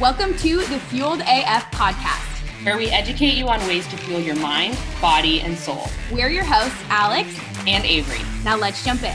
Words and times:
Welcome 0.00 0.36
to 0.38 0.56
the 0.56 0.80
Fueled 0.80 1.20
AF 1.20 1.70
podcast, 1.70 2.64
where 2.66 2.76
we 2.76 2.88
educate 2.88 3.34
you 3.34 3.46
on 3.46 3.60
ways 3.68 3.86
to 3.86 3.96
fuel 3.96 4.18
your 4.18 4.34
mind, 4.34 4.76
body, 5.00 5.40
and 5.40 5.56
soul. 5.56 5.86
We're 6.10 6.30
your 6.30 6.42
hosts, 6.42 6.76
Alix 6.88 7.28
and 7.68 7.84
Averie. 7.84 8.44
Now 8.44 8.56
let's 8.56 8.84
jump 8.84 9.04
in. 9.04 9.14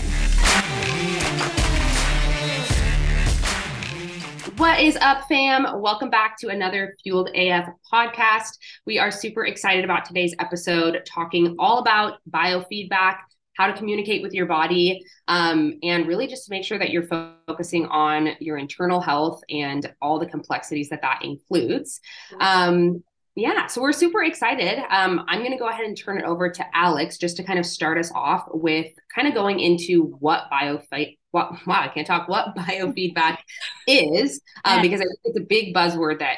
What 4.56 4.80
is 4.80 4.96
up, 5.02 5.28
fam? 5.28 5.82
Welcome 5.82 6.10
back 6.10 6.38
to 6.40 6.48
another 6.48 6.96
Fueled 7.04 7.30
AF 7.36 7.68
podcast. 7.92 8.58
We 8.86 9.00
are 9.00 9.12
super 9.12 9.46
excited 9.48 9.84
about 9.84 10.06
today's 10.06 10.34
episode, 10.40 11.02
talking 11.06 11.58
all 11.60 11.80
about 11.80 12.20
biofeedback, 12.32 13.18
how 13.60 13.68
to 13.68 13.74
communicate 13.74 14.24
with 14.24 14.34
your 14.34 14.46
body, 14.46 15.04
um, 15.28 15.78
and 15.84 16.08
really 16.08 16.28
just 16.28 16.46
to 16.46 16.50
make 16.50 16.64
sure 16.64 16.80
that 16.80 16.92
you're 16.92 17.04
focusing 17.04 17.86
on 17.88 18.30
your 18.40 18.58
internal 18.58 19.02
health 19.02 19.42
and 19.50 19.94
all 20.02 20.18
the 20.18 20.26
complexities 20.26 20.88
that 20.88 21.02
that 21.02 21.20
includes. 21.26 22.00
Um, 22.40 23.04
yeah, 23.36 23.68
so 23.68 23.82
we're 23.82 23.92
super 23.92 24.24
excited. 24.24 24.80
Um, 24.90 25.26
I'm 25.28 25.40
going 25.40 25.52
to 25.52 25.58
go 25.58 25.68
ahead 25.68 25.86
and 25.86 25.98
turn 25.98 26.20
it 26.20 26.24
over 26.24 26.50
to 26.50 26.66
Alix 26.74 27.18
just 27.18 27.36
to 27.38 27.44
kind 27.44 27.60
of 27.60 27.66
start 27.66 27.98
us 27.98 28.12
off 28.16 28.46
with 28.54 28.88
kind 29.14 29.28
of 29.28 29.34
going 29.34 29.60
into 29.60 30.16
what 30.20 30.46
biofeedback. 30.52 31.18
What, 31.32 31.52
wow, 31.68 31.82
I 31.82 31.90
can't 31.90 32.08
talk. 32.08 32.30
What 32.30 32.56
biofeedback 32.56 33.40
is, 33.88 34.42
um, 34.64 34.82
because 34.82 35.02
it's 35.02 35.38
a 35.38 35.44
big 35.44 35.76
buzzword 35.76 36.20
that 36.20 36.38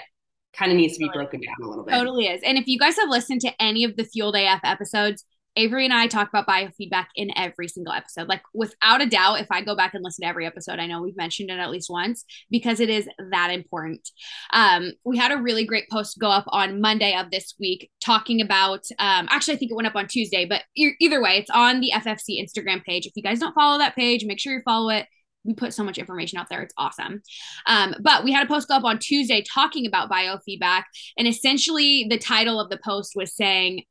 kind 0.53 0.71
of 0.71 0.77
needs 0.77 0.97
to 0.97 0.99
be 0.99 1.09
broken 1.13 1.39
down 1.39 1.55
a 1.63 1.69
little 1.69 1.85
bit. 1.85 1.91
Totally 1.91 2.25
is. 2.25 2.41
And 2.43 2.57
if 2.57 2.67
you 2.67 2.79
guys 2.79 2.97
have 2.97 3.09
listened 3.09 3.41
to 3.41 3.61
any 3.61 3.83
of 3.83 3.95
the 3.95 4.03
Fueled 4.03 4.35
AF 4.35 4.61
episodes, 4.63 5.23
Averie 5.57 5.83
and 5.83 5.93
I 5.93 6.07
talk 6.07 6.29
about 6.29 6.47
biofeedback 6.47 7.07
in 7.15 7.37
every 7.37 7.67
single 7.67 7.93
episode. 7.93 8.27
Like 8.27 8.41
without 8.53 9.01
a 9.01 9.05
doubt, 9.05 9.41
if 9.41 9.47
I 9.51 9.61
go 9.61 9.75
back 9.75 9.93
and 9.93 10.03
listen 10.03 10.23
to 10.23 10.29
every 10.29 10.45
episode, 10.45 10.79
I 10.79 10.87
know 10.87 11.01
we've 11.01 11.17
mentioned 11.17 11.49
it 11.49 11.59
at 11.59 11.69
least 11.69 11.89
once 11.89 12.23
because 12.49 12.79
it 12.79 12.89
is 12.89 13.07
that 13.31 13.51
important. 13.51 14.09
Um, 14.53 14.93
we 15.03 15.17
had 15.17 15.31
a 15.31 15.41
really 15.41 15.65
great 15.65 15.89
post 15.89 16.19
go 16.19 16.29
up 16.29 16.45
on 16.47 16.79
Monday 16.79 17.15
of 17.15 17.31
this 17.31 17.53
week 17.59 17.89
talking 18.03 18.41
about. 18.41 18.85
Um, 18.97 19.27
actually, 19.29 19.55
I 19.55 19.57
think 19.57 19.71
it 19.71 19.75
went 19.75 19.87
up 19.87 19.95
on 19.95 20.07
Tuesday, 20.07 20.45
but 20.45 20.63
e- 20.75 20.95
either 20.99 21.21
way, 21.21 21.37
it's 21.37 21.51
on 21.51 21.81
the 21.81 21.91
FFC 21.93 22.41
Instagram 22.41 22.83
page. 22.83 23.05
If 23.05 23.13
you 23.15 23.23
guys 23.23 23.39
don't 23.39 23.55
follow 23.55 23.77
that 23.79 23.95
page, 23.95 24.23
make 24.25 24.39
sure 24.39 24.53
you 24.53 24.61
follow 24.63 24.89
it 24.89 25.07
we 25.43 25.53
put 25.53 25.73
so 25.73 25.83
much 25.83 25.97
information 25.97 26.37
out 26.37 26.47
there. 26.49 26.61
It's 26.61 26.73
awesome. 26.77 27.21
Um, 27.65 27.95
but 28.01 28.23
we 28.23 28.31
had 28.31 28.45
a 28.45 28.47
post 28.47 28.67
go 28.67 28.75
up 28.75 28.83
on 28.83 28.99
Tuesday 28.99 29.41
talking 29.41 29.87
about 29.87 30.09
biofeedback. 30.09 30.83
And 31.17 31.27
essentially, 31.27 32.05
the 32.09 32.17
title 32.17 32.59
of 32.59 32.69
the 32.69 32.79
post 32.83 33.13
was 33.15 33.35
saying, 33.35 33.83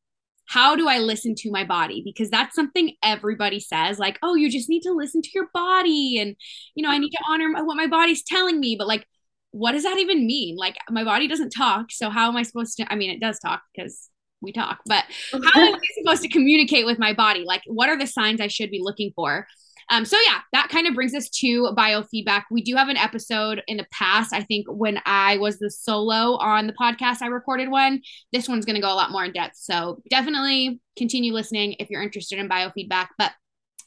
how 0.51 0.75
do 0.75 0.89
I 0.89 0.99
listen 0.99 1.37
to 1.37 1.51
my 1.53 1.63
body? 1.63 2.03
Because 2.05 2.29
that's 2.29 2.57
something 2.57 2.97
everybody 3.05 3.61
says, 3.61 4.01
like, 4.01 4.19
oh, 4.21 4.35
you 4.35 4.51
just 4.51 4.69
need 4.69 4.83
to 4.83 4.93
listen 4.93 5.23
to 5.23 5.31
your 5.33 5.49
body. 5.55 6.19
And, 6.19 6.35
you 6.75 6.83
know, 6.83 6.91
I 6.91 6.99
need 6.99 7.11
to 7.11 7.23
honor 7.29 7.53
what 7.65 7.77
my 7.77 7.87
body's 7.87 8.25
telling 8.25 8.59
me. 8.59 8.75
But, 8.77 8.89
like, 8.89 9.07
what 9.53 9.73
does 9.73 9.85
that 9.85 9.99
even 9.99 10.27
mean? 10.27 10.57
Like, 10.57 10.77
my 10.91 11.05
body 11.05 11.29
doesn't 11.29 11.51
talk. 11.51 11.93
So, 11.93 12.11
how 12.11 12.29
am 12.29 12.37
I 12.37 12.43
supposed 12.43 12.77
to? 12.79 12.93
I 12.93 12.97
mean, 12.97 13.11
it 13.11 13.21
does 13.21 13.39
talk 13.39 13.63
because 13.73 14.11
we 14.41 14.51
talk, 14.51 14.81
but 14.87 15.05
how 15.33 15.61
am 15.61 15.75
I 15.75 16.03
supposed 16.03 16.23
to 16.23 16.29
communicate 16.29 16.85
with 16.85 16.99
my 16.99 17.13
body? 17.13 17.45
Like, 17.47 17.63
what 17.67 17.89
are 17.89 17.97
the 17.97 18.09
signs 18.09 18.41
I 18.41 18.49
should 18.49 18.73
be 18.73 18.81
looking 18.83 19.13
for? 19.15 19.47
Um, 19.91 20.05
so 20.05 20.17
yeah, 20.25 20.39
that 20.53 20.69
kind 20.69 20.87
of 20.87 20.95
brings 20.95 21.15
us 21.15 21.29
to 21.41 21.75
biofeedback. 21.77 22.45
We 22.51 22.63
do 22.63 22.77
have 22.77 22.89
an 22.89 22.97
episode 22.97 23.63
in 23.67 23.77
the 23.77 23.87
past. 23.93 24.33
I 24.33 24.43
think 24.43 24.67
when 24.69 25.01
I 25.05 25.37
was 25.39 25.59
the 25.59 25.71
solo 25.71 26.37
on 26.37 26.69
the 26.69 26.73
podcast, 26.73 27.23
I 27.23 27.27
recorded 27.27 27.71
one. 27.71 28.01
This 28.33 28.49
one's 28.49 28.65
going 28.65 28.77
to 28.77 28.83
go 28.83 28.93
a 28.93 28.95
lot 28.95 29.11
more 29.11 29.25
in 29.25 29.33
depth. 29.33 29.57
So 29.57 30.01
definitely 30.09 30.81
continue 30.97 31.33
listening 31.33 31.75
if 31.81 31.91
you're 31.91 32.03
interested 32.03 32.39
in 32.39 32.49
biofeedback. 32.49 33.09
But 33.19 33.33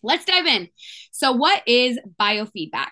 let's 0.04 0.26
dive 0.26 0.46
in. 0.46 0.68
So, 1.12 1.32
what 1.32 1.64
is 1.66 2.00
biofeedback? 2.20 2.92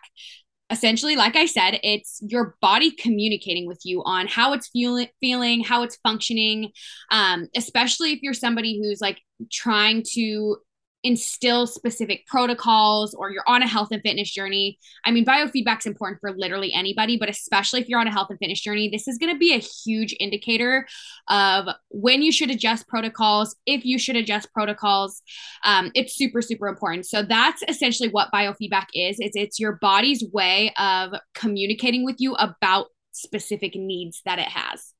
essentially 0.71 1.17
like 1.17 1.35
i 1.35 1.45
said 1.45 1.77
it's 1.83 2.21
your 2.25 2.55
body 2.61 2.91
communicating 2.91 3.67
with 3.67 3.81
you 3.83 4.01
on 4.05 4.25
how 4.25 4.53
it's 4.53 4.69
feeling 4.69 5.07
feeling 5.19 5.61
how 5.61 5.83
it's 5.83 5.97
functioning 5.97 6.71
um, 7.11 7.47
especially 7.55 8.13
if 8.13 8.19
you're 8.21 8.33
somebody 8.33 8.79
who's 8.79 9.01
like 9.01 9.19
trying 9.51 10.01
to 10.13 10.55
instill 11.03 11.65
specific 11.65 12.25
protocols 12.27 13.13
or 13.13 13.31
you're 13.31 13.43
on 13.47 13.63
a 13.63 13.67
health 13.67 13.89
and 13.91 14.01
fitness 14.01 14.31
journey. 14.31 14.77
I 15.05 15.11
mean, 15.11 15.25
biofeedback 15.25 15.79
is 15.79 15.85
important 15.85 16.19
for 16.19 16.31
literally 16.31 16.73
anybody, 16.73 17.17
but 17.17 17.29
especially 17.29 17.81
if 17.81 17.89
you're 17.89 17.99
on 17.99 18.07
a 18.07 18.11
health 18.11 18.27
and 18.29 18.37
fitness 18.37 18.61
journey, 18.61 18.89
this 18.89 19.07
is 19.07 19.17
going 19.17 19.33
to 19.33 19.39
be 19.39 19.53
a 19.53 19.57
huge 19.57 20.15
indicator 20.19 20.87
of 21.27 21.67
when 21.89 22.21
you 22.21 22.31
should 22.31 22.51
adjust 22.51 22.87
protocols, 22.87 23.55
if 23.65 23.83
you 23.85 23.97
should 23.97 24.15
adjust 24.15 24.51
protocols. 24.53 25.21
Um, 25.63 25.91
it's 25.95 26.15
super, 26.15 26.41
super 26.41 26.67
important. 26.67 27.07
So 27.07 27.23
that's 27.23 27.63
essentially 27.67 28.09
what 28.09 28.31
biofeedback 28.31 28.87
is. 28.93 29.19
Is 29.19 29.31
it's 29.35 29.59
your 29.59 29.79
body's 29.81 30.23
way 30.31 30.73
of 30.77 31.13
communicating 31.33 32.05
with 32.05 32.17
you 32.19 32.35
about 32.35 32.87
specific 33.11 33.75
needs 33.75 34.21
that 34.25 34.39
it 34.39 34.47
has. 34.47 34.93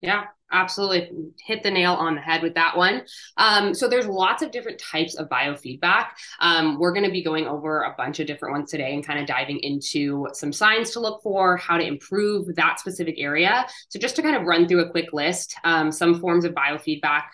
Yeah, 0.00 0.24
absolutely. 0.52 1.10
Hit 1.44 1.64
the 1.64 1.70
nail 1.72 1.92
on 1.94 2.14
the 2.14 2.20
head 2.20 2.42
with 2.42 2.54
that 2.54 2.76
one. 2.76 3.02
Um, 3.36 3.74
so 3.74 3.88
there's 3.88 4.06
lots 4.06 4.42
of 4.42 4.52
different 4.52 4.78
types 4.78 5.16
of 5.16 5.28
biofeedback. 5.28 6.06
Um, 6.40 6.78
we're 6.78 6.92
going 6.92 7.04
to 7.04 7.10
be 7.10 7.22
going 7.24 7.46
over 7.48 7.82
a 7.82 7.94
bunch 7.98 8.20
of 8.20 8.28
different 8.28 8.54
ones 8.54 8.70
today 8.70 8.94
and 8.94 9.04
kind 9.04 9.18
of 9.18 9.26
diving 9.26 9.58
into 9.58 10.28
some 10.34 10.52
signs 10.52 10.90
to 10.92 11.00
look 11.00 11.20
for, 11.22 11.56
how 11.56 11.76
to 11.76 11.84
improve 11.84 12.54
that 12.54 12.78
specific 12.78 13.16
area. 13.18 13.66
So 13.88 13.98
just 13.98 14.14
to 14.16 14.22
kind 14.22 14.36
of 14.36 14.44
run 14.44 14.68
through 14.68 14.84
a 14.84 14.90
quick 14.90 15.12
list, 15.12 15.56
um, 15.64 15.90
some 15.90 16.20
forms 16.20 16.44
of 16.44 16.52
biofeedback: 16.54 17.24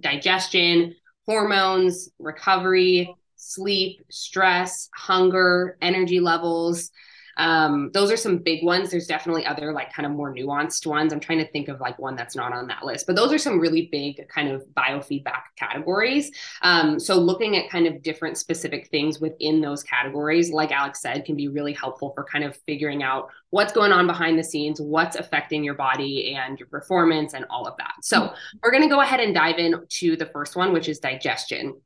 digestion, 0.00 0.96
hormones, 1.24 2.10
recovery, 2.18 3.14
sleep, 3.36 4.00
stress, 4.10 4.88
hunger, 4.92 5.78
energy 5.80 6.18
levels. 6.18 6.90
Um, 7.38 7.90
those 7.94 8.10
are 8.10 8.16
some 8.16 8.38
big 8.38 8.64
ones. 8.64 8.90
There's 8.90 9.06
definitely 9.06 9.46
other 9.46 9.72
like 9.72 9.92
kind 9.92 10.04
of 10.04 10.12
more 10.12 10.34
nuanced 10.34 10.86
ones. 10.86 11.12
I'm 11.12 11.20
trying 11.20 11.38
to 11.38 11.50
think 11.50 11.68
of 11.68 11.80
like 11.80 11.98
one 11.98 12.16
that's 12.16 12.36
not 12.36 12.52
on 12.52 12.66
that 12.66 12.84
list, 12.84 13.06
but 13.06 13.16
those 13.16 13.32
are 13.32 13.38
some 13.38 13.60
really 13.60 13.88
big 13.90 14.28
kind 14.28 14.48
of 14.48 14.64
biofeedback 14.76 15.42
categories. 15.56 16.30
Um, 16.62 16.98
so 16.98 17.16
looking 17.16 17.56
at 17.56 17.70
kind 17.70 17.86
of 17.86 18.02
different 18.02 18.36
specific 18.36 18.88
things 18.88 19.20
within 19.20 19.60
those 19.60 19.82
categories, 19.82 20.50
like 20.50 20.72
Alix 20.72 21.00
said, 21.00 21.24
can 21.24 21.36
be 21.36 21.48
really 21.48 21.72
helpful 21.72 22.12
for 22.14 22.24
kind 22.24 22.44
of 22.44 22.56
figuring 22.66 23.02
out 23.02 23.28
what's 23.50 23.72
going 23.72 23.92
on 23.92 24.06
behind 24.06 24.38
the 24.38 24.44
scenes, 24.44 24.80
what's 24.80 25.16
affecting 25.16 25.62
your 25.64 25.74
body 25.74 26.34
and 26.34 26.58
your 26.58 26.68
performance 26.68 27.34
and 27.34 27.46
all 27.50 27.66
of 27.66 27.76
that. 27.78 27.94
So 28.02 28.20
mm-hmm. 28.20 28.58
we're 28.62 28.72
going 28.72 28.82
to 28.82 28.88
go 28.88 29.00
ahead 29.00 29.20
and 29.20 29.34
dive 29.34 29.58
into 29.58 30.16
the 30.16 30.26
first 30.26 30.56
one, 30.56 30.72
which 30.72 30.88
is 30.88 30.98
digestion. 30.98 31.80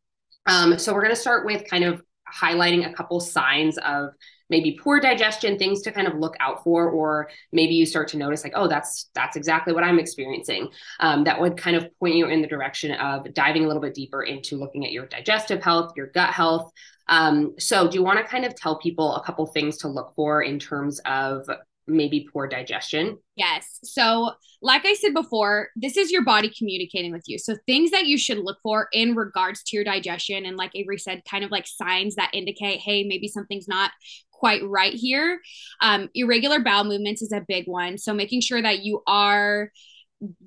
Um, 0.46 0.78
so 0.78 0.92
we're 0.92 1.02
going 1.02 1.14
to 1.14 1.20
start 1.20 1.46
with 1.46 1.68
kind 1.68 1.84
of 1.84 2.02
highlighting 2.32 2.90
a 2.90 2.94
couple 2.94 3.20
signs 3.20 3.78
of 3.78 4.10
maybe 4.52 4.78
poor 4.80 5.00
digestion 5.00 5.58
things 5.58 5.82
to 5.82 5.90
kind 5.90 6.06
of 6.06 6.14
look 6.14 6.36
out 6.38 6.62
for 6.62 6.88
or 6.88 7.28
maybe 7.50 7.74
you 7.74 7.84
start 7.84 8.06
to 8.06 8.16
notice 8.16 8.44
like 8.44 8.52
oh 8.54 8.68
that's 8.68 9.10
that's 9.14 9.36
exactly 9.36 9.72
what 9.72 9.82
i'm 9.82 9.98
experiencing 9.98 10.68
um, 11.00 11.24
that 11.24 11.40
would 11.40 11.56
kind 11.56 11.76
of 11.76 11.88
point 11.98 12.14
you 12.14 12.26
in 12.26 12.40
the 12.40 12.46
direction 12.46 12.92
of 12.92 13.32
diving 13.34 13.64
a 13.64 13.66
little 13.66 13.82
bit 13.82 13.94
deeper 13.94 14.22
into 14.22 14.56
looking 14.56 14.84
at 14.84 14.92
your 14.92 15.06
digestive 15.06 15.62
health 15.62 15.92
your 15.96 16.06
gut 16.08 16.30
health. 16.30 16.72
Um, 17.08 17.54
so 17.58 17.88
do 17.88 17.96
you 17.96 18.04
want 18.04 18.18
to 18.18 18.24
kind 18.24 18.44
of 18.44 18.54
tell 18.54 18.78
people 18.78 19.16
a 19.16 19.24
couple 19.24 19.46
things 19.46 19.78
to 19.78 19.88
look 19.88 20.14
for 20.14 20.42
in 20.42 20.58
terms 20.58 21.00
of 21.04 21.48
maybe 21.86 22.26
poor 22.32 22.46
digestion? 22.46 23.18
Yes. 23.36 23.78
So, 23.82 24.32
like 24.60 24.86
I 24.86 24.94
said 24.94 25.14
before, 25.14 25.70
this 25.76 25.96
is 25.96 26.10
your 26.10 26.24
body 26.24 26.52
communicating 26.56 27.12
with 27.12 27.24
you. 27.26 27.38
So, 27.38 27.56
things 27.66 27.90
that 27.90 28.06
you 28.06 28.18
should 28.18 28.38
look 28.38 28.58
for 28.62 28.88
in 28.92 29.14
regards 29.14 29.62
to 29.64 29.76
your 29.76 29.84
digestion, 29.84 30.44
and 30.46 30.56
like 30.56 30.72
Averie 30.74 31.00
said, 31.00 31.22
kind 31.28 31.44
of 31.44 31.50
like 31.50 31.66
signs 31.66 32.14
that 32.16 32.30
indicate, 32.32 32.80
hey, 32.80 33.04
maybe 33.04 33.28
something's 33.28 33.68
not 33.68 33.90
quite 34.30 34.62
right 34.64 34.94
here. 34.94 35.40
Um, 35.80 36.08
irregular 36.14 36.58
bowel 36.60 36.84
movements 36.84 37.22
is 37.22 37.32
a 37.32 37.44
big 37.46 37.68
one. 37.68 37.96
So 37.96 38.12
making 38.12 38.40
sure 38.40 38.60
that 38.60 38.80
you 38.80 39.02
are 39.06 39.70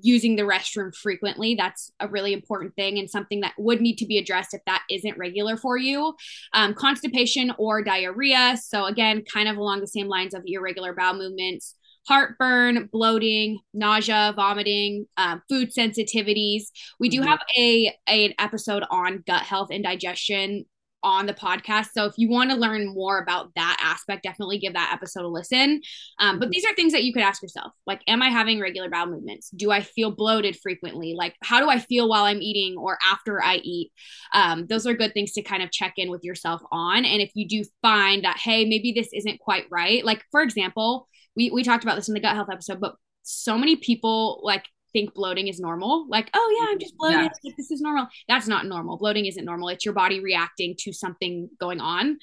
using 0.00 0.36
the 0.36 0.42
restroom 0.42 0.94
frequently 0.94 1.54
that's 1.54 1.90
a 2.00 2.08
really 2.08 2.32
important 2.32 2.74
thing 2.74 2.98
and 2.98 3.10
something 3.10 3.40
that 3.40 3.52
would 3.58 3.80
need 3.80 3.96
to 3.96 4.06
be 4.06 4.18
addressed 4.18 4.54
if 4.54 4.60
that 4.66 4.82
isn't 4.90 5.18
regular 5.18 5.56
for 5.56 5.76
you 5.76 6.14
um, 6.52 6.74
constipation 6.74 7.52
or 7.58 7.82
diarrhea 7.82 8.56
so 8.62 8.84
again 8.86 9.22
kind 9.32 9.48
of 9.48 9.56
along 9.56 9.80
the 9.80 9.86
same 9.86 10.08
lines 10.08 10.34
of 10.34 10.42
irregular 10.46 10.94
bowel 10.94 11.14
movements 11.14 11.74
heartburn 12.06 12.88
bloating 12.92 13.58
nausea 13.74 14.32
vomiting 14.36 15.06
um, 15.16 15.42
food 15.48 15.70
sensitivities 15.76 16.64
we 16.98 17.08
do 17.08 17.20
mm-hmm. 17.20 17.28
have 17.28 17.40
a, 17.58 17.92
a 18.08 18.26
an 18.26 18.34
episode 18.38 18.84
on 18.90 19.22
gut 19.26 19.42
health 19.42 19.68
and 19.70 19.84
digestion 19.84 20.64
on 21.06 21.26
the 21.26 21.32
podcast. 21.32 21.90
So 21.94 22.04
if 22.06 22.14
you 22.16 22.28
want 22.28 22.50
to 22.50 22.56
learn 22.56 22.92
more 22.92 23.20
about 23.20 23.54
that 23.54 23.78
aspect, 23.80 24.24
definitely 24.24 24.58
give 24.58 24.72
that 24.72 24.90
episode 24.92 25.24
a 25.24 25.28
listen. 25.28 25.80
Um, 26.18 26.40
but 26.40 26.50
these 26.50 26.64
are 26.64 26.74
things 26.74 26.92
that 26.92 27.04
you 27.04 27.12
could 27.12 27.22
ask 27.22 27.40
yourself 27.42 27.72
like, 27.86 28.02
am 28.08 28.22
I 28.22 28.28
having 28.28 28.58
regular 28.60 28.90
bowel 28.90 29.06
movements? 29.06 29.50
Do 29.50 29.70
I 29.70 29.82
feel 29.82 30.10
bloated 30.10 30.56
frequently? 30.56 31.14
Like, 31.16 31.36
how 31.44 31.60
do 31.60 31.70
I 31.70 31.78
feel 31.78 32.08
while 32.08 32.24
I'm 32.24 32.42
eating 32.42 32.76
or 32.76 32.98
after 33.08 33.40
I 33.40 33.56
eat? 33.62 33.92
Um, 34.34 34.66
those 34.66 34.84
are 34.84 34.94
good 34.94 35.14
things 35.14 35.30
to 35.34 35.42
kind 35.42 35.62
of 35.62 35.70
check 35.70 35.94
in 35.96 36.10
with 36.10 36.24
yourself 36.24 36.60
on. 36.72 37.04
And 37.04 37.22
if 37.22 37.30
you 37.34 37.46
do 37.46 37.62
find 37.82 38.24
that, 38.24 38.38
hey, 38.38 38.64
maybe 38.64 38.90
this 38.90 39.10
isn't 39.14 39.38
quite 39.38 39.66
right, 39.70 40.04
like, 40.04 40.24
for 40.32 40.42
example, 40.42 41.08
we, 41.36 41.50
we 41.50 41.62
talked 41.62 41.84
about 41.84 41.94
this 41.94 42.08
in 42.08 42.14
the 42.14 42.20
gut 42.20 42.34
health 42.34 42.50
episode, 42.50 42.80
but 42.80 42.96
so 43.22 43.56
many 43.56 43.76
people 43.76 44.40
like 44.42 44.64
think 44.96 45.12
bloating 45.14 45.48
is 45.48 45.60
normal. 45.60 46.06
Like, 46.08 46.30
oh 46.32 46.56
yeah, 46.58 46.70
I'm 46.70 46.78
just 46.78 46.96
bloated. 46.96 47.20
Yeah. 47.20 47.28
Like, 47.44 47.56
this 47.56 47.70
is 47.70 47.82
normal. 47.82 48.08
That's 48.28 48.48
not 48.48 48.64
normal. 48.64 48.96
Bloating 48.96 49.26
isn't 49.26 49.44
normal. 49.44 49.68
It's 49.68 49.84
your 49.84 49.92
body 49.92 50.20
reacting 50.20 50.74
to 50.80 50.92
something 50.92 51.50
going 51.60 51.80
on. 51.80 52.18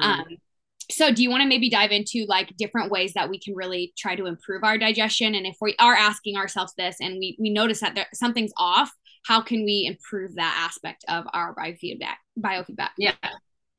Um, 0.00 0.24
so 0.90 1.12
do 1.12 1.22
you 1.22 1.30
want 1.30 1.42
to 1.42 1.48
maybe 1.48 1.70
dive 1.70 1.90
into 1.90 2.24
like 2.28 2.56
different 2.56 2.90
ways 2.90 3.12
that 3.14 3.30
we 3.30 3.38
can 3.38 3.54
really 3.54 3.92
try 3.96 4.16
to 4.16 4.26
improve 4.26 4.62
our 4.64 4.78
digestion 4.78 5.34
and 5.34 5.46
if 5.46 5.56
we 5.60 5.74
are 5.78 5.94
asking 5.94 6.36
ourselves 6.36 6.72
this 6.78 6.96
and 7.00 7.18
we 7.18 7.36
we 7.40 7.50
notice 7.50 7.80
that 7.80 7.94
there, 7.96 8.06
something's 8.14 8.52
off 8.56 8.92
how 9.24 9.40
can 9.40 9.64
we 9.64 9.84
improve 9.84 10.36
that 10.36 10.68
aspect 10.68 11.04
of 11.08 11.24
our 11.32 11.56
biofeedback 11.56 12.16
biofeedback 12.38 12.90
yeah 12.98 13.14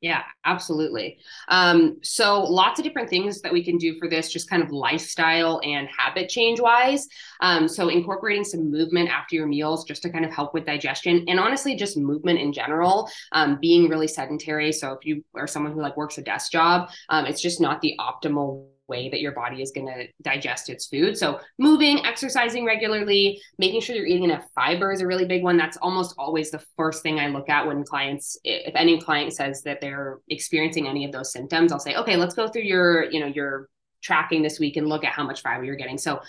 yeah, 0.00 0.22
absolutely. 0.44 1.18
Um, 1.48 1.98
so 2.02 2.44
lots 2.44 2.78
of 2.78 2.84
different 2.84 3.10
things 3.10 3.40
that 3.40 3.52
we 3.52 3.64
can 3.64 3.78
do 3.78 3.98
for 3.98 4.08
this, 4.08 4.30
just 4.30 4.48
kind 4.48 4.62
of 4.62 4.70
lifestyle 4.70 5.60
and 5.64 5.88
habit 5.88 6.28
change 6.28 6.60
wise. 6.60 7.08
Um, 7.40 7.66
so 7.66 7.88
incorporating 7.88 8.44
some 8.44 8.70
movement 8.70 9.08
after 9.10 9.34
your 9.34 9.48
meals 9.48 9.84
just 9.84 10.02
to 10.02 10.10
kind 10.10 10.24
of 10.24 10.32
help 10.32 10.54
with 10.54 10.66
digestion 10.66 11.24
and 11.26 11.40
honestly 11.40 11.74
just 11.74 11.96
movement 11.96 12.38
in 12.38 12.52
general, 12.52 13.10
um, 13.32 13.58
being 13.60 13.88
really 13.88 14.08
sedentary. 14.08 14.70
So 14.70 14.92
if 14.92 15.04
you 15.04 15.24
are 15.34 15.48
someone 15.48 15.72
who 15.72 15.82
like 15.82 15.96
works 15.96 16.18
a 16.18 16.22
desk 16.22 16.52
job, 16.52 16.90
um, 17.08 17.26
it's 17.26 17.42
just 17.42 17.60
not 17.60 17.80
the 17.80 17.98
optimal 17.98 18.68
way 18.88 19.08
that 19.08 19.20
your 19.20 19.32
body 19.32 19.62
is 19.62 19.70
going 19.70 19.86
to 19.86 20.06
digest 20.22 20.68
its 20.68 20.86
food. 20.86 21.16
So, 21.16 21.40
moving, 21.58 22.04
exercising 22.04 22.64
regularly, 22.64 23.40
making 23.58 23.80
sure 23.80 23.94
you're 23.94 24.06
eating 24.06 24.24
enough 24.24 24.44
fiber 24.54 24.92
is 24.92 25.00
a 25.00 25.06
really 25.06 25.24
big 25.24 25.42
one. 25.42 25.56
That's 25.56 25.76
almost 25.78 26.14
always 26.18 26.50
the 26.50 26.62
first 26.76 27.02
thing 27.02 27.20
I 27.20 27.28
look 27.28 27.48
at 27.48 27.66
when 27.66 27.84
clients, 27.84 28.38
if 28.44 28.74
any 28.74 29.00
client 29.00 29.34
says 29.34 29.62
that 29.62 29.80
they're 29.80 30.18
experiencing 30.28 30.88
any 30.88 31.04
of 31.04 31.12
those 31.12 31.32
symptoms, 31.32 31.72
I'll 31.72 31.78
say, 31.78 31.96
okay, 31.96 32.16
let's 32.16 32.34
go 32.34 32.48
through 32.48 32.62
your, 32.62 33.10
you 33.10 33.20
know, 33.20 33.26
your 33.26 33.68
tracking 34.02 34.42
this 34.42 34.58
week 34.58 34.76
and 34.76 34.88
look 34.88 35.04
at 35.04 35.12
how 35.12 35.24
much 35.24 35.42
fiber 35.42 35.64
you're 35.64 35.76
getting. 35.76 35.98
So, 35.98 36.20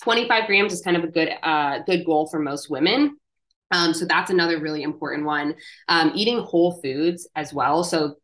25 0.00 0.46
grams 0.46 0.72
is 0.72 0.80
kind 0.80 0.96
of 0.96 1.04
a 1.04 1.08
good, 1.08 1.30
uh, 1.42 1.80
good 1.80 2.04
goal 2.04 2.28
for 2.28 2.38
most 2.38 2.70
women. 2.70 3.16
Um, 3.70 3.92
so 3.92 4.04
that's 4.04 4.30
another 4.30 4.60
really 4.60 4.82
important 4.82 5.26
one. 5.26 5.56
Um, 5.88 6.12
eating 6.14 6.38
whole 6.38 6.80
foods 6.80 7.28
as 7.36 7.52
well. 7.52 7.84
So 7.84 8.16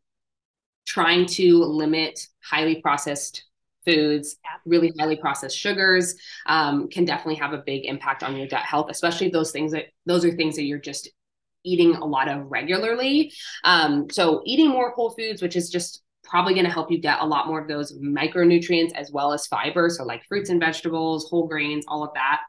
trying 0.85 1.25
to 1.25 1.57
limit 1.57 2.19
highly 2.43 2.81
processed 2.81 3.45
foods, 3.85 4.37
really 4.65 4.93
highly 4.99 5.15
processed 5.15 5.57
sugars 5.57 6.15
um, 6.45 6.87
can 6.89 7.05
definitely 7.05 7.35
have 7.35 7.53
a 7.53 7.63
big 7.65 7.85
impact 7.85 8.23
on 8.23 8.35
your 8.35 8.47
gut 8.47 8.63
health, 8.63 8.87
especially 8.89 9.29
those 9.29 9.51
things 9.51 9.71
that 9.71 9.85
those 10.05 10.25
are 10.25 10.31
things 10.31 10.55
that 10.55 10.63
you're 10.63 10.79
just 10.79 11.09
eating 11.63 11.95
a 11.95 12.05
lot 12.05 12.27
of 12.27 12.45
regularly. 12.49 13.33
Um, 13.63 14.07
so 14.11 14.41
eating 14.45 14.69
more 14.69 14.91
whole 14.91 15.11
foods, 15.11 15.41
which 15.41 15.55
is 15.55 15.69
just 15.69 16.03
probably 16.23 16.53
going 16.53 16.65
to 16.65 16.71
help 16.71 16.91
you 16.91 16.99
get 16.99 17.21
a 17.21 17.25
lot 17.25 17.47
more 17.47 17.61
of 17.61 17.67
those 17.67 17.97
micronutrients 17.99 18.93
as 18.93 19.11
well 19.11 19.33
as 19.33 19.47
fiber. 19.47 19.89
So 19.89 20.03
like 20.03 20.23
fruits 20.25 20.49
and 20.49 20.59
vegetables, 20.59 21.29
whole 21.29 21.47
grains, 21.47 21.85
all 21.87 22.03
of 22.03 22.13
that. 22.15 22.41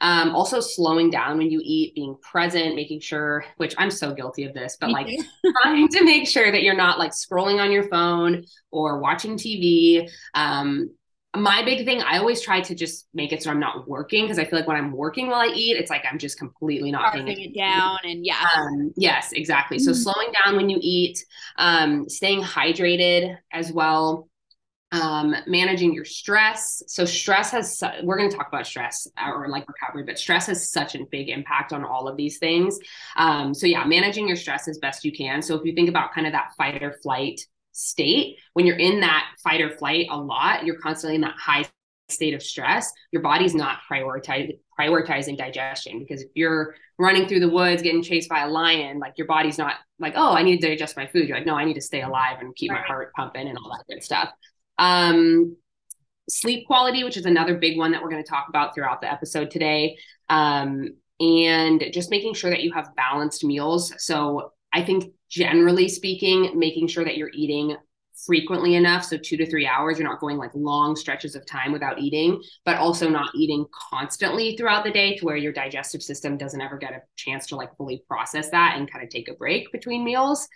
Um, 0.00 0.34
also 0.34 0.60
slowing 0.60 1.10
down 1.10 1.38
when 1.38 1.50
you 1.50 1.60
eat, 1.62 1.94
being 1.94 2.16
present, 2.22 2.74
making 2.74 3.00
sure, 3.00 3.44
which 3.58 3.74
I'm 3.76 3.90
so 3.90 4.14
guilty 4.14 4.44
of 4.44 4.54
this, 4.54 4.76
but 4.80 4.90
like 4.90 5.08
trying 5.62 5.88
to 5.88 6.04
make 6.04 6.26
sure 6.26 6.50
that 6.50 6.62
you're 6.62 6.76
not 6.76 6.98
like 6.98 7.12
scrolling 7.12 7.62
on 7.62 7.70
your 7.70 7.84
phone 7.88 8.44
or 8.70 8.98
watching 8.98 9.36
TV. 9.36 10.08
Um, 10.34 10.90
my 11.36 11.62
big 11.62 11.84
thing, 11.84 12.02
I 12.02 12.18
always 12.18 12.40
try 12.40 12.60
to 12.60 12.74
just 12.74 13.06
make 13.14 13.32
it 13.32 13.42
so 13.42 13.50
I'm 13.50 13.60
not 13.60 13.86
working 13.86 14.24
because 14.24 14.38
I 14.38 14.44
feel 14.44 14.58
like 14.58 14.66
when 14.66 14.76
I'm 14.76 14.90
working 14.90 15.28
while 15.28 15.40
I 15.40 15.52
eat, 15.54 15.76
it's 15.76 15.90
like 15.90 16.04
I'm 16.10 16.18
just 16.18 16.38
completely 16.38 16.90
not 16.90 17.12
paying 17.12 17.28
it 17.28 17.54
down. 17.56 17.98
And 18.02 18.24
yeah. 18.24 18.44
Um, 18.56 18.92
yes, 18.96 19.32
exactly. 19.32 19.76
Mm-hmm. 19.76 19.84
So 19.84 19.92
slowing 19.92 20.32
down 20.32 20.56
when 20.56 20.70
you 20.70 20.78
eat, 20.80 21.24
um, 21.56 22.08
staying 22.08 22.42
hydrated 22.42 23.36
as 23.52 23.70
well 23.70 24.29
um, 24.92 25.34
managing 25.46 25.94
your 25.94 26.04
stress. 26.04 26.82
So 26.86 27.04
stress 27.04 27.50
has, 27.52 27.82
we're 28.02 28.18
going 28.18 28.30
to 28.30 28.36
talk 28.36 28.48
about 28.48 28.66
stress 28.66 29.06
or 29.24 29.48
like 29.48 29.64
recovery, 29.68 30.02
but 30.04 30.18
stress 30.18 30.46
has 30.46 30.70
such 30.70 30.94
a 30.94 31.04
big 31.10 31.28
impact 31.28 31.72
on 31.72 31.84
all 31.84 32.08
of 32.08 32.16
these 32.16 32.38
things. 32.38 32.78
Um, 33.16 33.54
so 33.54 33.66
yeah, 33.66 33.84
managing 33.84 34.26
your 34.26 34.36
stress 34.36 34.68
as 34.68 34.78
best 34.78 35.04
you 35.04 35.12
can. 35.12 35.42
So 35.42 35.54
if 35.54 35.64
you 35.64 35.74
think 35.74 35.88
about 35.88 36.12
kind 36.12 36.26
of 36.26 36.32
that 36.32 36.52
fight 36.56 36.82
or 36.82 36.92
flight 37.02 37.40
state, 37.72 38.38
when 38.54 38.66
you're 38.66 38.78
in 38.78 39.00
that 39.00 39.26
fight 39.42 39.60
or 39.60 39.76
flight 39.76 40.06
a 40.10 40.16
lot, 40.16 40.64
you're 40.64 40.78
constantly 40.78 41.14
in 41.14 41.20
that 41.20 41.36
high 41.38 41.64
state 42.08 42.34
of 42.34 42.42
stress, 42.42 42.92
your 43.12 43.22
body's 43.22 43.54
not 43.54 43.78
prioritizing 43.90 44.58
prioritizing 44.78 45.36
digestion 45.36 45.98
because 45.98 46.22
if 46.22 46.30
you're 46.34 46.74
running 46.98 47.28
through 47.28 47.40
the 47.40 47.48
woods 47.48 47.82
getting 47.82 48.02
chased 48.02 48.28
by 48.28 48.40
a 48.44 48.48
lion, 48.48 48.98
like 48.98 49.12
your 49.18 49.26
body's 49.26 49.58
not 49.58 49.74
like, 49.98 50.14
oh, 50.16 50.34
I 50.34 50.42
need 50.42 50.60
to 50.60 50.68
digest 50.68 50.96
my 50.96 51.06
food. 51.06 51.28
You're 51.28 51.36
like, 51.36 51.46
no, 51.46 51.54
I 51.54 51.64
need 51.64 51.74
to 51.74 51.80
stay 51.82 52.00
alive 52.00 52.38
and 52.40 52.56
keep 52.56 52.70
right. 52.70 52.80
my 52.80 52.86
heart 52.86 53.12
pumping 53.14 53.46
and 53.46 53.58
all 53.58 53.70
that 53.70 53.84
good 53.92 54.02
stuff. 54.02 54.30
Um, 54.80 55.56
sleep 56.28 56.66
quality, 56.66 57.04
which 57.04 57.16
is 57.16 57.26
another 57.26 57.56
big 57.56 57.78
one 57.78 57.92
that 57.92 58.02
we're 58.02 58.10
going 58.10 58.22
to 58.22 58.28
talk 58.28 58.48
about 58.48 58.74
throughout 58.74 59.00
the 59.00 59.12
episode 59.12 59.50
today. 59.50 59.98
Um, 60.28 60.96
and 61.20 61.84
just 61.92 62.10
making 62.10 62.34
sure 62.34 62.50
that 62.50 62.62
you 62.62 62.72
have 62.72 62.96
balanced 62.96 63.44
meals. 63.44 63.92
So 63.98 64.52
I 64.72 64.82
think 64.82 65.12
generally 65.28 65.88
speaking, 65.88 66.58
making 66.58 66.88
sure 66.88 67.04
that 67.04 67.16
you're 67.16 67.30
eating 67.32 67.76
frequently 68.24 68.74
enough 68.74 69.04
so 69.04 69.16
two 69.16 69.36
to 69.36 69.48
three 69.48 69.66
hours 69.66 69.98
you're 69.98 70.08
not 70.08 70.20
going 70.20 70.36
like 70.36 70.50
long 70.54 70.96
stretches 70.96 71.34
of 71.34 71.44
time 71.46 71.72
without 71.72 71.98
eating 71.98 72.40
but 72.64 72.76
also 72.76 73.08
not 73.08 73.30
eating 73.34 73.64
constantly 73.90 74.56
throughout 74.56 74.84
the 74.84 74.90
day 74.90 75.16
to 75.16 75.24
where 75.24 75.36
your 75.36 75.52
digestive 75.52 76.02
system 76.02 76.36
doesn't 76.36 76.60
ever 76.60 76.76
get 76.76 76.92
a 76.92 77.02
chance 77.16 77.46
to 77.46 77.56
like 77.56 77.74
fully 77.76 78.02
process 78.08 78.50
that 78.50 78.76
and 78.76 78.90
kind 78.90 79.04
of 79.04 79.10
take 79.10 79.28
a 79.28 79.34
break 79.34 79.70
between 79.72 80.04
meals 80.04 80.48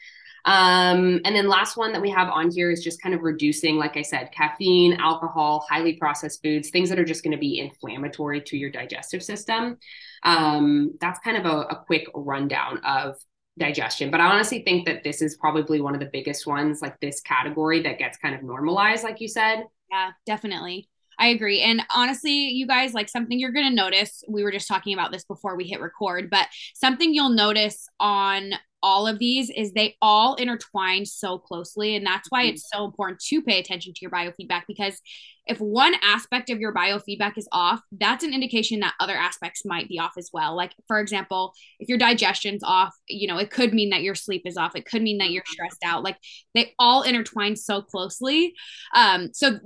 um, 0.46 1.20
and 1.25 1.34
then 1.34 1.49
last 1.49 1.76
one 1.76 1.93
that 1.93 2.02
we 2.02 2.11
have 2.11 2.28
on 2.28 2.50
here 2.50 2.70
is 2.70 2.84
just 2.84 3.00
kind 3.00 3.14
of 3.14 3.22
reducing, 3.22 3.76
like 3.76 3.96
I 3.96 4.02
said, 4.02 4.31
caffeine, 4.31 4.94
alcohol, 4.94 5.64
highly 5.69 5.94
processed 5.94 6.43
foods, 6.43 6.69
things 6.69 6.90
that 6.90 6.99
are 6.99 7.05
just 7.05 7.25
going 7.25 7.32
to 7.32 7.38
be 7.38 7.60
inflammatory 7.60 8.43
to 8.43 8.56
your 8.56 8.70
digestive 8.70 9.22
system. 9.22 9.78
Um, 10.22 10.96
that's 11.00 11.19
kind 11.20 11.38
of 11.38 11.46
a, 11.46 11.60
a 11.69 11.84
quick 11.87 12.08
rundown 12.14 12.78
of 12.84 13.17
digestion. 13.59 14.11
But 14.11 14.21
I 14.21 14.27
honestly 14.27 14.62
think 14.62 14.87
that 14.87 15.05
this 15.05 15.23
is 15.23 15.37
probably 15.37 15.81
one 15.81 15.95
of 15.95 16.01
the 16.01 16.11
biggest 16.12 16.47
ones, 16.47 16.83
like 16.83 16.99
this 17.01 17.21
category 17.21 17.83
that 17.83 17.99
gets 17.99 18.19
kind 18.19 18.35
of 18.35 18.43
normalized, 18.43 19.05
like 19.05 19.21
you 19.21 19.29
said. 19.29 19.65
Yeah, 19.91 20.12
definitely. 20.27 20.89
I 21.19 21.29
agree. 21.29 21.61
And 21.61 21.83
honestly, 21.95 22.33
you 22.33 22.67
guys, 22.67 22.93
like 22.93 23.09
something 23.09 23.39
you're 23.39 23.53
going 23.53 23.69
to 23.69 23.75
notice, 23.75 24.25
we 24.29 24.43
were 24.43 24.51
just 24.51 24.67
talking 24.67 24.95
about 24.95 25.12
this 25.12 25.25
before 25.25 25.56
we 25.56 25.65
hit 25.65 25.81
record, 25.81 26.29
but 26.29 26.49
something 26.75 27.15
you'll 27.15 27.29
notice 27.31 27.89
on 28.01 28.55
all 28.83 29.06
of 29.06 29.19
these 29.19 29.49
is 29.51 29.73
they 29.73 29.97
all 30.03 30.35
intertwine 30.35 31.06
so 31.06 31.39
closely. 31.39 31.97
And 31.97 32.05
that's 32.05 32.31
why 32.31 32.45
mm-hmm. 32.45 32.55
it's 32.55 32.69
so 32.71 32.85
important 32.85 33.21
to 33.29 33.43
pay 33.43 33.59
attention 33.59 33.95
to 33.95 34.01
your 34.03 34.11
biofeedback 34.11 34.62
because 34.67 35.01
if 35.46 35.61
one 35.61 35.94
aspect 36.02 36.49
of 36.49 36.58
your 36.58 36.73
biofeedback 36.73 37.37
is 37.37 37.46
off, 37.52 37.81
that's 37.93 38.25
an 38.25 38.32
indication 38.32 38.81
that 38.81 38.94
other 38.99 39.14
aspects 39.14 39.62
might 39.64 39.88
be 39.88 39.99
off 39.99 40.12
as 40.17 40.31
well. 40.32 40.56
Like, 40.56 40.73
for 40.87 40.99
example, 40.99 41.52
if 41.79 41.88
your 41.88 41.99
digestion's 41.99 42.62
off, 42.64 42.94
you 43.08 43.29
know, 43.29 43.37
it 43.37 43.50
could 43.50 43.75
mean 43.75 43.91
that 43.91 44.02
your 44.02 44.14
sleep 44.14 44.43
is 44.46 44.56
off. 44.56 44.75
It 44.75 44.87
could 44.87 45.02
mean 45.02 45.19
that 45.19 45.31
you're 45.31 45.43
stressed 45.46 45.85
out. 45.85 46.02
Like, 46.02 46.17
they 46.55 46.73
all 46.79 47.02
intertwine 47.02 47.56
so 47.56 47.82
closely. 47.82 48.55
Um, 48.94 49.31
so, 49.35 49.58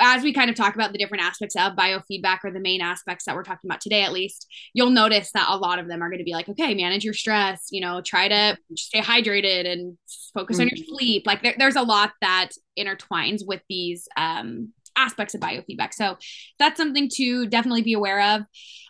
as 0.00 0.22
we 0.22 0.32
kind 0.32 0.48
of 0.48 0.56
talk 0.56 0.74
about 0.74 0.92
the 0.92 0.98
different 0.98 1.24
aspects 1.24 1.56
of 1.56 1.72
biofeedback 1.72 2.38
or 2.44 2.50
the 2.50 2.60
main 2.60 2.80
aspects 2.80 3.24
that 3.24 3.34
we're 3.34 3.42
talking 3.42 3.68
about 3.68 3.80
today, 3.80 4.02
at 4.02 4.12
least, 4.12 4.46
you'll 4.74 4.90
notice 4.90 5.30
that 5.32 5.48
a 5.48 5.56
lot 5.56 5.78
of 5.78 5.88
them 5.88 6.02
are 6.02 6.08
going 6.08 6.18
to 6.18 6.24
be 6.24 6.32
like, 6.32 6.48
okay, 6.50 6.74
manage 6.74 7.04
your 7.04 7.14
stress, 7.14 7.68
you 7.70 7.80
know, 7.80 8.02
try 8.02 8.28
to 8.28 8.58
stay 8.76 9.00
hydrated 9.00 9.70
and 9.70 9.96
focus 10.34 10.56
mm-hmm. 10.56 10.62
on 10.62 10.68
your 10.68 10.76
mm-hmm. 10.76 10.96
sleep. 10.96 11.26
Like, 11.26 11.42
there, 11.42 11.54
there's 11.58 11.76
a 11.76 11.82
lot 11.82 12.12
that 12.20 12.50
intertwines 12.78 13.40
with 13.46 13.62
these 13.68 14.08
um, 14.16 14.72
aspects 14.96 15.34
of 15.34 15.40
biofeedback. 15.40 15.92
So 15.92 16.16
that's 16.58 16.76
something 16.76 17.08
to 17.14 17.46
definitely 17.46 17.82
be 17.82 17.94
aware 17.94 18.20
of. 18.20 18.42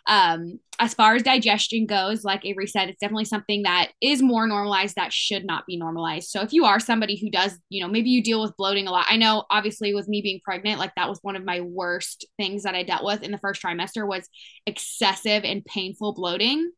Um, 0.07 0.59
as 0.77 0.93
far 0.93 1.15
as 1.15 1.23
digestion 1.23 1.85
goes, 1.85 2.23
like 2.23 2.43
Averie 2.43 2.69
said, 2.69 2.89
it's 2.89 2.99
definitely 2.99 3.25
something 3.25 3.63
that 3.63 3.91
is 4.01 4.21
more 4.21 4.45
normalized 4.45 4.95
that 4.95 5.13
should 5.13 5.45
not 5.45 5.65
be 5.65 5.77
normalized. 5.77 6.29
So 6.29 6.41
if 6.41 6.53
you 6.53 6.65
are 6.65 6.79
somebody 6.79 7.19
who 7.19 7.31
does, 7.31 7.57
you 7.69 7.81
know, 7.81 7.89
maybe 7.89 8.09
you 8.09 8.21
deal 8.21 8.41
with 8.41 8.57
bloating 8.57 8.87
a 8.87 8.91
lot. 8.91 9.07
I 9.09 9.17
know 9.17 9.45
obviously 9.49 9.93
with 9.93 10.07
me 10.07 10.21
being 10.21 10.41
pregnant, 10.43 10.79
like 10.79 10.93
that 10.95 11.09
was 11.09 11.19
one 11.21 11.35
of 11.35 11.45
my 11.45 11.61
worst 11.61 12.25
things 12.37 12.63
that 12.63 12.75
I 12.75 12.83
dealt 12.83 13.05
with 13.05 13.23
in 13.23 13.31
the 13.31 13.37
first 13.37 13.63
trimester 13.63 14.07
was 14.07 14.27
excessive 14.65 15.43
and 15.43 15.65
painful 15.65 16.13
bloating. 16.13 16.71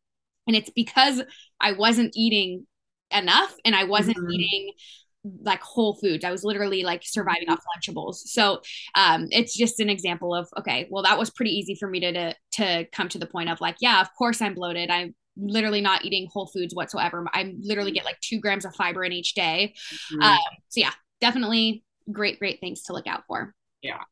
And 0.46 0.56
it's 0.56 0.70
because 0.70 1.20
I 1.60 1.72
wasn't 1.72 2.12
eating 2.16 2.66
enough 3.10 3.54
and 3.64 3.74
I 3.74 3.84
wasn't 3.84 4.16
mm-hmm. 4.16 4.30
eating 4.30 4.72
like 5.42 5.60
whole 5.60 5.96
foods. 5.96 6.24
I 6.24 6.30
was 6.30 6.44
literally 6.44 6.84
like 6.84 7.02
surviving 7.04 7.50
off 7.50 7.62
Lunchables. 7.76 8.16
So 8.16 8.60
um, 8.94 9.26
it's 9.30 9.56
just 9.56 9.80
an 9.80 9.90
example 9.90 10.34
of 10.34 10.48
okay, 10.58 10.86
well 10.90 11.02
that 11.02 11.18
was 11.18 11.30
pretty 11.30 11.50
easy 11.50 11.74
for 11.74 11.88
me 11.88 12.00
to, 12.00 12.12
to 12.12 12.34
to 12.52 12.84
come 12.92 13.08
to 13.08 13.18
the 13.18 13.26
point 13.26 13.48
of 13.48 13.60
like, 13.60 13.76
yeah, 13.80 14.00
of 14.00 14.08
course 14.16 14.42
I'm 14.42 14.54
bloated. 14.54 14.90
I'm 14.90 15.14
literally 15.36 15.80
not 15.80 16.04
eating 16.04 16.28
whole 16.32 16.46
foods 16.46 16.74
whatsoever. 16.74 17.24
I 17.32 17.54
literally 17.60 17.92
get 17.92 18.04
like 18.04 18.20
two 18.20 18.40
grams 18.40 18.64
of 18.64 18.74
fiber 18.74 19.04
in 19.04 19.12
each 19.12 19.34
day. 19.34 19.74
Mm-hmm. 20.12 20.22
Um, 20.22 20.38
so 20.68 20.80
yeah, 20.80 20.92
definitely 21.20 21.84
great, 22.10 22.38
great 22.38 22.60
things 22.60 22.82
to 22.84 22.92
look 22.92 23.06
out 23.06 23.22
for. 23.26 23.54
Yeah. 23.82 24.02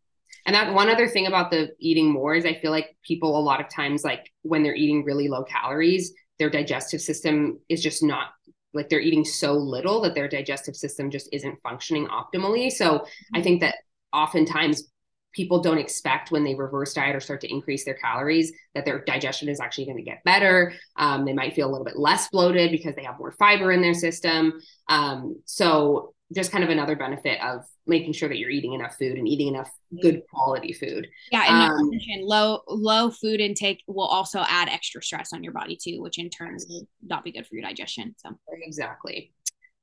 And 0.47 0.55
that 0.55 0.73
one 0.73 0.89
other 0.89 1.09
thing 1.09 1.27
about 1.27 1.51
the 1.51 1.71
eating 1.81 2.13
more 2.13 2.37
is 2.37 2.47
I 2.47 2.55
feel 2.55 2.71
like 2.71 2.97
people 3.05 3.37
a 3.37 3.43
lot 3.43 3.61
of 3.61 3.69
times 3.69 4.05
like 4.05 4.31
when 4.43 4.63
they're 4.63 4.77
eating 4.77 5.05
really 5.05 5.27
low 5.27 5.43
calories, 5.43 6.13
their 6.39 6.51
digestive 6.51 7.01
system 7.01 7.59
is 7.69 7.83
just 7.83 8.03
not 8.03 8.29
like 8.77 8.89
they're 8.89 9.01
eating 9.01 9.25
so 9.25 9.55
little 9.55 10.01
that 10.03 10.15
their 10.15 10.29
digestive 10.29 10.77
system 10.77 11.11
just 11.11 11.29
isn't 11.33 11.61
functioning 11.63 12.07
optimally. 12.07 12.71
So 12.71 12.99
mm-hmm. 12.99 13.37
I 13.37 13.43
think 13.43 13.61
that 13.63 13.77
oftentimes 14.13 14.89
people 15.33 15.61
don't 15.61 15.79
expect 15.79 16.31
when 16.31 16.45
they 16.45 16.55
reverse 16.55 16.95
diet 16.95 17.15
or 17.15 17.21
start 17.21 17.43
to 17.43 17.53
increase 17.53 17.85
their 17.85 17.95
calories 17.95 18.53
that 18.75 18.87
their 18.87 19.05
digestion 19.05 19.51
is 19.51 19.61
actually 19.61 19.85
going 19.85 19.99
to 19.99 20.03
get 20.03 20.25
better. 20.25 20.73
Um, 20.97 21.27
they 21.27 21.35
might 21.35 21.55
feel 21.55 21.69
a 21.69 21.71
little 21.71 21.85
bit 21.85 21.99
less 21.99 22.29
bloated 22.29 22.71
because 22.71 22.95
they 22.97 23.05
have 23.05 23.19
more 23.19 23.33
fiber 23.33 23.71
in 23.71 23.83
their 23.83 23.93
system. 23.93 24.55
Um, 24.89 25.43
so 25.45 26.15
just 26.35 26.53
kind 26.53 26.65
of 26.65 26.71
another 26.71 26.97
benefit 26.97 27.41
of 27.43 27.65
making 27.87 28.13
sure 28.13 28.29
that 28.29 28.39
you're 28.39 28.51
eating 28.51 28.73
enough 28.73 28.97
food 28.97 29.17
and 29.17 29.29
eating 29.29 29.49
enough 29.49 29.71
good 30.03 30.23
quality 30.33 30.73
food. 30.73 31.09
Yeah, 31.31 31.45
and 31.47 31.73
um, 31.73 31.91
mention, 31.91 32.27
low 32.27 32.63
low 32.67 33.11
food 33.11 33.41
intake 33.41 33.83
will 33.87 34.07
also 34.07 34.45
add 34.49 34.69
extra 34.69 35.03
stress 35.03 35.33
on 35.33 35.45
your 35.45 35.53
body 35.53 35.79
too, 35.81 36.03
which 36.03 36.19
in 36.19 36.31
turn 36.31 36.57
will 36.69 36.89
not 37.05 37.25
be 37.25 37.33
good 37.33 37.47
for 37.47 37.55
your 37.55 37.63
digestion. 37.63 38.15
So 38.19 38.31
exactly. 38.63 39.33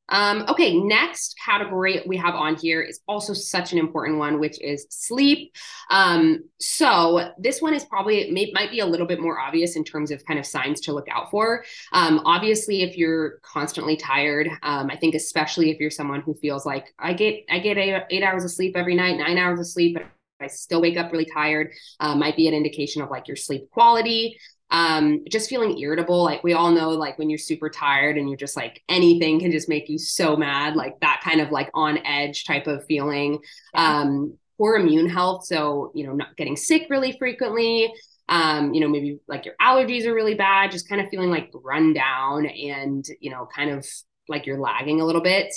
Um, 0.10 0.46
okay, 0.50 0.78
next 0.78 1.36
category 1.44 2.04
we 2.06 2.18
have 2.18 2.36
on 2.36 2.56
here 2.56 2.82
is 2.82 3.00
also 3.08 3.34
such 3.34 3.72
an 3.72 3.80
important 3.80 4.18
one, 4.20 4.40
which 4.40 4.60
is 4.62 4.86
sleep. 4.90 5.54
Um, 5.90 6.44
so 6.60 7.32
this 7.38 7.62
one 7.62 7.74
is 7.74 7.86
probably 7.86 8.30
may, 8.32 8.52
might 8.54 8.72
be 8.72 8.80
a 8.80 8.86
little 8.86 9.08
bit 9.08 9.22
more 9.22 9.40
obvious 9.40 9.76
in 9.76 9.84
terms 9.84 10.12
of 10.12 10.26
kind 10.26 10.40
of 10.40 10.46
signs 10.46 10.82
to 10.82 10.94
look 10.94 11.08
out 11.10 11.32
for. 11.32 11.64
Um, 11.94 12.22
obviously, 12.26 12.84
if 12.84 12.98
you're 12.98 13.40
constantly 13.42 13.96
tired, 13.96 14.50
um, 14.62 14.90
I 14.90 14.98
think 14.98 15.16
especially 15.16 15.72
if 15.72 15.80
you're 15.80 15.90
someone 15.90 16.22
who 16.22 16.34
feels 16.36 16.66
like 16.66 16.94
I 17.00 17.14
get 17.14 17.46
I 17.50 17.60
get 17.60 17.78
eight, 17.78 18.04
eight 18.10 18.24
hours 18.24 18.44
of 18.44 18.52
sleep 18.52 18.76
every 18.76 18.96
night, 18.96 19.18
nine 19.18 19.38
hours 19.38 19.60
of 19.60 19.68
sleep, 19.68 19.96
but 19.96 20.04
I 20.42 20.48
still 20.48 20.82
wake 20.82 20.98
up 20.98 21.12
really 21.12 21.26
tired, 21.26 21.72
uh, 22.02 22.16
might 22.16 22.36
be 22.36 22.48
an 22.48 22.54
indication 22.54 23.02
of 23.02 23.10
like 23.10 23.28
your 23.28 23.38
sleep 23.38 23.70
quality 23.72 24.38
um, 24.74 25.24
just 25.30 25.50
feeling 25.50 25.78
irritable. 25.78 26.24
Like 26.24 26.44
we 26.44 26.54
all 26.54 26.72
know, 26.72 26.90
like 26.90 27.20
when 27.20 27.30
you're 27.30 27.38
super 27.38 27.70
tired 27.70 28.18
and 28.18 28.28
you're 28.28 28.38
just 28.38 28.58
like 28.58 28.82
anything 28.90 29.40
can 29.40 29.52
just 29.52 29.70
make 29.70 29.88
you 29.88 30.00
so 30.00 30.36
mad, 30.36 30.76
like 30.76 31.00
that 31.02 31.22
kind 31.24 31.40
of 31.40 31.52
like 31.52 31.70
on 31.76 32.00
edge 32.06 32.44
type 32.44 32.66
of 32.66 32.84
feeling. 32.86 33.40
Um, 33.76 34.36
poor 34.58 34.76
immune 34.76 35.08
health. 35.08 35.46
So, 35.46 35.92
you 35.94 36.06
know, 36.06 36.14
not 36.14 36.36
getting 36.38 36.56
sick 36.58 36.88
really 36.90 37.12
frequently. 37.20 37.94
Um, 38.30 38.74
you 38.74 38.82
know, 38.82 38.88
maybe 38.88 39.20
like 39.28 39.46
your 39.46 39.54
allergies 39.62 40.06
are 40.08 40.14
really 40.14 40.34
bad, 40.34 40.72
just 40.72 40.90
kind 40.90 41.00
of 41.00 41.08
feeling 41.10 41.30
like 41.30 41.52
run 41.54 41.94
down 41.94 42.48
and, 42.48 43.06
you 43.20 43.30
know, 43.30 43.48
kind 43.56 43.70
of 43.70 43.86
like 44.28 44.48
you're 44.48 44.60
lagging 44.60 45.02
a 45.02 45.06
little 45.06 45.22
bit 45.22 45.54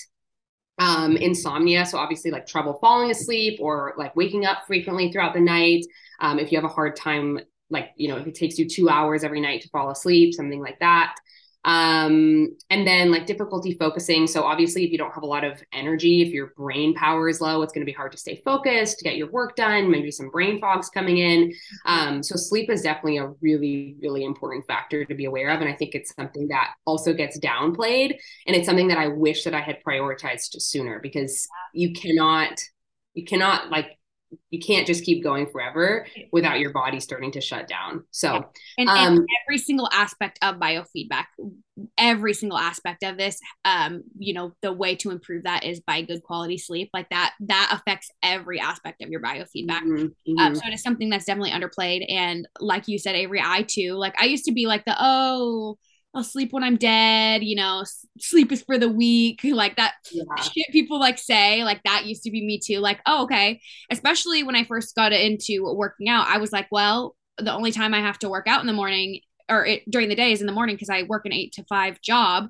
um, 0.78 1.16
insomnia. 1.16 1.87
So 1.87 1.96
obviously 1.96 2.30
like 2.30 2.46
trouble 2.46 2.78
falling 2.82 3.11
asleep 3.11 3.61
or 3.62 3.94
like 3.96 4.14
waking 4.14 4.44
up 4.44 4.66
frequently 4.66 5.11
throughout 5.11 5.32
the 5.32 5.40
night. 5.40 5.87
Um, 6.20 6.38
if 6.38 6.52
you 6.52 6.58
have 6.58 6.70
a 6.70 6.75
hard 6.75 6.96
time 6.96 7.40
like 7.70 7.90
you 7.96 8.08
know 8.08 8.16
if 8.16 8.26
it 8.26 8.35
takes 8.35 8.58
you 8.58 8.68
two 8.68 8.88
hours 8.88 9.25
every 9.25 9.40
night 9.40 9.62
to 9.62 9.68
fall 9.68 9.90
asleep 9.90 10.35
something 10.35 10.61
like 10.61 10.78
that. 10.80 11.14
Um, 11.64 12.56
and 12.70 12.87
then 12.87 13.11
like 13.11 13.26
difficulty 13.26 13.73
focusing. 13.73 14.28
So 14.28 14.44
obviously 14.44 14.85
if 14.85 14.92
you 14.92 14.99
don't 14.99 15.12
have 15.12 15.25
a 15.25 15.26
lot 15.26 15.42
of 15.42 15.61
energy 15.73 16.23
if 16.23 16.32
your 16.32 16.52
brain 16.56 16.94
power 16.94 17.28
is 17.28 17.40
low 17.40 17.61
it's 17.62 17.73
going 17.73 17.85
to 17.85 17.90
be 17.90 17.92
hard 17.92 18.12
to 18.12 18.18
stay 18.18 18.40
focused 18.44 19.00
get 19.02 19.16
your 19.16 19.28
work 19.32 19.56
done 19.56 19.90
maybe 19.90 20.12
some 20.12 20.30
brain 20.30 20.61
fog's 20.61 20.88
coming 20.88 21.18
in. 21.18 21.52
Um, 21.85 22.23
so 22.23 22.37
sleep 22.37 22.70
is 22.70 22.82
definitely 22.82 23.18
a 23.18 23.32
really 23.40 23.96
really 24.00 24.25
important 24.25 24.64
factor 24.68 25.04
to 25.04 25.14
be 25.14 25.25
aware 25.25 25.50
of 25.50 25.61
and 25.61 25.68
i 25.68 25.75
think 25.75 25.94
it's 25.94 26.14
something 26.14 26.46
that 26.49 26.75
also 26.85 27.12
gets 27.12 27.38
downplayed 27.40 28.16
and 28.46 28.54
it's 28.54 28.66
something 28.66 28.88
that 28.88 28.99
i 28.99 29.08
wish 29.08 29.42
that 29.42 29.54
i 29.54 29.61
had 29.61 29.78
prioritized 29.85 30.61
sooner 30.61 31.00
because 31.00 31.49
you 31.73 31.92
cannot 31.92 32.61
you 33.14 33.25
cannot 33.25 33.70
like 33.70 33.99
you 34.50 34.61
can't 34.61 34.87
just 34.87 35.04
keep 35.04 35.23
going 35.23 35.47
forever 35.47 36.06
without 36.33 36.59
your 36.61 36.73
body 36.73 37.00
starting 37.00 37.30
to 37.33 37.40
shut 37.40 37.68
down. 37.68 38.04
So, 38.11 38.47
and, 38.78 38.88
um, 38.88 38.97
and 38.97 39.28
every 39.45 39.59
single 39.59 39.88
aspect 39.92 40.38
of 40.42 40.56
biofeedback, 40.56 41.26
every 41.99 42.35
single 42.35 42.59
aspect 42.59 43.02
of 43.02 43.16
this, 43.16 43.38
um, 43.64 44.02
you 44.18 44.35
know, 44.35 44.52
the 44.62 44.73
way 44.73 44.97
to 44.97 45.11
improve 45.11 45.45
that 45.45 45.64
is 45.64 45.80
by 45.80 46.02
good 46.02 46.23
quality 46.23 46.59
sleep. 46.59 46.90
Like 46.92 47.09
that, 47.11 47.35
that 47.40 47.71
affects 47.73 48.11
every 48.23 48.61
aspect 48.61 49.02
of 49.02 49.11
your 49.11 49.21
biofeedback. 49.21 49.83
Mm-hmm. 49.83 50.38
Um, 50.38 50.54
so 50.54 50.62
it 50.66 50.75
is 50.75 50.83
something 50.83 51.11
that's 51.11 51.25
definitely 51.25 51.50
underplayed. 51.52 52.04
And 52.09 52.49
like 52.61 52.88
you 52.88 52.99
said, 52.99 53.14
Averie, 53.14 53.42
I 53.45 53.62
too, 53.62 53.95
like 53.95 54.14
I 54.21 54.26
used 54.26 54.45
to 54.47 54.52
be 54.52 54.66
like 54.66 54.85
the 54.85 54.97
oh 54.99 55.76
I'll 56.16 56.25
sleep 56.25 56.52
when 56.52 56.64
I'm 56.64 56.76
dead, 56.76 57.44
you 57.44 57.56
know, 57.56 57.85
sleep 58.18 58.50
is 58.50 58.62
for 58.62 58.78
the 58.78 58.88
weak, 58.88 59.40
like 59.44 59.76
that 59.76 59.94
yeah. 60.11 60.25
shit 60.42 60.66
people 60.73 60.99
like 60.99 61.18
say, 61.18 61.62
like 61.62 61.82
that 61.85 62.06
used 62.06 62.23
to 62.23 62.30
be 62.30 62.44
me 62.44 62.58
too. 62.58 62.78
Like, 62.78 63.00
oh, 63.04 63.25
okay. 63.25 63.61
Especially 63.90 64.42
when 64.42 64.56
I 64.56 64.64
first 64.64 64.94
got 64.94 65.12
into 65.12 65.62
working 65.75 66.08
out, 66.08 66.26
I 66.26 66.38
was 66.38 66.52
like, 66.52 66.68
well, 66.73 67.14
the 67.38 67.52
only 67.52 67.70
time 67.70 67.92
I 67.92 68.00
have 68.00 68.18
to 68.20 68.30
work 68.30 68.46
out 68.49 68.62
in 68.62 68.66
the 68.66 68.73
morning 68.73 69.20
or 69.50 69.66
it, 69.66 69.82
during 69.90 70.08
the 70.08 70.14
day 70.14 70.32
is 70.32 70.40
in 70.40 70.46
the 70.46 70.52
morning 70.54 70.75
because 70.75 70.88
I 70.88 71.02
work 71.02 71.26
an 71.26 71.35
eight 71.35 71.52
to 71.52 71.64
five 71.68 72.00
job. 72.00 72.49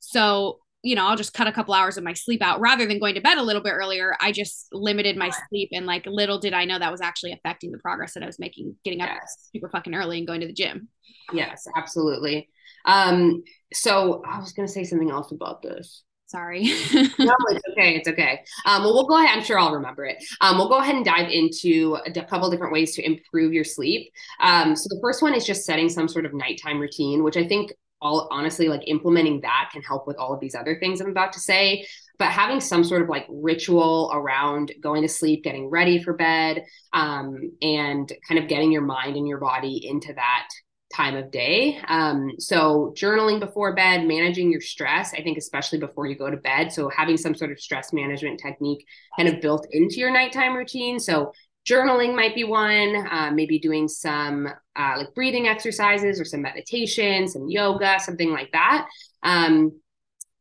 So, 0.00 0.58
you 0.82 0.96
know, 0.96 1.06
I'll 1.06 1.16
just 1.16 1.34
cut 1.34 1.46
a 1.46 1.52
couple 1.52 1.74
hours 1.74 1.98
of 1.98 2.04
my 2.04 2.14
sleep 2.14 2.42
out 2.42 2.60
rather 2.60 2.86
than 2.86 2.98
going 2.98 3.14
to 3.14 3.20
bed 3.20 3.36
a 3.36 3.42
little 3.42 3.62
bit 3.62 3.72
earlier. 3.72 4.16
I 4.20 4.32
just 4.32 4.68
limited 4.72 5.16
my 5.16 5.30
sleep. 5.48 5.68
And 5.72 5.86
like, 5.86 6.06
little 6.06 6.38
did 6.38 6.54
I 6.54 6.64
know 6.64 6.78
that 6.78 6.90
was 6.90 7.02
actually 7.02 7.32
affecting 7.32 7.70
the 7.72 7.78
progress 7.78 8.14
that 8.14 8.22
I 8.22 8.26
was 8.26 8.38
making, 8.38 8.74
getting 8.84 9.02
up 9.02 9.10
yes. 9.12 9.50
super 9.54 9.68
fucking 9.68 9.94
early 9.94 10.18
and 10.18 10.26
going 10.26 10.40
to 10.40 10.46
the 10.46 10.52
gym. 10.52 10.88
Yes, 11.32 11.66
absolutely. 11.76 12.48
Um, 12.84 13.42
so 13.72 14.22
I 14.26 14.38
was 14.38 14.52
going 14.52 14.66
to 14.66 14.72
say 14.72 14.84
something 14.84 15.10
else 15.10 15.32
about 15.32 15.62
this. 15.62 16.02
Sorry. 16.26 16.62
no, 17.18 17.34
it's 17.50 17.62
okay. 17.72 17.94
It's 17.96 18.08
okay. 18.08 18.40
Um, 18.64 18.82
well, 18.82 18.94
we'll 18.94 19.06
go 19.06 19.22
ahead. 19.22 19.36
I'm 19.36 19.44
sure 19.44 19.58
I'll 19.58 19.74
remember 19.74 20.06
it. 20.06 20.16
Um, 20.40 20.56
we'll 20.56 20.70
go 20.70 20.78
ahead 20.78 20.94
and 20.94 21.04
dive 21.04 21.28
into 21.30 21.98
a 22.06 22.24
couple 22.24 22.50
different 22.50 22.72
ways 22.72 22.94
to 22.96 23.04
improve 23.04 23.52
your 23.52 23.64
sleep. 23.64 24.10
Um, 24.40 24.74
so 24.74 24.84
the 24.88 24.98
first 25.02 25.20
one 25.20 25.34
is 25.34 25.44
just 25.44 25.64
setting 25.64 25.90
some 25.90 26.08
sort 26.08 26.24
of 26.24 26.32
nighttime 26.32 26.80
routine, 26.80 27.22
which 27.22 27.36
I 27.36 27.46
think 27.46 27.72
all 28.00 28.28
honestly, 28.30 28.68
like 28.68 28.82
implementing 28.86 29.42
that 29.42 29.70
can 29.72 29.82
help 29.82 30.06
with 30.06 30.16
all 30.16 30.34
of 30.34 30.40
these 30.40 30.54
other 30.54 30.78
things 30.78 31.00
I'm 31.00 31.10
about 31.10 31.34
to 31.34 31.40
say. 31.40 31.86
But 32.18 32.28
having 32.28 32.60
some 32.60 32.82
sort 32.82 33.02
of 33.02 33.08
like 33.08 33.26
ritual 33.28 34.10
around 34.12 34.72
going 34.80 35.02
to 35.02 35.08
sleep, 35.08 35.44
getting 35.44 35.68
ready 35.68 36.02
for 36.02 36.14
bed, 36.14 36.64
um, 36.92 37.52
and 37.60 38.10
kind 38.26 38.40
of 38.42 38.48
getting 38.48 38.72
your 38.72 38.82
mind 38.82 39.16
and 39.16 39.28
your 39.28 39.38
body 39.38 39.86
into 39.86 40.12
that 40.14 40.48
time 40.92 41.16
of 41.16 41.30
day. 41.30 41.80
Um, 41.88 42.32
so 42.38 42.92
journaling 42.96 43.40
before 43.40 43.74
bed, 43.74 44.06
managing 44.06 44.50
your 44.50 44.60
stress, 44.60 45.14
I 45.14 45.22
think 45.22 45.38
especially 45.38 45.78
before 45.78 46.06
you 46.06 46.16
go 46.16 46.30
to 46.30 46.36
bed. 46.36 46.72
So 46.72 46.88
having 46.88 47.16
some 47.16 47.34
sort 47.34 47.52
of 47.52 47.60
stress 47.60 47.92
management 47.92 48.40
technique 48.40 48.86
kind 49.16 49.28
of 49.28 49.40
built 49.40 49.66
into 49.70 49.96
your 49.96 50.12
nighttime 50.12 50.54
routine. 50.54 50.98
So 51.00 51.32
journaling 51.68 52.14
might 52.14 52.34
be 52.34 52.44
one, 52.44 53.06
uh, 53.10 53.30
maybe 53.32 53.58
doing 53.58 53.88
some 53.88 54.46
uh, 54.76 54.94
like 54.96 55.14
breathing 55.14 55.48
exercises 55.48 56.20
or 56.20 56.24
some 56.24 56.42
meditation, 56.42 57.28
some 57.28 57.48
yoga, 57.48 57.98
something 58.00 58.30
like 58.30 58.50
that. 58.52 58.86
Um, 59.22 59.80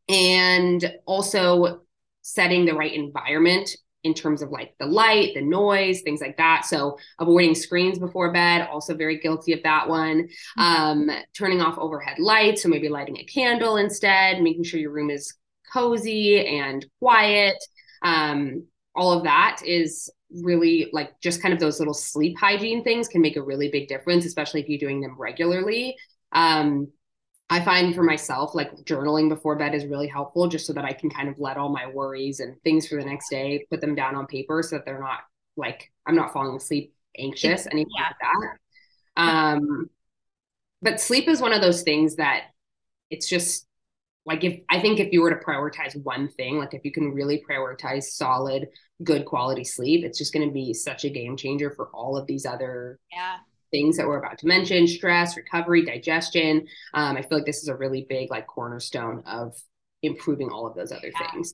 and 0.10 0.93
also 1.05 1.81
setting 2.22 2.65
the 2.65 2.74
right 2.74 2.93
environment 2.93 3.70
in 4.03 4.13
terms 4.13 4.41
of 4.41 4.50
like 4.50 4.74
the 4.79 4.86
light, 4.86 5.34
the 5.36 5.41
noise, 5.41 6.01
things 6.01 6.22
like 6.22 6.38
that. 6.38 6.65
So 6.65 6.98
avoiding 7.20 7.55
screens 7.55 8.00
before 8.00 8.31
bed, 8.31 8.67
also 8.67 8.96
very 8.96 9.20
guilty 9.20 9.53
of 9.53 9.63
that 9.63 9.88
one. 9.88 10.29
Mm-hmm. 10.58 10.62
Um, 10.62 11.12
turning 11.38 11.62
off 11.62 11.77
overhead 11.77 12.20
lights, 12.20 12.63
so 12.63 12.70
maybe 12.70 12.89
lighting 12.89 13.17
a 13.17 13.24
candle 13.25 13.77
instead, 13.77 14.41
making 14.41 14.63
sure 14.63 14.79
your 14.79 14.91
room 14.91 15.10
is 15.10 15.34
cozy 15.72 16.46
and 16.46 16.86
quiet. 17.00 17.55
Um, 18.01 18.65
all 18.96 19.13
of 19.13 19.24
that 19.24 19.62
is 19.65 20.10
really 20.31 20.89
like 20.93 21.20
just 21.22 21.41
kind 21.41 21.53
of 21.53 21.60
those 21.60 21.79
little 21.79 21.93
sleep 21.93 22.38
hygiene 22.39 22.84
things 22.84 23.08
can 23.08 23.22
make 23.22 23.36
a 23.36 23.41
really 23.41 23.70
big 23.70 23.88
difference, 23.88 24.25
especially 24.25 24.62
if 24.62 24.70
you're 24.70 24.79
doing 24.79 25.01
them 25.01 25.15
regularly. 25.17 25.96
Um, 26.31 26.88
I 27.51 27.60
find 27.60 27.93
for 27.93 28.01
myself, 28.01 28.55
like 28.55 28.72
journaling 28.86 29.27
before 29.27 29.58
bed 29.58 29.75
is 29.75 29.86
really 29.86 30.08
helpful 30.08 30.48
just 30.48 30.65
so 30.65 30.72
that 30.72 30.86
I 30.86 30.93
can 30.93 31.10
kind 31.10 31.27
of 31.27 31.38
let 31.38 31.58
all 31.58 31.67
my 31.67 31.86
worries 31.86 32.39
and 32.39 32.55
things 32.63 32.88
for 32.88 32.96
the 32.96 33.03
next 33.03 33.29
day, 33.29 33.67
put 33.70 33.81
them 33.81 33.93
down 33.93 34.15
on 34.15 34.25
paper 34.25 34.63
so 34.63 34.77
that 34.77 34.86
they're 34.86 35.01
not 35.01 35.20
like 35.58 35.91
I'm 36.08 36.15
not 36.15 36.31
falling 36.31 36.55
asleep 36.55 36.93
anxious, 37.20 37.67
anything 37.67 37.91
yeah. 37.98 38.05
like 38.05 38.15
that. 39.17 39.22
Um, 39.22 39.89
but 40.81 41.01
sleep 41.01 41.27
is 41.27 41.41
one 41.41 41.51
of 41.51 41.60
those 41.60 41.84
things 41.84 42.15
that 42.15 42.46
it's 43.10 43.27
just 43.27 43.67
like 44.25 44.46
if 44.46 44.62
I 44.70 44.79
think 44.79 45.01
if 45.01 45.12
you 45.12 45.22
were 45.22 45.31
to 45.31 45.46
prioritize 45.46 46.01
one 46.01 46.29
thing, 46.29 46.58
like 46.58 46.74
if 46.74 46.86
you 46.86 46.91
can 46.93 47.13
really 47.13 47.43
prioritize 47.50 48.03
solid, 48.03 48.70
good 49.03 49.25
quality 49.25 49.65
sleep, 49.65 50.05
it's 50.05 50.17
just 50.17 50.34
going 50.34 50.48
to 50.48 50.53
be 50.53 50.74
such 50.74 51.03
a 51.03 51.10
game 51.10 51.36
changer 51.36 51.70
for 51.72 51.89
all 51.89 52.15
of 52.15 52.27
these 52.27 52.46
other 52.46 52.98
yeah 53.12 53.39
things 53.72 53.98
that 53.98 54.06
we're 54.06 54.20
about 54.20 54.38
to 54.38 54.48
mention 54.48 54.88
stress 54.88 55.36
recovery 55.38 55.84
digestion 55.84 56.68
um, 56.94 57.18
i 57.18 57.22
feel 57.22 57.38
like 57.38 57.46
this 57.46 57.62
is 57.62 57.68
a 57.68 57.75
really 57.75 58.06
big 58.10 58.30
like 58.30 58.48
cornerstone 58.48 59.24
of 59.25 59.56
improving 60.04 60.50
all 60.50 60.68
of 60.68 60.75
those 60.75 60.92
other 60.92 61.12
yeah. 61.20 61.32
things 61.32 61.54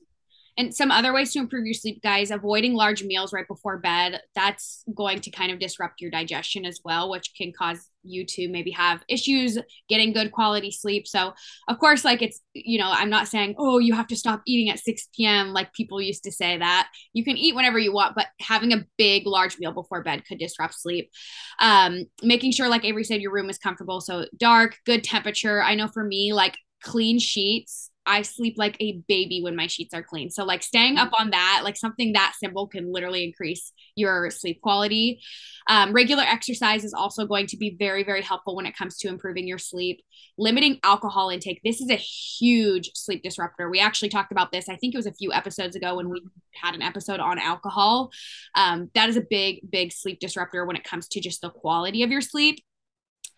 and 0.58 0.74
some 0.74 0.90
other 0.90 1.12
ways 1.12 1.32
to 1.32 1.38
improve 1.38 1.64
your 1.64 1.72
sleep, 1.72 2.02
guys, 2.02 2.32
avoiding 2.32 2.74
large 2.74 3.04
meals 3.04 3.32
right 3.32 3.46
before 3.46 3.78
bed. 3.78 4.20
That's 4.34 4.82
going 4.92 5.20
to 5.20 5.30
kind 5.30 5.52
of 5.52 5.60
disrupt 5.60 6.00
your 6.00 6.10
digestion 6.10 6.66
as 6.66 6.80
well, 6.84 7.08
which 7.10 7.30
can 7.36 7.52
cause 7.56 7.88
you 8.02 8.26
to 8.26 8.48
maybe 8.48 8.72
have 8.72 9.04
issues 9.08 9.56
getting 9.88 10.12
good 10.12 10.32
quality 10.32 10.72
sleep. 10.72 11.06
So, 11.06 11.32
of 11.68 11.78
course, 11.78 12.04
like 12.04 12.22
it's, 12.22 12.40
you 12.54 12.76
know, 12.76 12.90
I'm 12.92 13.08
not 13.08 13.28
saying, 13.28 13.54
oh, 13.56 13.78
you 13.78 13.94
have 13.94 14.08
to 14.08 14.16
stop 14.16 14.42
eating 14.46 14.68
at 14.68 14.80
6 14.80 15.08
p.m. 15.14 15.52
like 15.52 15.72
people 15.74 16.00
used 16.00 16.24
to 16.24 16.32
say 16.32 16.58
that. 16.58 16.88
You 17.12 17.22
can 17.22 17.36
eat 17.36 17.54
whenever 17.54 17.78
you 17.78 17.92
want, 17.92 18.16
but 18.16 18.26
having 18.40 18.72
a 18.72 18.84
big, 18.96 19.26
large 19.26 19.58
meal 19.60 19.72
before 19.72 20.02
bed 20.02 20.24
could 20.26 20.38
disrupt 20.38 20.74
sleep. 20.74 21.08
Um, 21.60 22.06
making 22.20 22.50
sure, 22.50 22.68
like 22.68 22.82
Averie 22.82 23.06
said, 23.06 23.20
your 23.20 23.32
room 23.32 23.48
is 23.48 23.58
comfortable. 23.58 24.00
So, 24.00 24.24
dark, 24.36 24.76
good 24.84 25.04
temperature. 25.04 25.62
I 25.62 25.76
know 25.76 25.86
for 25.86 26.02
me, 26.02 26.32
like 26.32 26.56
clean 26.82 27.20
sheets 27.20 27.90
I 28.08 28.22
sleep 28.22 28.54
like 28.56 28.76
a 28.80 29.02
baby 29.06 29.42
when 29.42 29.54
my 29.54 29.66
sheets 29.66 29.92
are 29.92 30.02
clean. 30.02 30.30
So 30.30 30.44
like 30.44 30.62
staying 30.62 30.96
up 30.96 31.10
on 31.18 31.30
that, 31.30 31.60
like 31.62 31.76
something 31.76 32.14
that 32.14 32.34
simple 32.40 32.66
can 32.66 32.90
literally 32.90 33.22
increase 33.22 33.72
your 33.94 34.30
sleep 34.30 34.60
quality. 34.62 35.20
Um, 35.68 35.92
regular 35.92 36.22
exercise 36.22 36.84
is 36.84 36.94
also 36.94 37.26
going 37.26 37.46
to 37.48 37.58
be 37.58 37.76
very, 37.78 38.02
very 38.02 38.22
helpful 38.22 38.56
when 38.56 38.64
it 38.64 38.74
comes 38.74 38.96
to 38.98 39.08
improving 39.08 39.46
your 39.46 39.58
sleep. 39.58 40.00
Limiting 40.38 40.80
alcohol 40.82 41.28
intake. 41.28 41.60
This 41.62 41.80
is 41.80 41.90
a 41.90 41.96
huge 41.96 42.90
sleep 42.94 43.22
disruptor. 43.22 43.68
We 43.68 43.78
actually 43.78 44.08
talked 44.08 44.32
about 44.32 44.50
this. 44.50 44.68
I 44.68 44.76
think 44.76 44.94
it 44.94 44.98
was 44.98 45.06
a 45.06 45.12
few 45.12 45.32
episodes 45.32 45.76
ago 45.76 45.96
when 45.96 46.08
we 46.08 46.22
had 46.54 46.74
an 46.74 46.82
episode 46.82 47.20
on 47.20 47.38
alcohol. 47.38 48.10
Um, 48.54 48.90
that 48.94 49.10
is 49.10 49.16
a 49.16 49.24
big, 49.28 49.70
big 49.70 49.92
sleep 49.92 50.18
disruptor 50.18 50.64
when 50.64 50.76
it 50.76 50.84
comes 50.84 51.08
to 51.08 51.20
just 51.20 51.42
the 51.42 51.50
quality 51.50 52.02
of 52.02 52.10
your 52.10 52.22
sleep. 52.22 52.60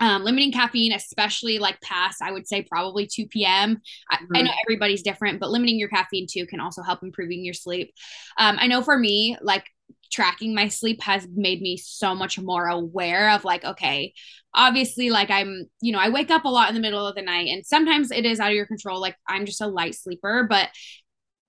Um, 0.00 0.24
limiting 0.24 0.50
caffeine, 0.50 0.92
especially 0.92 1.58
like 1.58 1.80
past, 1.82 2.22
I 2.22 2.32
would 2.32 2.48
say 2.48 2.62
probably 2.62 3.06
2 3.06 3.26
p.m. 3.26 3.80
I, 4.10 4.16
mm-hmm. 4.16 4.36
I, 4.36 4.42
know 4.42 4.52
everybody's 4.66 5.02
different, 5.02 5.40
but 5.40 5.50
limiting 5.50 5.78
your 5.78 5.90
caffeine 5.90 6.26
too 6.30 6.46
can 6.46 6.58
also 6.58 6.82
help 6.82 7.02
improving 7.02 7.44
your 7.44 7.54
sleep. 7.54 7.92
Um, 8.38 8.56
I 8.58 8.66
know 8.66 8.82
for 8.82 8.98
me, 8.98 9.36
like 9.42 9.64
tracking 10.10 10.54
my 10.54 10.68
sleep 10.68 11.02
has 11.02 11.26
made 11.34 11.60
me 11.60 11.76
so 11.76 12.14
much 12.14 12.38
more 12.38 12.66
aware 12.66 13.30
of 13.30 13.44
like, 13.44 13.64
okay, 13.64 14.12
obviously, 14.54 15.10
like 15.10 15.30
I'm, 15.30 15.66
you 15.80 15.92
know, 15.92 15.98
I 15.98 16.08
wake 16.08 16.30
up 16.30 16.44
a 16.44 16.48
lot 16.48 16.68
in 16.68 16.74
the 16.74 16.80
middle 16.80 17.06
of 17.06 17.14
the 17.14 17.22
night 17.22 17.48
and 17.48 17.64
sometimes 17.64 18.10
it 18.10 18.24
is 18.24 18.40
out 18.40 18.50
of 18.50 18.56
your 18.56 18.66
control. 18.66 19.00
Like 19.00 19.16
I'm 19.28 19.46
just 19.46 19.60
a 19.60 19.66
light 19.66 19.94
sleeper, 19.94 20.46
but 20.48 20.68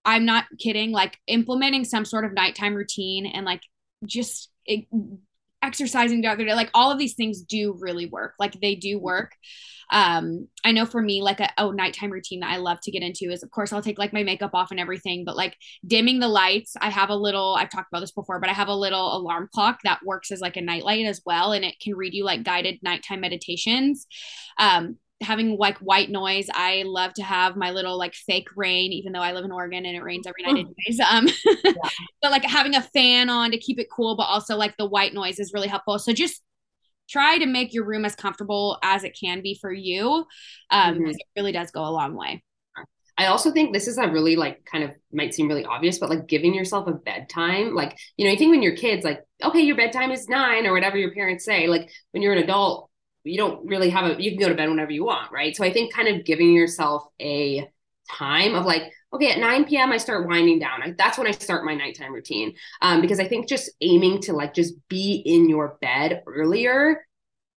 I'm 0.06 0.26
not 0.26 0.46
kidding. 0.60 0.92
Like 0.92 1.18
implementing 1.28 1.86
some 1.86 2.06
sort 2.06 2.26
of 2.26 2.34
nighttime 2.34 2.76
routine 2.76 3.26
and 3.26 3.46
like 3.46 3.62
just 4.06 4.50
it, 4.66 4.86
exercising 5.62 6.22
the 6.22 6.28
other 6.28 6.46
day 6.46 6.54
like 6.54 6.72
all 6.74 6.92
of 6.92 6.98
these 6.98 7.16
things 7.16 7.42
do 7.42 7.78
really 7.80 8.06
work 8.08 8.34
like 8.40 8.60
they 8.60 8.76
do 8.76 9.00
work. 9.00 9.34
Um 9.92 10.48
i 10.64 10.72
know 10.72 10.86
for 10.86 11.02
me 11.02 11.22
like 11.22 11.42
a 11.42 11.50
oh 11.58 11.72
nighttime 11.72 12.12
routine 12.12 12.40
that 12.40 12.52
i 12.52 12.58
love 12.58 12.80
to 12.84 12.92
get 12.92 13.04
into 13.04 13.26
is 13.30 13.44
of 13.44 13.52
course 13.52 13.74
i'll 13.74 13.82
take 13.82 14.00
like 14.00 14.14
my 14.14 14.24
makeup 14.24 14.52
off 14.54 14.72
and 14.72 14.80
everything 14.80 15.26
but 15.26 15.36
like 15.36 15.58
dimming 15.86 16.20
the 16.20 16.30
lights 16.30 16.76
i 16.80 16.90
have 16.90 17.10
a 17.10 17.16
little 17.16 17.56
i've 17.60 17.70
talked 17.70 17.90
about 17.92 18.00
this 18.00 18.14
before 18.14 18.40
but 18.40 18.50
i 18.50 18.54
have 18.54 18.70
a 18.70 18.74
little 18.74 19.18
alarm 19.18 19.50
clock 19.54 19.80
that 19.84 20.00
works 20.06 20.32
as 20.32 20.40
like 20.40 20.56
a 20.56 20.62
nightlight 20.62 21.06
as 21.06 21.22
well 21.26 21.52
and 21.52 21.66
it 21.66 21.76
can 21.82 21.94
read 21.94 22.14
you 22.14 22.24
like 22.24 22.44
guided 22.44 22.80
nighttime 22.82 23.20
meditations. 23.20 24.08
Um 24.58 24.98
having 25.22 25.58
like 25.58 25.78
white 25.80 26.10
noise. 26.10 26.48
I 26.54 26.84
love 26.86 27.14
to 27.16 27.24
have 27.24 27.56
my 27.56 27.72
little 27.72 27.98
like 27.98 28.14
fake 28.14 28.50
rain, 28.56 28.92
even 28.92 29.12
though 29.14 29.22
I 29.22 29.34
live 29.34 29.46
in 29.46 29.52
Oregon 29.52 29.86
and 29.86 29.96
it 29.96 30.04
rains 30.04 30.28
every 30.28 30.44
night 30.44 30.66
anyways. 30.66 31.00
Um, 31.00 31.28
yeah. 31.64 31.74
but 32.22 32.32
like 32.32 32.44
having 32.44 32.76
a 32.76 32.82
fan 32.82 33.30
on 33.30 33.52
to 33.52 33.58
keep 33.58 33.80
it 33.80 33.88
cool, 33.92 34.16
but 34.16 34.24
also 34.24 34.58
like 34.58 34.76
the 34.78 34.88
white 34.88 35.14
noise 35.14 35.40
is 35.40 35.54
really 35.54 35.68
helpful. 35.68 36.00
So 36.00 36.14
just 36.14 36.42
try 37.10 37.38
to 37.38 37.46
make 37.46 37.74
your 37.74 37.86
room 37.86 38.06
as 38.06 38.16
comfortable 38.16 38.78
as 38.84 39.04
it 39.04 39.18
can 39.20 39.42
be 39.42 39.58
for 39.60 39.72
you. 39.72 40.26
Um, 40.70 40.96
mm-hmm. 40.96 41.08
it 41.08 41.18
really 41.36 41.52
does 41.52 41.72
go 41.72 41.86
a 41.86 41.92
long 41.92 42.16
way. 42.16 42.44
I 43.18 43.28
also 43.28 43.52
think 43.52 43.74
this 43.74 43.88
is 43.88 43.98
a 43.98 44.08
really 44.08 44.36
like 44.36 44.66
kind 44.66 44.84
of 44.84 44.92
might 45.12 45.34
seem 45.34 45.48
really 45.48 45.66
obvious, 45.66 46.00
but 46.00 46.10
like 46.10 46.28
giving 46.28 46.56
yourself 46.56 46.88
a 46.88 46.94
bedtime, 46.94 47.76
like, 47.76 47.98
you 48.18 48.26
know, 48.26 48.32
you 48.32 48.38
think 48.38 48.52
when 48.52 48.64
your 48.64 48.76
kids 48.76 49.04
like, 49.04 49.22
okay, 49.44 49.62
your 49.62 49.76
bedtime 49.76 50.12
is 50.12 50.28
nine 50.28 50.66
or 50.66 50.74
whatever 50.74 50.98
your 50.98 51.14
parents 51.14 51.46
say, 51.46 51.68
like 51.68 51.92
when 52.12 52.24
you're 52.24 52.34
an 52.34 52.44
adult, 52.44 52.90
you 53.24 53.38
don't 53.38 53.66
really 53.68 53.90
have 53.90 54.06
a 54.06 54.22
you 54.22 54.32
can 54.32 54.40
go 54.40 54.50
to 54.50 54.56
bed 54.56 54.70
whenever 54.70 54.92
you 54.92 55.06
want 55.06 55.32
right? 55.32 55.56
So 55.56 55.64
i 55.64 55.72
think 55.72 55.94
kind 55.94 56.08
of 56.08 56.26
giving 56.26 56.54
yourself 56.54 57.06
a 57.22 57.70
time 58.10 58.56
of 58.56 58.66
like 58.66 58.92
okay 59.14 59.32
at 59.32 59.40
9 59.40 59.66
p.m 59.66 59.92
i 59.92 59.98
start 59.98 60.28
winding 60.28 60.60
down. 60.60 60.82
I, 60.84 60.94
that's 60.98 61.18
when 61.18 61.28
i 61.28 61.32
start 61.32 61.66
my 61.66 61.76
nighttime 61.76 62.14
routine. 62.14 62.54
Um, 62.82 63.02
because 63.02 63.20
i 63.20 63.28
think 63.28 63.48
just 63.48 63.72
aiming 63.82 64.22
to 64.22 64.34
like 64.34 64.54
just 64.54 64.74
be 64.90 65.22
in 65.26 65.50
your 65.50 65.78
bed 65.82 66.24
earlier 66.28 67.06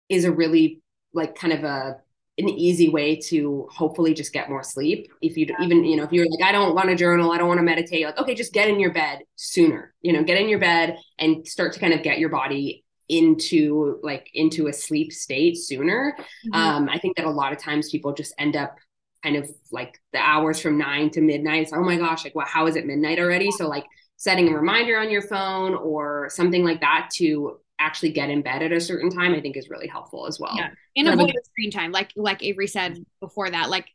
is 0.09 0.25
a 0.25 0.33
really 0.33 0.81
like 1.13 1.35
kind 1.35 1.53
of 1.53 1.65
a 1.65 1.97
an 2.37 2.49
easy 2.49 2.89
way 2.89 3.17
to 3.17 3.69
hopefully 3.71 4.13
just 4.13 4.33
get 4.33 4.51
more 4.51 4.63
sleep. 4.65 5.09
If 5.23 5.37
you 5.37 5.47
even 5.61 5.85
you 5.85 5.97
know 5.97 6.03
if 6.03 6.13
you're 6.13 6.27
like 6.29 6.49
i 6.49 6.53
don't 6.53 6.75
want 6.75 6.89
to 6.89 6.97
journal 6.97 7.31
i 7.31 7.39
don't 7.39 7.49
want 7.49 7.59
to 7.59 7.65
meditate 7.65 8.05
like 8.05 8.19
okay 8.19 8.35
just 8.35 8.53
get 8.53 8.69
in 8.69 8.81
your 8.81 8.93
bed 8.93 9.21
sooner 9.37 9.95
you 10.03 10.13
know 10.13 10.25
get 10.25 10.39
in 10.39 10.49
your 10.49 10.59
bed 10.59 10.99
and 11.19 11.47
start 11.47 11.73
to 11.75 11.81
kind 11.81 11.93
of 11.93 12.03
get 12.03 12.19
your 12.19 12.29
body 12.29 12.84
into 13.09 13.99
like 14.03 14.31
into 14.35 14.69
a 14.69 14.73
sleep 14.73 15.13
state 15.13 15.57
sooner. 15.57 16.17
Mm-hmm. 16.19 16.55
um 16.55 16.89
i 16.89 16.99
think 16.99 17.17
that 17.17 17.27
a 17.27 17.31
lot 17.31 17.53
of 17.53 17.59
times 17.59 17.91
people 17.91 18.13
just 18.13 18.35
end 18.39 18.57
up 18.57 18.77
kind 19.25 19.37
of 19.37 19.51
like 19.73 19.99
the 20.13 20.19
hours 20.19 20.61
from 20.61 20.77
nine 20.77 21.11
to 21.11 21.23
midnight. 21.23 21.63
It's, 21.63 21.73
oh 21.73 21.83
my 21.83 21.97
gosh 21.97 22.25
like 22.25 22.35
what 22.35 22.47
how 22.47 22.67
is 22.67 22.77
it 22.77 22.87
midnight 22.87 23.19
already? 23.19 23.51
So 23.51 23.67
like 23.67 23.87
setting 24.17 24.49
a 24.49 24.57
reminder 24.57 24.99
on 24.99 25.11
your 25.11 25.23
phone 25.23 25.75
or 25.75 26.29
something 26.31 26.63
like 26.63 26.81
that 26.83 27.11
to 27.15 27.59
actually 27.81 28.13
get 28.13 28.31
in 28.31 28.43
bed 28.43 28.63
at 28.63 28.71
a 28.71 28.81
certain 28.81 29.11
time 29.11 29.35
i 29.35 29.41
think 29.41 29.57
is 29.57 29.69
really 29.69 29.89
helpful 29.89 30.27
as 30.27 30.39
well. 30.39 30.55
Yeah. 30.57 30.71
And 30.97 31.09
avoid 31.09 31.31
the 31.31 31.43
screen 31.45 31.71
time 31.71 31.91
like 31.91 32.13
like 32.15 32.41
averie 32.41 32.69
said 32.69 33.05
before 33.21 33.51
that 33.51 33.71
like 33.71 33.87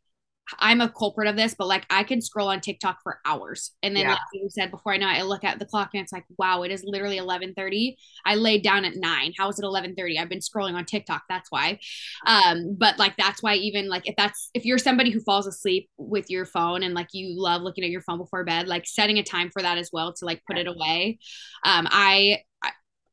I'm 0.58 0.82
a 0.82 0.90
culprit 0.90 1.28
of 1.28 1.36
this, 1.36 1.56
but 1.58 1.68
like 1.68 1.86
I 1.90 2.04
can 2.04 2.22
scroll 2.22 2.48
on 2.48 2.62
TikTok 2.62 3.00
for 3.04 3.20
hours. 3.26 3.72
And 3.84 3.96
then 3.96 4.04
yeah. 4.04 4.12
like 4.12 4.20
you 4.34 4.48
said 4.50 4.72
before 4.72 4.94
I 4.94 4.98
know 4.98 5.10
it, 5.10 5.18
I 5.18 5.22
look 5.22 5.44
at 5.44 5.60
the 5.60 5.66
clock 5.66 5.92
and 5.94 6.02
it's 6.02 6.12
like, 6.12 6.26
wow, 6.38 6.64
it 6.64 6.72
is 6.72 6.84
literally 6.84 7.18
1130. 7.18 7.98
I 8.26 8.36
laid 8.36 8.64
down 8.64 8.86
at 8.86 8.96
nine. 8.96 9.34
How 9.38 9.50
is 9.50 9.60
it 9.60 9.64
1130? 9.64 10.18
I've 10.18 10.30
been 10.30 10.40
scrolling 10.40 10.74
on 10.74 10.86
TikTok. 10.86 11.24
That's 11.30 11.52
why. 11.52 11.80
Um, 12.26 12.76
but 12.78 12.98
like, 12.98 13.16
that's 13.18 13.44
why 13.44 13.56
even 13.56 13.90
like, 13.90 14.08
if 14.08 14.16
that's, 14.16 14.50
if 14.54 14.66
you're 14.66 14.78
somebody 14.78 15.12
who 15.12 15.20
falls 15.22 15.48
asleep 15.48 15.90
with 15.98 16.30
your 16.30 16.46
phone 16.46 16.84
and 16.84 16.94
like 16.94 17.10
you 17.14 17.40
love 17.40 17.62
looking 17.62 17.84
at 17.84 17.90
your 17.90 18.02
phone 18.02 18.18
before 18.18 18.44
bed, 18.44 18.68
like 18.68 18.88
setting 18.88 19.18
a 19.18 19.24
time 19.24 19.50
for 19.52 19.62
that 19.62 19.78
as 19.78 19.90
well 19.94 20.14
to 20.14 20.26
like 20.26 20.42
put 20.46 20.58
it 20.58 20.68
away. 20.68 21.20
Um, 21.64 21.88
I, 21.90 22.40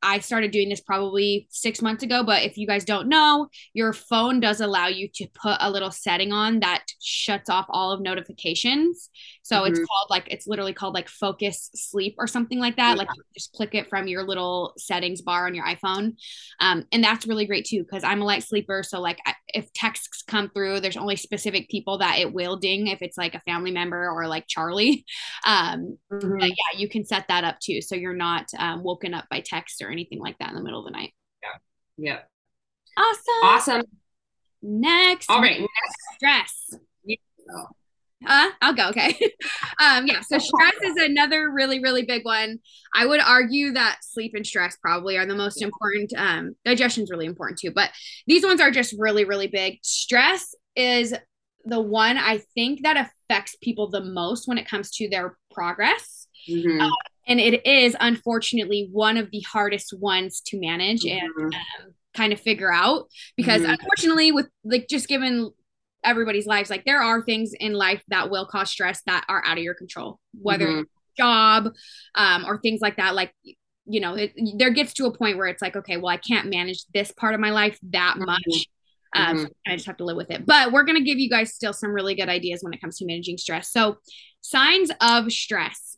I 0.03 0.19
started 0.21 0.51
doing 0.51 0.69
this 0.69 0.81
probably 0.81 1.49
six 1.51 1.81
months 1.81 2.03
ago, 2.03 2.23
but 2.23 2.43
if 2.43 2.59
you 2.59 2.67
guys 2.67 2.85
don't 2.85 3.09
know, 3.09 3.49
your 3.73 3.93
phone 3.93 4.41
does 4.41 4.61
allow 4.61 4.89
you 4.89 5.09
to 5.15 5.27
put 5.35 5.57
a 5.61 5.71
little 5.71 5.91
setting 5.91 6.33
on 6.33 6.61
that 6.61 6.85
shuts 7.01 7.49
off 7.49 7.67
all 7.71 7.93
of 7.93 8.01
notifications. 8.01 9.11
So 9.43 9.57
mm-hmm. 9.57 9.73
it's 9.73 9.79
called 9.79 10.11
like, 10.11 10.29
it's 10.31 10.47
literally 10.47 10.75
called 10.75 10.95
like 10.95 11.09
focus 11.09 11.71
sleep 11.75 12.17
or 12.19 12.27
something 12.27 12.59
like 12.59 12.77
that. 12.77 12.91
Yeah. 12.93 12.99
Like 12.99 13.09
just 13.35 13.53
click 13.53 13.75
it 13.75 13.89
from 13.89 14.07
your 14.07 14.23
little 14.23 14.75
settings 14.77 15.23
bar 15.23 15.47
on 15.47 15.55
your 15.55 15.65
iPhone. 15.65 16.17
Um, 16.61 16.85
and 16.93 17.03
that's 17.03 17.27
really 17.27 17.47
great 17.47 17.65
too, 17.65 17.83
because 17.83 18.05
I'm 18.05 18.23
a 18.23 18.25
light 18.25 18.43
sleeper. 18.43 18.83
So 18.83 19.01
like 19.01 19.19
if 19.49 19.73
texts 19.73 20.23
come 20.23 20.51
through, 20.51 20.81
there's 20.81 20.97
only 20.97 21.17
specific 21.17 21.69
people 21.71 21.99
that 21.99 22.19
it 22.19 22.33
will 22.33 22.57
ding 22.57 22.89
if 22.89 23.01
it's 23.01 23.17
like 23.17 23.35
a 23.35 23.41
family 23.41 23.71
member 23.71 24.11
or 24.11 24.29
like 24.29 24.47
Charlie. 24.47 25.05
Um, 25.45 25.99
mm-hmm. 26.13 26.39
But 26.41 26.49
yeah, 26.49 26.79
you 26.79 26.89
can 26.89 27.05
set 27.05 27.29
that 27.29 27.45
up 27.45 27.61
too. 27.61 27.81
So 27.81 27.95
you're 27.95 28.15
not 28.15 28.47
um, 28.59 28.83
woken 28.83 29.15
up 29.15 29.27
by 29.31 29.41
text 29.41 29.81
or 29.81 29.86
anything 29.91 30.19
like 30.19 30.39
that 30.39 30.51
in 30.51 30.57
the 30.57 30.63
middle 30.63 30.81
of 30.81 30.85
the 30.85 30.97
night. 30.97 31.13
Yeah. 31.43 31.59
Yeah. 31.97 32.19
Awesome. 32.97 33.23
Awesome. 33.43 33.83
Next. 34.63 35.31
All 35.31 35.41
right. 35.41 35.61
Next. 35.61 36.15
Stress. 36.17 36.81
Uh, 38.27 38.51
I'll 38.61 38.75
go. 38.75 38.89
Okay. 38.89 39.11
um, 39.81 40.07
yeah. 40.07 40.21
So 40.21 40.39
stress 40.39 40.75
is 40.83 40.97
another 40.97 41.51
really, 41.51 41.81
really 41.81 42.05
big 42.05 42.25
one. 42.25 42.59
I 42.95 43.07
would 43.07 43.21
argue 43.21 43.73
that 43.73 43.99
sleep 44.03 44.33
and 44.35 44.47
stress 44.47 44.77
probably 44.77 45.17
are 45.17 45.27
the 45.27 45.35
most 45.35 45.63
important. 45.63 46.13
Um, 46.17 46.57
digestion 46.65 47.05
is 47.05 47.11
really 47.11 47.27
important 47.27 47.59
too, 47.59 47.71
but 47.71 47.91
these 48.27 48.45
ones 48.45 48.61
are 48.61 48.71
just 48.71 48.95
really, 48.99 49.25
really 49.25 49.47
big. 49.47 49.79
Stress 49.83 50.55
is 50.75 51.15
the 51.65 51.81
one 51.81 52.17
I 52.17 52.43
think 52.55 52.83
that 52.83 53.11
affects 53.29 53.57
people 53.63 53.91
the 53.91 54.05
most 54.05 54.49
when 54.49 54.59
it 54.59 54.69
comes 54.69 54.91
to 54.93 55.09
their 55.09 55.37
progress. 55.53 56.27
Mm-hmm. 56.49 56.81
Uh, 56.81 56.91
and 57.27 57.41
it 57.41 57.67
is 57.67 57.97
unfortunately 58.01 58.89
one 58.93 59.17
of 59.17 59.31
the 59.31 59.41
hardest 59.41 59.93
ones 59.99 60.41
to 60.41 60.59
manage 60.59 61.03
mm-hmm. 61.03 61.41
and 61.41 61.55
um, 61.55 61.95
kind 62.15 62.33
of 62.33 62.41
figure 62.41 62.73
out 62.73 63.09
because 63.37 63.63
mm-hmm. 63.63 63.73
unfortunately 63.73 64.33
with 64.33 64.47
like 64.65 64.87
just 64.89 65.09
given 65.09 65.51
everybody's 66.05 66.47
lives 66.47 66.71
like 66.71 66.85
there 66.85 67.03
are 67.03 67.23
things 67.23 67.53
in 67.59 67.73
life 67.73 68.03
that 68.09 68.31
will 68.31 68.47
cause 68.47 68.71
stress 68.71 69.03
that 69.07 69.25
are 69.29 69.45
out 69.45 69.59
of 69.59 69.65
your 69.65 69.75
control 69.75 70.19
whether 70.41 70.67
mm-hmm. 70.67 70.83
job 71.17 71.73
um, 72.15 72.45
or 72.47 72.59
things 72.59 72.81
like 72.81 72.97
that 72.97 73.15
like 73.15 73.33
you 73.85 74.01
know 74.01 74.15
it, 74.15 74.33
there 74.57 74.71
gets 74.71 74.95
to 74.95 75.07
a 75.07 75.17
point 75.17 75.37
where 75.37 75.47
it's 75.47 75.63
like 75.63 75.77
okay 75.77 75.97
well 75.97 76.09
i 76.09 76.17
can't 76.17 76.49
manage 76.49 76.85
this 76.95 77.13
part 77.13 77.35
of 77.35 77.41
my 77.41 77.51
life 77.51 77.79
that 77.83 78.15
mm-hmm. 78.15 78.27
much 78.27 78.67
um, 79.15 79.37
mm-hmm. 79.37 79.47
I 79.67 79.77
just 79.77 79.87
have 79.87 79.97
to 79.99 80.05
live 80.05 80.17
with 80.17 80.31
it. 80.31 80.45
But 80.45 80.73
we're 80.73 80.83
going 80.83 80.99
to 80.99 81.05
give 81.05 81.19
you 81.19 81.31
guys 81.31 81.55
still 81.55 81.73
some 81.73 81.91
really 81.91 82.15
good 82.15 82.29
ideas 82.29 82.63
when 82.63 82.75
it 82.75 82.83
comes 82.83 82.99
to 82.99 83.07
managing 83.07 83.39
stress. 83.39 83.71
So, 83.71 83.97
signs 84.43 84.91
of 85.01 85.33
stress 85.33 85.96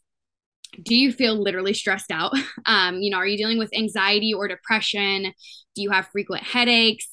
do 0.82 0.94
you 0.94 1.12
feel 1.12 1.34
literally 1.34 1.74
stressed 1.74 2.10
out? 2.10 2.32
Um, 2.66 2.96
you 2.96 3.10
know, 3.10 3.16
are 3.16 3.26
you 3.26 3.38
dealing 3.38 3.56
with 3.56 3.74
anxiety 3.74 4.34
or 4.34 4.46
depression? 4.46 5.32
Do 5.74 5.80
you 5.82 5.90
have 5.90 6.08
frequent 6.08 6.44
headaches? 6.44 7.08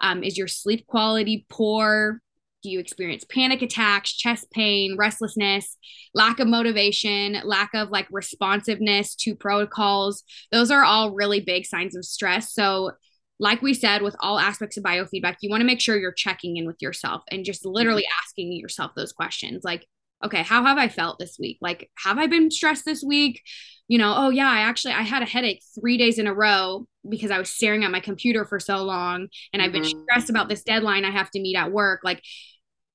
Um, 0.00 0.22
is 0.22 0.38
your 0.38 0.46
sleep 0.46 0.86
quality 0.86 1.46
poor? 1.48 2.20
Do 2.62 2.70
you 2.70 2.78
experience 2.78 3.24
panic 3.24 3.62
attacks, 3.62 4.12
chest 4.12 4.50
pain, 4.52 4.96
restlessness, 4.96 5.76
lack 6.14 6.38
of 6.38 6.46
motivation, 6.46 7.40
lack 7.44 7.70
of 7.74 7.90
like 7.90 8.06
responsiveness 8.10 9.16
to 9.16 9.34
protocols? 9.34 10.22
Those 10.52 10.70
are 10.70 10.84
all 10.84 11.12
really 11.12 11.40
big 11.40 11.66
signs 11.66 11.96
of 11.96 12.04
stress. 12.04 12.52
So, 12.52 12.92
like 13.40 13.62
we 13.62 13.72
said, 13.72 14.02
with 14.02 14.14
all 14.20 14.38
aspects 14.38 14.76
of 14.76 14.84
biofeedback, 14.84 15.36
you 15.40 15.50
want 15.50 15.62
to 15.62 15.66
make 15.66 15.80
sure 15.80 15.96
you're 15.96 16.12
checking 16.12 16.56
in 16.56 16.66
with 16.66 16.76
yourself 16.80 17.22
and 17.30 17.44
just 17.44 17.64
literally 17.64 18.02
mm-hmm. 18.02 18.26
asking 18.26 18.52
yourself 18.52 18.92
those 18.94 19.12
questions 19.12 19.64
like, 19.64 19.86
okay, 20.24 20.42
how 20.42 20.64
have 20.64 20.78
I 20.78 20.88
felt 20.88 21.18
this 21.18 21.36
week? 21.38 21.58
Like, 21.60 21.90
have 22.04 22.18
I 22.18 22.26
been 22.26 22.50
stressed 22.50 22.84
this 22.84 23.02
week? 23.02 23.42
You 23.88 23.98
know, 23.98 24.14
oh 24.16 24.30
yeah, 24.30 24.48
I 24.48 24.60
actually 24.60 24.94
I 24.94 25.02
had 25.02 25.22
a 25.22 25.26
headache 25.26 25.62
three 25.78 25.96
days 25.96 26.18
in 26.18 26.26
a 26.26 26.34
row 26.34 26.86
because 27.08 27.30
I 27.30 27.38
was 27.38 27.50
staring 27.50 27.84
at 27.84 27.90
my 27.90 28.00
computer 28.00 28.44
for 28.44 28.60
so 28.60 28.84
long 28.84 29.28
and 29.52 29.60
mm-hmm. 29.60 29.62
I've 29.62 29.72
been 29.72 29.82
mm-hmm. 29.82 30.02
stressed 30.02 30.30
about 30.30 30.48
this 30.48 30.62
deadline 30.62 31.04
I 31.04 31.10
have 31.10 31.30
to 31.32 31.40
meet 31.40 31.56
at 31.56 31.72
work. 31.72 32.00
Like 32.04 32.22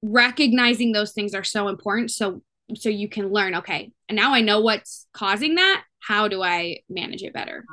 recognizing 0.01 0.91
those 0.91 1.13
things 1.13 1.33
are 1.33 1.43
so 1.43 1.67
important 1.67 2.11
so 2.11 2.41
so 2.75 2.89
you 2.89 3.07
can 3.07 3.31
learn 3.31 3.55
okay 3.55 3.91
and 4.09 4.15
now 4.15 4.33
i 4.33 4.41
know 4.41 4.59
what's 4.59 5.07
causing 5.13 5.55
that 5.55 5.83
how 5.99 6.27
do 6.27 6.41
i 6.43 6.77
manage 6.89 7.23
it 7.23 7.33
better 7.33 7.65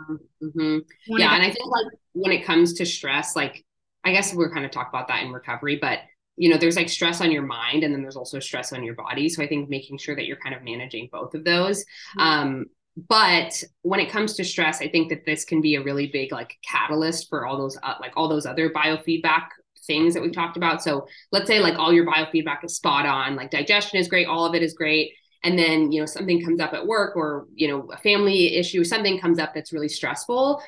mm-hmm. 0.43 0.79
yeah 1.07 1.35
and 1.35 1.43
i 1.43 1.51
think 1.51 1.67
like 1.71 1.87
when 2.12 2.33
it 2.33 2.45
comes 2.45 2.75
to 2.75 2.87
stress 2.87 3.37
like 3.37 3.65
i 4.05 4.12
guess 4.12 4.35
we're 4.35 4.53
kind 4.53 4.65
of 4.65 4.71
talk 4.71 4.88
about 4.88 5.09
that 5.09 5.23
in 5.23 5.33
recovery 5.33 5.79
but 5.81 5.99
you 6.37 6.49
know 6.49 6.57
there's 6.57 6.77
like 6.77 6.88
stress 6.88 7.21
on 7.21 7.31
your 7.31 7.42
mind 7.42 7.85
and 7.85 7.95
then 7.95 8.03
there's 8.03 8.16
also 8.16 8.38
stress 8.38 8.73
on 8.73 8.83
your 8.83 8.95
body 8.95 9.29
so 9.29 9.42
i 9.42 9.47
think 9.47 9.68
making 9.68 9.99
sure 9.99 10.16
that 10.16 10.27
you're 10.27 10.37
kind 10.37 10.55
of 10.55 10.62
managing 10.62 11.09
both 11.12 11.35
of 11.35 11.45
those 11.45 11.81
mm-hmm. 11.81 12.21
um 12.21 12.64
but 13.09 13.62
when 13.83 14.01
it 14.01 14.11
comes 14.11 14.35
to 14.35 14.45
stress 14.45 14.81
i 14.81 14.88
think 14.88 15.09
that 15.09 15.25
this 15.27 15.45
can 15.45 15.61
be 15.61 15.77
a 15.77 15.83
really 15.83 16.07
big 16.07 16.33
like 16.33 16.57
catalyst 16.68 17.29
for 17.29 17.47
all 17.47 17.59
those 17.59 17.79
uh, 17.83 17.95
like 18.01 18.12
all 18.16 18.29
those 18.29 18.47
other 18.47 18.71
biofeedback 18.71 19.49
things 19.87 20.14
that 20.14 20.23
we've 20.23 20.33
talked 20.33 20.57
about. 20.57 20.83
So 20.83 21.07
let's 21.31 21.47
say 21.47 21.59
like 21.59 21.79
all 21.79 21.92
your 21.92 22.07
biofeedback 22.07 22.64
is 22.64 22.77
spot 22.77 23.07
on, 23.07 23.37
like 23.37 23.51
digestion 23.51 23.99
is 23.99 24.09
great, 24.09 24.27
all 24.27 24.47
of 24.47 24.55
it 24.55 24.62
is 24.62 24.75
great. 24.75 25.12
And 25.45 25.59
then, 25.59 25.90
you 25.90 26.01
know, 26.01 26.07
something 26.07 26.45
comes 26.45 26.61
up 26.61 26.73
at 26.73 26.87
work 26.87 27.16
or, 27.16 27.47
you 27.55 27.68
know, 27.68 27.90
a 27.92 27.97
family 27.99 28.57
issue, 28.57 28.85
something 28.85 29.18
comes 29.18 29.38
up 29.38 29.55
that's 29.55 29.73
really 29.73 29.88
stressful. 29.88 30.62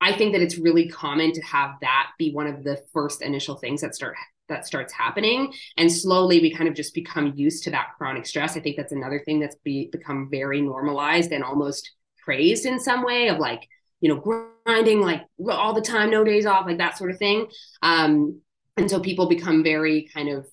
I 0.00 0.12
think 0.16 0.32
that 0.32 0.42
it's 0.42 0.58
really 0.58 0.88
common 0.88 1.32
to 1.32 1.40
have 1.42 1.72
that 1.82 2.10
be 2.18 2.32
one 2.32 2.46
of 2.46 2.64
the 2.64 2.82
first 2.92 3.22
initial 3.22 3.56
things 3.56 3.80
that 3.80 3.94
start 3.94 4.16
that 4.48 4.66
starts 4.66 4.92
happening. 4.92 5.52
And 5.76 5.90
slowly 5.90 6.40
we 6.40 6.52
kind 6.52 6.68
of 6.68 6.74
just 6.74 6.94
become 6.94 7.32
used 7.36 7.64
to 7.64 7.70
that 7.70 7.88
chronic 7.96 8.26
stress. 8.26 8.56
I 8.56 8.60
think 8.60 8.76
that's 8.76 8.92
another 8.92 9.22
thing 9.24 9.40
that's 9.40 9.56
be, 9.64 9.88
become 9.92 10.28
very 10.30 10.60
normalized 10.60 11.32
and 11.32 11.44
almost 11.44 11.90
praised 12.24 12.66
in 12.66 12.78
some 12.78 13.04
way 13.04 13.28
of 13.28 13.38
like 13.38 13.66
you 14.00 14.08
know 14.08 14.20
grinding 14.64 15.00
like 15.00 15.22
all 15.48 15.72
the 15.72 15.80
time 15.80 16.10
no 16.10 16.22
days 16.22 16.46
off 16.46 16.66
like 16.66 16.78
that 16.78 16.98
sort 16.98 17.10
of 17.10 17.18
thing. 17.18 17.46
Um 17.82 18.40
and 18.76 18.88
so 18.88 19.00
people 19.00 19.28
become 19.28 19.64
very 19.64 20.08
kind 20.14 20.28
of 20.28 20.46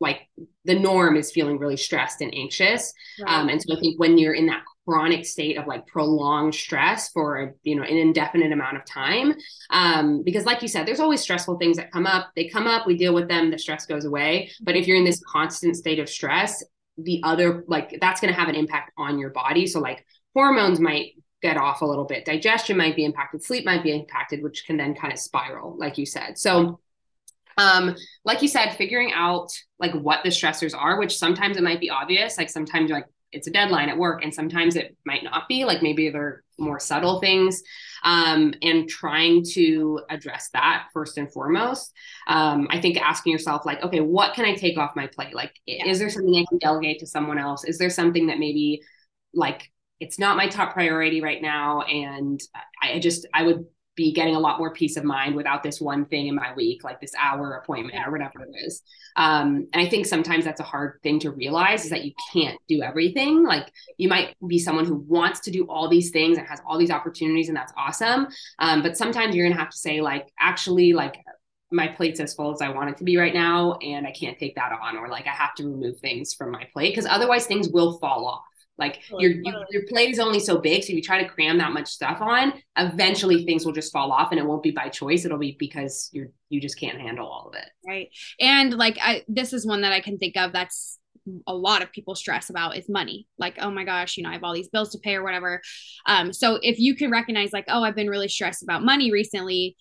like 0.00 0.28
the 0.64 0.78
norm 0.78 1.16
is 1.16 1.30
feeling 1.30 1.58
really 1.58 1.76
stressed 1.76 2.20
and 2.20 2.34
anxious. 2.34 2.92
Right. 3.20 3.32
um, 3.32 3.48
and 3.48 3.60
so 3.60 3.76
i 3.76 3.80
think 3.80 3.98
when 3.98 4.18
you're 4.18 4.34
in 4.34 4.46
that 4.46 4.64
chronic 4.90 5.24
state 5.24 5.56
of 5.56 5.68
like 5.68 5.86
prolonged 5.86 6.52
stress 6.54 7.10
for 7.10 7.54
you 7.62 7.76
know 7.76 7.82
an 7.82 7.96
indefinite 7.96 8.50
amount 8.50 8.76
of 8.76 8.84
time. 8.84 9.34
Um, 9.70 10.22
because 10.24 10.44
like 10.44 10.62
you 10.62 10.68
said 10.68 10.84
there's 10.84 10.98
always 10.98 11.20
stressful 11.20 11.58
things 11.58 11.76
that 11.76 11.92
come 11.92 12.06
up. 12.06 12.30
They 12.34 12.48
come 12.48 12.66
up 12.66 12.86
we 12.86 12.96
deal 12.96 13.14
with 13.14 13.28
them 13.28 13.50
the 13.50 13.58
stress 13.58 13.86
goes 13.86 14.04
away. 14.04 14.50
But 14.60 14.76
if 14.76 14.88
you're 14.88 14.96
in 14.96 15.04
this 15.04 15.22
constant 15.24 15.76
state 15.76 16.00
of 16.00 16.08
stress 16.08 16.64
the 16.98 17.20
other 17.22 17.64
like 17.68 17.96
that's 18.00 18.20
going 18.20 18.32
to 18.32 18.38
have 18.38 18.48
an 18.48 18.56
impact 18.56 18.90
on 18.98 19.18
your 19.18 19.30
body. 19.30 19.66
So 19.66 19.78
like 19.78 20.04
hormones 20.34 20.80
might 20.80 21.12
get 21.40 21.56
off 21.56 21.82
a 21.82 21.86
little 21.86 22.04
bit. 22.04 22.24
Digestion 22.24 22.76
might 22.76 22.96
be 22.96 23.04
impacted. 23.04 23.44
Sleep 23.44 23.64
might 23.64 23.84
be 23.84 23.94
impacted 23.94 24.42
which 24.42 24.66
can 24.66 24.76
then 24.76 24.94
kind 24.94 25.12
of 25.12 25.20
spiral 25.20 25.76
like 25.78 25.98
you 25.98 26.06
said. 26.06 26.36
So 26.36 26.80
um, 27.56 27.94
like 28.24 28.40
you 28.42 28.48
said, 28.48 28.72
figuring 28.72 29.12
out 29.12 29.50
like 29.78 29.92
what 29.92 30.24
the 30.24 30.30
stressors 30.30 30.74
are, 30.74 30.98
which 30.98 31.18
sometimes 31.18 31.58
it 31.58 31.62
might 31.62 31.80
be 31.80 31.90
obvious, 31.90 32.38
like 32.38 32.48
sometimes 32.48 32.90
like 32.90 33.04
it's 33.32 33.46
a 33.46 33.50
deadline 33.50 33.88
at 33.88 33.98
work, 33.98 34.22
and 34.22 34.34
sometimes 34.34 34.76
it 34.76 34.96
might 35.04 35.22
not 35.24 35.48
be, 35.48 35.64
like 35.64 35.82
maybe 35.82 36.10
they're 36.10 36.42
more 36.58 36.80
subtle 36.80 37.20
things. 37.20 37.62
Um, 38.02 38.54
and 38.62 38.88
trying 38.88 39.44
to 39.52 40.00
address 40.08 40.48
that 40.54 40.86
first 40.94 41.18
and 41.18 41.30
foremost. 41.30 41.92
Um, 42.28 42.66
I 42.70 42.80
think 42.80 42.98
asking 42.98 43.32
yourself, 43.32 43.66
like, 43.66 43.82
okay, 43.82 44.00
what 44.00 44.32
can 44.32 44.46
I 44.46 44.54
take 44.54 44.78
off 44.78 44.96
my 44.96 45.06
plate? 45.06 45.34
Like, 45.34 45.52
yeah. 45.66 45.86
is 45.86 45.98
there 45.98 46.08
something 46.08 46.34
I 46.34 46.46
can 46.48 46.56
delegate 46.56 46.98
to 47.00 47.06
someone 47.06 47.36
else? 47.36 47.64
Is 47.64 47.76
there 47.76 47.90
something 47.90 48.28
that 48.28 48.38
maybe 48.38 48.80
like 49.34 49.70
it's 50.00 50.18
not 50.18 50.36
my 50.36 50.48
top 50.48 50.72
priority 50.72 51.20
right 51.20 51.42
now 51.42 51.82
and 51.82 52.40
I 52.82 52.98
just 52.98 53.26
I 53.34 53.42
would 53.44 53.66
be 53.96 54.12
getting 54.12 54.36
a 54.36 54.40
lot 54.40 54.58
more 54.58 54.72
peace 54.72 54.96
of 54.96 55.04
mind 55.04 55.34
without 55.34 55.62
this 55.62 55.80
one 55.80 56.06
thing 56.06 56.28
in 56.28 56.34
my 56.34 56.54
week, 56.54 56.84
like 56.84 57.00
this 57.00 57.12
hour 57.20 57.54
appointment 57.54 57.98
or 58.06 58.12
whatever 58.12 58.44
it 58.44 58.54
is. 58.64 58.82
Um, 59.16 59.68
and 59.72 59.82
I 59.84 59.88
think 59.88 60.06
sometimes 60.06 60.44
that's 60.44 60.60
a 60.60 60.64
hard 60.64 61.00
thing 61.02 61.18
to 61.20 61.30
realize 61.30 61.84
is 61.84 61.90
that 61.90 62.04
you 62.04 62.12
can't 62.32 62.58
do 62.68 62.82
everything. 62.82 63.44
Like 63.44 63.70
you 63.98 64.08
might 64.08 64.36
be 64.46 64.58
someone 64.58 64.86
who 64.86 65.04
wants 65.08 65.40
to 65.40 65.50
do 65.50 65.64
all 65.64 65.88
these 65.88 66.10
things 66.10 66.38
and 66.38 66.46
has 66.46 66.60
all 66.66 66.78
these 66.78 66.90
opportunities, 66.90 67.48
and 67.48 67.56
that's 67.56 67.72
awesome. 67.76 68.28
Um, 68.58 68.82
but 68.82 68.96
sometimes 68.96 69.34
you're 69.34 69.48
gonna 69.48 69.60
have 69.60 69.70
to 69.70 69.78
say, 69.78 70.00
like, 70.00 70.28
actually, 70.38 70.92
like 70.92 71.16
my 71.72 71.88
plate's 71.88 72.20
as 72.20 72.34
full 72.34 72.52
as 72.52 72.62
I 72.62 72.70
want 72.70 72.90
it 72.90 72.96
to 72.98 73.04
be 73.04 73.16
right 73.16 73.34
now, 73.34 73.74
and 73.74 74.06
I 74.06 74.12
can't 74.12 74.38
take 74.38 74.54
that 74.54 74.72
on, 74.72 74.96
or 74.96 75.08
like 75.08 75.26
I 75.26 75.30
have 75.30 75.54
to 75.56 75.64
remove 75.64 75.98
things 76.00 76.34
from 76.34 76.50
my 76.50 76.66
plate 76.72 76.92
because 76.92 77.06
otherwise 77.06 77.46
things 77.46 77.68
will 77.68 77.98
fall 77.98 78.26
off. 78.26 78.42
Like 78.80 79.02
your 79.18 79.30
you, 79.30 79.54
your 79.70 79.86
plate 79.86 80.10
is 80.10 80.18
only 80.18 80.40
so 80.40 80.58
big, 80.58 80.82
so 80.82 80.90
if 80.90 80.96
you 80.96 81.02
try 81.02 81.22
to 81.22 81.28
cram 81.28 81.58
that 81.58 81.72
much 81.72 81.88
stuff 81.88 82.20
on, 82.20 82.54
eventually 82.76 83.44
things 83.44 83.64
will 83.64 83.72
just 83.72 83.92
fall 83.92 84.10
off, 84.10 84.32
and 84.32 84.40
it 84.40 84.46
won't 84.46 84.62
be 84.62 84.70
by 84.70 84.88
choice. 84.88 85.24
It'll 85.24 85.38
be 85.38 85.56
because 85.58 86.08
you're 86.12 86.28
you 86.48 86.60
just 86.60 86.80
can't 86.80 87.00
handle 87.00 87.28
all 87.28 87.48
of 87.48 87.54
it. 87.54 87.68
Right. 87.86 88.08
And 88.40 88.74
like 88.74 88.98
I, 89.00 89.22
this 89.28 89.52
is 89.52 89.66
one 89.66 89.82
that 89.82 89.92
I 89.92 90.00
can 90.00 90.18
think 90.18 90.36
of 90.36 90.52
that's 90.52 90.98
a 91.46 91.54
lot 91.54 91.82
of 91.82 91.92
people 91.92 92.14
stress 92.14 92.48
about 92.48 92.76
is 92.76 92.88
money 92.88 93.26
like 93.38 93.56
oh 93.60 93.70
my 93.70 93.84
gosh 93.84 94.16
you 94.16 94.22
know 94.22 94.30
i 94.30 94.32
have 94.32 94.42
all 94.42 94.54
these 94.54 94.70
bills 94.70 94.90
to 94.90 94.98
pay 94.98 95.14
or 95.14 95.22
whatever 95.22 95.60
um 96.06 96.32
so 96.32 96.58
if 96.62 96.78
you 96.78 96.96
can 96.96 97.10
recognize 97.10 97.52
like 97.52 97.66
oh 97.68 97.82
i've 97.82 97.94
been 97.94 98.08
really 98.08 98.26
stressed 98.26 98.62
about 98.62 98.82
money 98.82 99.12
recently 99.12 99.76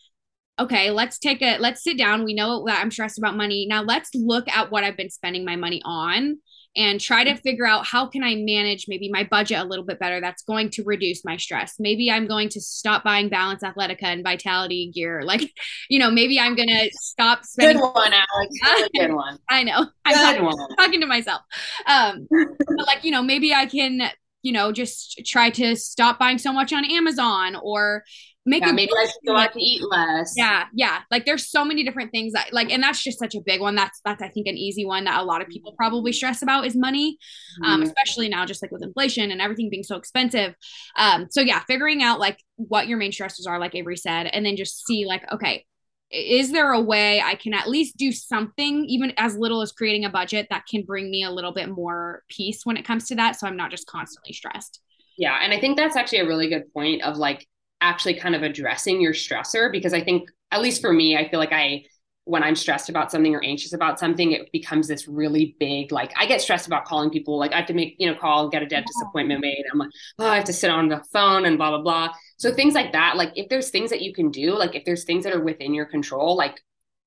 okay 0.60 0.92
let's 0.92 1.18
take 1.18 1.42
a 1.42 1.58
let's 1.58 1.82
sit 1.82 1.98
down 1.98 2.26
we 2.26 2.34
know 2.34 2.66
that 2.66 2.80
i'm 2.82 2.92
stressed 2.92 3.18
about 3.18 3.38
money 3.38 3.66
now 3.68 3.82
let's 3.82 4.10
look 4.14 4.48
at 4.50 4.70
what 4.70 4.84
i've 4.84 4.98
been 4.98 5.10
spending 5.10 5.46
my 5.46 5.56
money 5.56 5.82
on 5.86 6.38
and 6.76 7.02
try 7.02 7.24
to 7.24 7.36
figure 7.36 7.66
out 7.66 7.86
how 7.86 8.06
can 8.06 8.24
I 8.24 8.36
manage 8.36 8.86
maybe 8.88 9.10
my 9.10 9.24
budget 9.24 9.60
a 9.60 9.64
little 9.64 9.86
bit 9.86 10.00
better 10.00 10.22
that's 10.22 10.44
going 10.44 10.70
to 10.72 10.84
reduce 10.84 11.26
my 11.26 11.36
stress. 11.38 11.76
Maybe 11.80 12.12
I'm 12.12 12.28
going 12.28 12.50
to 12.50 12.62
stop 12.62 13.04
buying 13.04 13.30
Balance 13.30 13.64
Athletica 13.64 14.04
and 14.04 14.24
Vitality 14.24 14.92
gear. 14.94 15.22
Like, 15.30 15.54
you 15.90 16.00
know, 16.00 16.10
maybe 16.10 16.40
I'm 16.40 16.56
going 16.56 16.70
to 16.70 16.90
stop 16.94 17.46
spending. 17.46 17.78
Good 17.78 17.94
one, 17.94 18.12
Alix. 18.14 18.56
Really 18.64 18.90
good 18.98 19.14
one. 19.14 19.38
I 19.48 19.64
know. 19.64 19.86
I'm 20.04 20.16
talking, 20.16 20.44
one. 20.44 20.76
talking 20.76 21.02
to 21.02 21.06
myself. 21.06 21.42
Um, 21.86 22.28
but 22.32 22.88
like, 22.88 23.04
you 23.04 23.12
know, 23.12 23.22
maybe 23.22 23.54
I 23.54 23.68
can 23.68 24.10
you 24.42 24.52
know, 24.52 24.72
just 24.72 25.22
try 25.26 25.50
to 25.50 25.76
stop 25.76 26.18
buying 26.18 26.38
so 26.38 26.54
much 26.54 26.72
on 26.72 26.86
Amazon 26.86 27.58
or 27.62 28.04
make 28.50 28.66
yeah, 28.66 28.72
maybe 28.72 28.92
I 28.98 29.06
should 29.06 29.26
go 29.26 29.36
out 29.36 29.54
to 29.54 29.62
eat 29.62 29.82
less. 29.90 30.34
Yeah, 30.36 30.66
yeah. 30.74 31.00
Like 31.12 31.26
there's 31.26 31.50
so 31.50 31.64
many 31.64 31.84
different 31.84 32.12
things 32.12 32.34
that 32.34 32.52
like, 32.52 32.72
and 32.72 32.82
that's 32.82 33.02
just 33.02 33.20
such 33.20 33.36
a 33.36 33.42
big 33.42 33.62
one. 33.62 33.76
That's 33.76 34.02
that's 34.04 34.22
I 34.22 34.30
think 34.30 34.48
an 34.48 34.58
easy 34.58 34.86
one 34.86 35.06
that 35.06 35.20
a 35.20 35.24
lot 35.24 35.42
of 35.42 35.48
people 35.48 35.74
probably 35.78 36.12
stress 36.12 36.42
about 36.42 36.66
is 36.66 36.76
money, 36.76 37.18
um, 37.64 37.64
mm-hmm. 37.64 37.74
um, 37.74 37.82
especially 37.84 38.28
now 38.28 38.46
just 38.46 38.62
like 38.62 38.72
with 38.72 38.84
inflation 38.84 39.32
and 39.32 39.42
everything 39.42 39.70
being 39.70 39.84
so 39.84 39.96
expensive. 39.96 40.56
Um, 40.96 41.28
so 41.30 41.42
yeah, 41.42 41.60
figuring 41.68 42.02
out 42.02 42.20
like 42.20 42.40
what 42.56 42.88
your 42.88 42.98
main 42.98 43.12
stressors 43.12 43.48
are, 43.48 43.60
like 43.60 43.74
Averie 43.74 43.98
said, 43.98 44.26
and 44.26 44.46
then 44.46 44.56
just 44.56 44.86
see 44.86 45.06
like, 45.06 45.24
okay, 45.32 45.66
is 46.12 46.52
there 46.52 46.72
a 46.72 46.82
way 46.82 47.22
I 47.22 47.36
can 47.36 47.54
at 47.54 47.70
least 47.70 47.98
do 47.98 48.12
something, 48.12 48.86
even 48.86 49.14
as 49.18 49.38
little 49.38 49.62
as 49.62 49.72
creating 49.72 50.06
a 50.06 50.10
budget 50.10 50.48
that 50.50 50.66
can 50.66 50.84
bring 50.84 51.12
me 51.12 51.24
a 51.24 51.30
little 51.30 51.54
bit 51.54 51.70
more 51.70 52.24
peace 52.30 52.66
when 52.66 52.78
it 52.78 52.86
comes 52.86 53.08
to 53.08 53.16
that? 53.16 53.40
So 53.40 53.46
I'm 53.46 53.58
not 53.58 53.70
just 53.70 53.86
constantly 53.86 54.34
stressed. 54.34 54.82
Yeah. 55.20 55.38
And 55.42 55.54
I 55.54 55.60
think 55.60 55.78
that's 55.78 55.96
actually 55.96 56.20
a 56.20 56.28
really 56.28 56.50
good 56.50 56.74
point 56.74 57.04
of 57.04 57.18
like 57.18 57.46
actually 57.82 58.16
kind 58.16 58.36
of 58.36 58.44
addressing 58.44 59.02
your 59.02 59.14
stressor 59.14 59.72
because 59.72 59.94
I 59.94 60.04
think, 60.04 60.30
at 60.52 60.62
least 60.62 60.82
for 60.82 60.92
me, 60.92 61.16
I 61.16 61.30
feel 61.30 61.40
like 61.40 61.54
I, 61.54 61.84
when 62.26 62.44
I'm 62.44 62.56
stressed 62.56 62.90
about 62.90 63.12
something 63.12 63.34
or 63.34 63.44
anxious 63.44 63.74
about 63.74 64.00
something, 64.00 64.32
it 64.34 64.52
becomes 64.52 64.88
this 64.88 65.08
really 65.08 65.56
big, 65.60 65.92
like 65.92 66.12
I 66.18 66.26
get 66.28 66.42
stressed 66.42 66.68
about 66.68 66.86
calling 66.86 67.10
people. 67.10 67.40
Like 67.40 67.54
I 67.54 67.58
have 67.58 67.66
to 67.68 67.74
make, 67.74 67.96
you 67.98 68.08
know, 68.08 68.18
call, 68.18 68.50
get 68.50 68.62
a 68.62 68.68
dentist 68.68 69.02
appointment 69.08 69.42
made. 69.42 69.64
I'm 69.72 69.80
like, 69.80 69.90
oh, 70.20 70.28
I 70.28 70.36
have 70.36 70.44
to 70.46 70.54
sit 70.54 70.70
on 70.70 70.90
the 70.90 71.04
phone 71.12 71.46
and 71.46 71.58
blah, 71.58 71.70
blah, 71.72 71.82
blah. 71.82 72.14
So 72.38 72.54
things 72.54 72.76
like 72.76 72.92
that, 72.92 73.16
like 73.16 73.32
if 73.36 73.50
there's 73.50 73.70
things 73.70 73.90
that 73.90 74.02
you 74.02 74.14
can 74.14 74.30
do, 74.30 74.56
like 74.56 74.76
if 74.76 74.86
there's 74.86 75.06
things 75.06 75.24
that 75.24 75.34
are 75.34 75.44
within 75.44 75.74
your 75.74 75.86
control, 75.86 76.36
like 76.36 76.62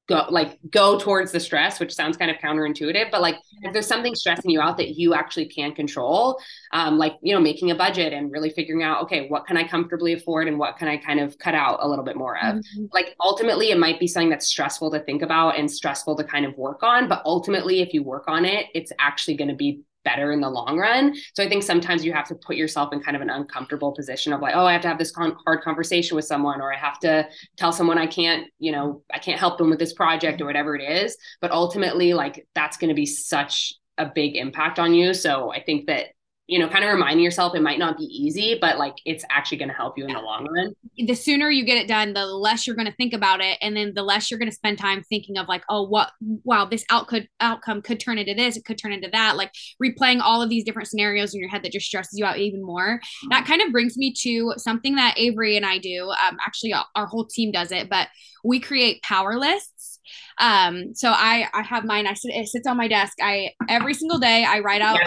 go 0.09 0.27
like 0.31 0.59
go 0.71 0.99
towards 0.99 1.31
the 1.31 1.39
stress 1.39 1.79
which 1.79 1.95
sounds 1.95 2.17
kind 2.17 2.31
of 2.31 2.37
counterintuitive 2.39 3.11
but 3.11 3.21
like 3.21 3.37
if 3.63 3.73
there's 3.73 3.87
something 3.87 4.15
stressing 4.15 4.51
you 4.51 4.61
out 4.61 4.77
that 4.77 4.99
you 4.99 5.15
actually 5.15 5.47
can 5.47 5.73
control 5.73 6.41
um, 6.73 6.99
like 6.99 7.15
you 7.23 7.33
know 7.33 7.41
making 7.41 7.71
a 7.71 7.75
budget 7.75 8.13
and 8.13 8.33
really 8.33 8.51
figuring 8.51 8.83
out 8.83 9.01
okay 9.03 9.29
what 9.29 9.47
can 9.47 9.57
i 9.57 9.67
comfortably 9.67 10.13
afford 10.13 10.49
and 10.49 10.59
what 10.59 10.77
can 10.77 10.89
i 10.89 10.97
kind 10.97 11.21
of 11.21 11.39
cut 11.39 11.55
out 11.55 11.79
a 11.83 11.89
little 11.89 12.05
bit 12.05 12.17
more 12.17 12.37
of 12.39 12.57
mm-hmm. 12.57 12.85
like 12.93 13.15
ultimately 13.21 13.71
it 13.71 13.79
might 13.79 14.01
be 14.01 14.07
something 14.09 14.31
that's 14.31 14.49
stressful 14.49 14.91
to 14.91 14.99
think 15.01 15.23
about 15.23 15.57
and 15.59 15.71
stressful 15.71 16.17
to 16.17 16.25
kind 16.25 16.45
of 16.45 16.57
work 16.57 16.83
on 16.83 17.09
but 17.09 17.23
ultimately 17.25 17.81
if 17.81 17.95
you 17.95 18.03
work 18.03 18.25
on 18.27 18.45
it 18.45 18.67
it's 18.75 18.93
actually 18.99 19.35
going 19.35 19.49
to 19.49 19.55
be 19.55 19.83
better 20.05 20.33
in 20.33 20.41
the 20.41 20.51
long 20.51 20.79
run. 20.79 21.15
So 21.35 21.43
I 21.43 21.49
think 21.49 21.63
sometimes 21.63 22.05
you 22.05 22.13
have 22.13 22.27
to 22.29 22.35
put 22.35 22.57
yourself 22.57 22.93
in 22.93 23.01
kind 23.01 23.17
of 23.17 23.23
an 23.23 23.31
uncomfortable 23.31 23.93
position 23.93 24.33
of 24.33 24.41
like, 24.41 24.55
oh, 24.57 24.67
I 24.67 24.73
have 24.73 24.83
to 24.83 24.89
have 24.89 24.99
this 24.99 25.11
con- 25.11 25.37
hard 25.45 25.63
conversation 25.63 26.17
with 26.17 26.25
someone, 26.25 26.61
or 26.61 26.73
I 26.73 26.77
have 26.77 26.99
to 27.01 27.29
tell 27.57 27.73
someone 27.73 27.99
I 27.99 28.07
can't, 28.07 28.49
you 28.59 28.73
know, 28.73 29.03
I 29.13 29.19
can't 29.19 29.39
help 29.39 29.59
them 29.59 29.71
with 29.71 29.79
this 29.79 29.93
project 29.93 30.41
or 30.41 30.47
whatever 30.47 30.77
it 30.77 30.83
is. 30.83 31.17
But 31.41 31.51
ultimately, 31.51 32.15
like 32.15 32.47
that's 32.55 32.77
going 32.77 32.89
to 32.89 32.95
be 32.95 33.07
such 33.07 33.75
a 33.99 34.07
big 34.07 34.37
impact 34.37 34.79
on 34.79 34.95
you. 34.95 35.15
So 35.15 35.53
I 35.53 35.63
think 35.63 35.87
that 35.87 36.07
you 36.49 36.59
know, 36.59 36.69
kind 36.69 36.85
of 36.85 36.93
reminding 36.93 37.25
yourself 37.25 37.55
it 37.55 37.63
might 37.63 37.79
not 37.79 37.97
be 37.97 38.05
easy, 38.05 38.59
but 38.61 38.77
like 38.77 38.97
it's 39.05 39.25
actually 39.31 39.59
going 39.59 39.69
to 39.69 39.75
help 39.75 39.97
you 39.97 40.05
in 40.05 40.13
the 40.13 40.21
long 40.21 40.47
run. 40.51 40.75
The 40.99 41.15
sooner 41.15 41.49
you 41.49 41.65
get 41.65 41.79
it 41.79 41.87
done, 41.87 42.13
the 42.13 42.27
less 42.27 42.67
you're 42.67 42.77
going 42.77 42.89
to 42.89 42.95
think 42.95 43.15
about 43.15 43.41
it, 43.41 43.57
and 43.63 43.77
then 43.77 43.95
the 43.95 44.03
less 44.03 44.31
you're 44.31 44.39
going 44.39 44.51
to 44.51 44.55
spend 44.55 44.79
time 44.79 45.03
thinking 45.05 45.39
of 45.39 45.47
like, 45.49 45.63
oh, 45.69 45.85
what, 45.85 46.11
wow, 46.21 46.65
this 46.65 46.85
out 46.91 47.07
could 47.07 47.29
outcome 47.41 47.81
could 47.81 48.01
turn 48.01 48.19
into 48.19 48.35
this, 48.35 48.57
it 48.57 48.65
could 48.65 48.77
turn 48.77 48.93
into 48.93 49.09
that. 49.13 49.37
Like 49.37 49.53
replaying 49.83 50.21
all 50.21 50.43
of 50.43 50.51
these 50.51 50.65
different 50.65 50.89
scenarios 50.89 51.33
in 51.33 51.41
your 51.41 51.49
head 51.49 51.63
that 51.63 51.73
just 51.73 51.87
stresses 51.87 52.19
you 52.19 52.25
out 52.25 52.39
even 52.39 52.63
more. 52.63 53.01
That 53.31 53.47
kind 53.47 53.63
of 53.63 53.71
brings 53.71 53.97
me 53.97 54.13
to 54.23 54.55
something 54.57 54.97
that 54.97 55.17
Averie 55.17 55.57
and 55.57 55.65
I 55.65 55.79
do. 55.79 56.11
Um, 56.11 56.37
actually, 56.45 56.75
our 56.75 57.07
whole 57.07 57.25
team 57.25 57.53
does 57.53 57.71
it, 57.71 57.89
but 57.89 58.09
we 58.45 58.59
create 58.59 59.01
power 59.03 59.39
lists 59.39 60.01
Um, 60.39 60.95
so 60.95 61.11
I 61.11 61.49
I 61.55 61.63
have 61.63 61.85
mine. 61.85 62.07
I 62.07 62.15
sit 62.15 62.35
it 62.35 62.49
sits 62.49 62.67
on 62.67 62.77
my 62.77 62.89
desk. 62.89 63.19
I 63.23 63.51
every 63.69 63.95
single 63.95 64.19
day 64.19 64.45
I 64.45 64.61
write 64.61 64.83
out. 64.83 64.99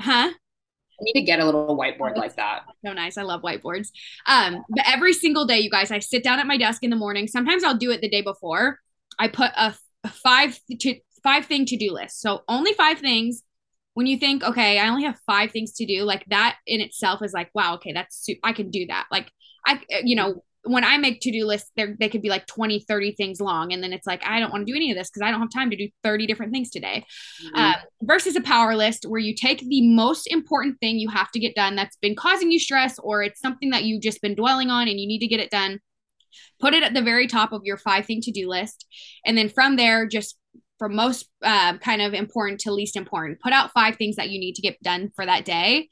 Huh? 0.00 0.30
I 1.00 1.04
need 1.04 1.20
to 1.20 1.22
get 1.22 1.40
a 1.40 1.44
little 1.44 1.76
whiteboard 1.76 2.16
like 2.16 2.36
that. 2.36 2.62
So 2.84 2.92
nice. 2.92 3.18
I 3.18 3.22
love 3.22 3.42
whiteboards. 3.42 3.88
Um, 4.26 4.64
but 4.68 4.84
every 4.86 5.12
single 5.12 5.44
day, 5.44 5.58
you 5.58 5.68
guys, 5.68 5.90
I 5.90 5.98
sit 5.98 6.22
down 6.22 6.38
at 6.38 6.46
my 6.46 6.56
desk 6.56 6.84
in 6.84 6.90
the 6.90 6.96
morning. 6.96 7.26
Sometimes 7.26 7.64
I'll 7.64 7.76
do 7.76 7.90
it 7.90 8.00
the 8.00 8.08
day 8.08 8.22
before. 8.22 8.78
I 9.18 9.26
put 9.26 9.50
a, 9.56 9.74
a 10.04 10.08
five 10.08 10.58
to 10.80 10.94
five 11.24 11.46
thing 11.46 11.66
to 11.66 11.76
do 11.76 11.92
list. 11.92 12.20
So 12.20 12.42
only 12.46 12.72
five 12.74 13.00
things. 13.00 13.42
When 13.94 14.06
you 14.06 14.16
think, 14.16 14.44
okay, 14.44 14.78
I 14.78 14.88
only 14.88 15.02
have 15.04 15.18
five 15.26 15.50
things 15.50 15.72
to 15.72 15.86
do, 15.86 16.04
like 16.04 16.24
that 16.28 16.56
in 16.68 16.80
itself 16.80 17.20
is 17.20 17.32
like, 17.32 17.50
wow, 17.52 17.74
okay, 17.74 17.92
that's 17.92 18.28
I 18.44 18.52
can 18.52 18.70
do 18.70 18.86
that. 18.86 19.06
Like 19.10 19.28
I, 19.66 19.80
you 20.04 20.14
know, 20.14 20.44
when 20.64 20.84
I 20.84 20.98
make 20.98 21.20
to-do 21.20 21.46
lists, 21.46 21.70
they 21.76 21.86
they 21.98 22.08
could 22.08 22.22
be 22.22 22.28
like 22.28 22.46
20, 22.46 22.80
30 22.80 23.12
things 23.12 23.40
long. 23.40 23.72
And 23.72 23.82
then 23.82 23.92
it's 23.92 24.06
like, 24.06 24.22
I 24.24 24.40
don't 24.40 24.50
want 24.50 24.66
to 24.66 24.72
do 24.72 24.76
any 24.76 24.90
of 24.90 24.96
this 24.96 25.08
because 25.08 25.22
I 25.22 25.30
don't 25.30 25.40
have 25.40 25.50
time 25.50 25.70
to 25.70 25.76
do 25.76 25.88
30 26.02 26.26
different 26.26 26.52
things 26.52 26.70
today. 26.70 27.04
Mm-hmm. 27.44 27.54
Uh, 27.54 27.74
versus 28.02 28.36
a 28.36 28.40
power 28.40 28.76
list 28.76 29.04
where 29.06 29.20
you 29.20 29.34
take 29.34 29.60
the 29.60 29.88
most 29.88 30.26
important 30.26 30.78
thing 30.80 30.98
you 30.98 31.08
have 31.08 31.30
to 31.32 31.40
get 31.40 31.54
done 31.54 31.76
that's 31.76 31.96
been 31.96 32.16
causing 32.16 32.50
you 32.50 32.58
stress 32.58 32.98
or 32.98 33.22
it's 33.22 33.40
something 33.40 33.70
that 33.70 33.84
you've 33.84 34.02
just 34.02 34.20
been 34.20 34.34
dwelling 34.34 34.70
on 34.70 34.88
and 34.88 34.98
you 34.98 35.06
need 35.06 35.20
to 35.20 35.28
get 35.28 35.40
it 35.40 35.50
done. 35.50 35.78
Put 36.60 36.74
it 36.74 36.82
at 36.82 36.94
the 36.94 37.02
very 37.02 37.26
top 37.26 37.52
of 37.52 37.62
your 37.64 37.78
five 37.78 38.06
thing 38.06 38.20
to-do 38.20 38.48
list. 38.48 38.86
And 39.24 39.38
then 39.38 39.48
from 39.48 39.76
there, 39.76 40.06
just 40.06 40.36
from 40.78 40.94
most 40.94 41.28
uh, 41.42 41.78
kind 41.78 42.02
of 42.02 42.14
important 42.14 42.60
to 42.60 42.72
least 42.72 42.96
important, 42.96 43.40
put 43.40 43.52
out 43.52 43.72
five 43.72 43.96
things 43.96 44.16
that 44.16 44.30
you 44.30 44.38
need 44.38 44.54
to 44.56 44.62
get 44.62 44.80
done 44.82 45.10
for 45.14 45.24
that 45.24 45.44
day 45.44 45.88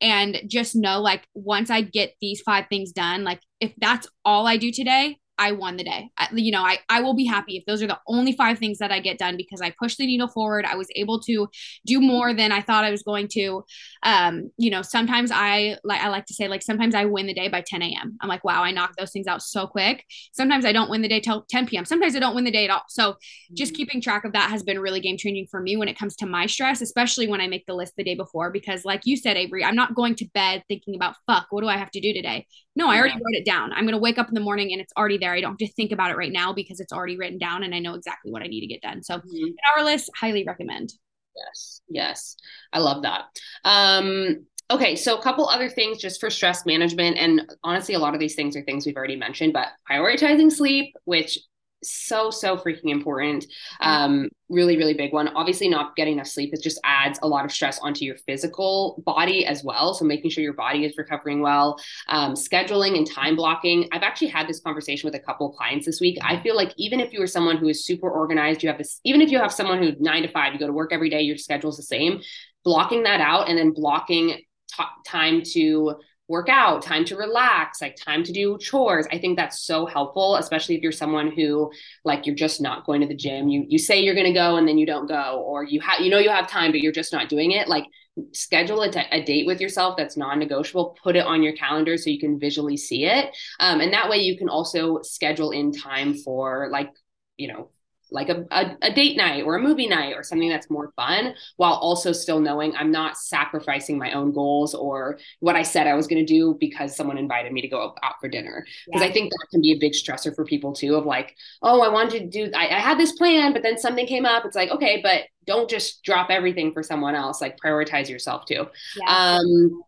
and 0.00 0.40
just 0.46 0.76
know 0.76 1.00
like 1.00 1.26
once 1.34 1.70
I 1.70 1.80
get 1.80 2.14
these 2.20 2.40
five 2.42 2.66
things 2.68 2.92
done, 2.92 3.24
like 3.24 3.40
if 3.60 3.72
that's 3.78 4.08
all 4.24 4.46
I 4.46 4.56
do 4.56 4.70
today, 4.70 5.18
I 5.38 5.52
won 5.52 5.76
the 5.76 5.84
day. 5.84 6.10
I, 6.16 6.28
you 6.34 6.50
know, 6.50 6.62
I, 6.62 6.78
I 6.88 7.00
will 7.00 7.14
be 7.14 7.24
happy 7.24 7.56
if 7.56 7.64
those 7.66 7.82
are 7.82 7.86
the 7.86 7.98
only 8.06 8.32
five 8.32 8.58
things 8.58 8.78
that 8.78 8.90
I 8.90 9.00
get 9.00 9.18
done 9.18 9.36
because 9.36 9.60
I 9.60 9.70
pushed 9.70 9.98
the 9.98 10.06
needle 10.06 10.28
forward. 10.28 10.64
I 10.64 10.76
was 10.76 10.88
able 10.96 11.20
to 11.20 11.48
do 11.84 12.00
more 12.00 12.32
than 12.32 12.52
I 12.52 12.60
thought 12.62 12.84
I 12.84 12.90
was 12.90 13.02
going 13.02 13.28
to. 13.28 13.64
Um, 14.02 14.50
you 14.56 14.70
know, 14.70 14.82
sometimes 14.82 15.30
I 15.32 15.76
like 15.84 16.00
I 16.00 16.08
like 16.08 16.26
to 16.26 16.34
say 16.34 16.48
like 16.48 16.62
sometimes 16.62 16.94
I 16.94 17.04
win 17.04 17.26
the 17.26 17.34
day 17.34 17.48
by 17.48 17.62
10 17.66 17.82
a.m. 17.82 18.16
I'm 18.20 18.28
like, 18.28 18.44
wow, 18.44 18.62
I 18.62 18.70
knocked 18.70 18.98
those 18.98 19.12
things 19.12 19.26
out 19.26 19.42
so 19.42 19.66
quick. 19.66 20.04
Sometimes 20.32 20.64
I 20.64 20.72
don't 20.72 20.90
win 20.90 21.02
the 21.02 21.08
day 21.08 21.20
till 21.20 21.44
10 21.48 21.66
p.m. 21.66 21.84
Sometimes 21.84 22.16
I 22.16 22.20
don't 22.20 22.34
win 22.34 22.44
the 22.44 22.50
day 22.50 22.64
at 22.64 22.70
all. 22.70 22.84
So 22.88 23.16
just 23.52 23.72
mm-hmm. 23.72 23.76
keeping 23.76 24.00
track 24.00 24.24
of 24.24 24.32
that 24.32 24.50
has 24.50 24.62
been 24.62 24.78
really 24.78 25.00
game 25.00 25.16
changing 25.16 25.46
for 25.50 25.60
me 25.60 25.76
when 25.76 25.88
it 25.88 25.98
comes 25.98 26.16
to 26.16 26.26
my 26.26 26.46
stress, 26.46 26.80
especially 26.80 27.28
when 27.28 27.40
I 27.40 27.46
make 27.46 27.66
the 27.66 27.74
list 27.74 27.94
the 27.96 28.04
day 28.04 28.14
before. 28.14 28.50
Because 28.50 28.84
like 28.84 29.02
you 29.04 29.16
said, 29.16 29.36
Averie, 29.36 29.64
I'm 29.64 29.76
not 29.76 29.94
going 29.94 30.14
to 30.16 30.26
bed 30.34 30.62
thinking 30.68 30.94
about 30.94 31.16
fuck, 31.26 31.46
what 31.50 31.60
do 31.60 31.68
I 31.68 31.76
have 31.76 31.90
to 31.92 32.00
do 32.00 32.12
today? 32.12 32.46
No, 32.76 32.90
I 32.90 32.98
already 32.98 33.14
wrote 33.14 33.32
it 33.32 33.46
down. 33.46 33.72
I'm 33.72 33.86
gonna 33.86 33.98
wake 33.98 34.18
up 34.18 34.28
in 34.28 34.34
the 34.34 34.40
morning 34.40 34.70
and 34.72 34.82
it's 34.82 34.92
already 34.98 35.16
there. 35.16 35.25
I 35.32 35.40
don't 35.40 35.60
have 35.60 35.68
to 35.68 35.74
think 35.74 35.92
about 35.92 36.10
it 36.10 36.16
right 36.16 36.32
now 36.32 36.52
because 36.52 36.80
it's 36.80 36.92
already 36.92 37.16
written 37.16 37.38
down 37.38 37.62
and 37.62 37.74
I 37.74 37.78
know 37.78 37.94
exactly 37.94 38.30
what 38.30 38.42
I 38.42 38.46
need 38.46 38.60
to 38.60 38.66
get 38.66 38.82
done. 38.82 39.02
So 39.02 39.18
mm-hmm. 39.18 39.52
our 39.76 39.84
list, 39.84 40.10
highly 40.16 40.44
recommend. 40.44 40.92
Yes, 41.36 41.80
yes. 41.88 42.36
I 42.72 42.78
love 42.78 43.02
that. 43.02 43.24
Um 43.64 44.46
okay, 44.70 44.96
so 44.96 45.16
a 45.16 45.22
couple 45.22 45.48
other 45.48 45.68
things 45.68 45.98
just 45.98 46.20
for 46.20 46.30
stress 46.30 46.66
management. 46.66 47.16
And 47.18 47.52
honestly, 47.62 47.94
a 47.94 47.98
lot 47.98 48.14
of 48.14 48.20
these 48.20 48.34
things 48.34 48.56
are 48.56 48.62
things 48.62 48.86
we've 48.86 48.96
already 48.96 49.16
mentioned, 49.16 49.52
but 49.52 49.68
prioritizing 49.90 50.50
sleep, 50.50 50.94
which 51.04 51.38
so 51.82 52.30
so 52.30 52.56
freaking 52.56 52.90
important. 52.90 53.46
Um 53.80 54.28
really 54.48 54.76
really 54.76 54.94
big 54.94 55.12
one. 55.12 55.28
Obviously 55.28 55.68
not 55.68 55.96
getting 55.96 56.14
enough 56.14 56.26
sleep 56.26 56.52
it 56.52 56.62
just 56.62 56.80
adds 56.84 57.18
a 57.22 57.28
lot 57.28 57.44
of 57.44 57.52
stress 57.52 57.78
onto 57.80 58.04
your 58.04 58.16
physical 58.16 59.02
body 59.04 59.44
as 59.46 59.62
well. 59.64 59.94
So 59.94 60.04
making 60.04 60.30
sure 60.30 60.42
your 60.42 60.52
body 60.52 60.84
is 60.84 60.96
recovering 60.96 61.40
well. 61.40 61.78
Um, 62.08 62.34
scheduling 62.34 62.96
and 62.96 63.06
time 63.06 63.36
blocking. 63.36 63.88
I've 63.92 64.02
actually 64.02 64.28
had 64.28 64.48
this 64.48 64.60
conversation 64.60 65.06
with 65.06 65.14
a 65.14 65.24
couple 65.24 65.50
clients 65.52 65.86
this 65.86 66.00
week. 66.00 66.18
I 66.22 66.40
feel 66.40 66.56
like 66.56 66.72
even 66.76 67.00
if 67.00 67.12
you 67.12 67.22
are 67.22 67.26
someone 67.26 67.56
who 67.56 67.68
is 67.68 67.84
super 67.84 68.10
organized 68.10 68.62
you 68.62 68.68
have 68.68 68.78
this 68.78 69.00
even 69.04 69.20
if 69.20 69.30
you 69.30 69.38
have 69.38 69.52
someone 69.52 69.82
who 69.82 69.92
nine 70.00 70.22
to 70.22 70.28
five 70.28 70.52
you 70.52 70.58
go 70.58 70.66
to 70.66 70.72
work 70.72 70.92
every 70.92 71.10
day 71.10 71.20
your 71.20 71.36
schedule's 71.36 71.76
the 71.76 71.82
same 71.82 72.20
blocking 72.64 73.04
that 73.04 73.20
out 73.20 73.48
and 73.48 73.56
then 73.56 73.72
blocking 73.72 74.28
t- 74.28 74.84
time 75.06 75.42
to 75.42 75.94
work 76.28 76.48
out, 76.48 76.82
time 76.82 77.04
to 77.04 77.16
relax, 77.16 77.80
like 77.80 77.96
time 77.96 78.24
to 78.24 78.32
do 78.32 78.58
chores. 78.58 79.06
I 79.12 79.18
think 79.18 79.36
that's 79.36 79.60
so 79.60 79.86
helpful, 79.86 80.36
especially 80.36 80.74
if 80.74 80.82
you're 80.82 80.92
someone 80.92 81.30
who 81.30 81.70
like 82.04 82.26
you're 82.26 82.34
just 82.34 82.60
not 82.60 82.84
going 82.84 83.00
to 83.00 83.06
the 83.06 83.14
gym. 83.14 83.48
You 83.48 83.64
you 83.68 83.78
say 83.78 84.00
you're 84.00 84.14
going 84.14 84.26
to 84.26 84.32
go 84.32 84.56
and 84.56 84.66
then 84.66 84.78
you 84.78 84.86
don't 84.86 85.06
go 85.06 85.42
or 85.46 85.64
you 85.64 85.80
have 85.80 86.00
you 86.00 86.10
know 86.10 86.18
you 86.18 86.30
have 86.30 86.48
time 86.48 86.72
but 86.72 86.80
you're 86.80 86.92
just 86.92 87.12
not 87.12 87.28
doing 87.28 87.52
it. 87.52 87.68
Like 87.68 87.84
schedule 88.32 88.82
a, 88.82 89.24
date 89.24 89.46
with 89.46 89.60
yourself 89.60 89.94
that's 89.96 90.16
non-negotiable 90.16 90.96
put 91.02 91.16
it 91.16 91.26
on 91.26 91.42
your 91.42 91.52
calendar 91.52 91.98
so 91.98 92.08
you 92.08 92.18
can 92.18 92.38
visually 92.38 92.76
see 92.76 93.04
it 93.04 93.30
um, 93.60 93.80
and 93.80 93.92
that 93.92 94.08
way 94.08 94.16
you 94.16 94.38
can 94.38 94.48
also 94.48 95.02
schedule 95.02 95.50
in 95.50 95.70
time 95.70 96.14
for 96.14 96.68
like 96.70 96.90
you 97.36 97.46
know 97.46 97.68
like 98.16 98.30
a, 98.30 98.44
a, 98.50 98.76
a, 98.82 98.92
date 98.92 99.16
night 99.16 99.44
or 99.44 99.56
a 99.56 99.60
movie 99.60 99.86
night 99.86 100.14
or 100.14 100.22
something 100.22 100.48
that's 100.48 100.70
more 100.70 100.90
fun 100.96 101.34
while 101.56 101.74
also 101.74 102.12
still 102.12 102.40
knowing 102.40 102.74
I'm 102.74 102.90
not 102.90 103.18
sacrificing 103.18 103.98
my 103.98 104.12
own 104.12 104.32
goals 104.32 104.74
or 104.74 105.18
what 105.40 105.54
I 105.54 105.62
said 105.62 105.86
I 105.86 105.94
was 105.94 106.06
going 106.06 106.24
to 106.24 106.32
do 106.32 106.56
because 106.58 106.96
someone 106.96 107.18
invited 107.18 107.52
me 107.52 107.60
to 107.60 107.68
go 107.68 107.94
out 108.02 108.14
for 108.20 108.28
dinner. 108.28 108.66
Because 108.86 109.02
yeah. 109.02 109.08
I 109.08 109.12
think 109.12 109.30
that 109.30 109.46
can 109.50 109.60
be 109.60 109.72
a 109.72 109.78
big 109.78 109.92
stressor 109.92 110.34
for 110.34 110.44
people 110.44 110.72
too 110.72 110.96
of 110.96 111.04
like, 111.04 111.36
oh, 111.62 111.82
I 111.82 111.88
wanted 111.88 112.20
to 112.20 112.26
do, 112.26 112.50
I, 112.56 112.68
I 112.68 112.80
had 112.80 112.98
this 112.98 113.12
plan, 113.12 113.52
but 113.52 113.62
then 113.62 113.78
something 113.78 114.06
came 114.06 114.24
up. 114.24 114.46
It's 114.46 114.56
like, 114.56 114.70
okay, 114.70 115.00
but 115.02 115.24
don't 115.46 115.68
just 115.68 116.02
drop 116.02 116.30
everything 116.30 116.72
for 116.72 116.82
someone 116.82 117.14
else, 117.14 117.42
like 117.42 117.58
prioritize 117.58 118.08
yourself 118.08 118.46
too. 118.46 118.66
Yeah. 118.96 119.38
Um, 119.38 119.82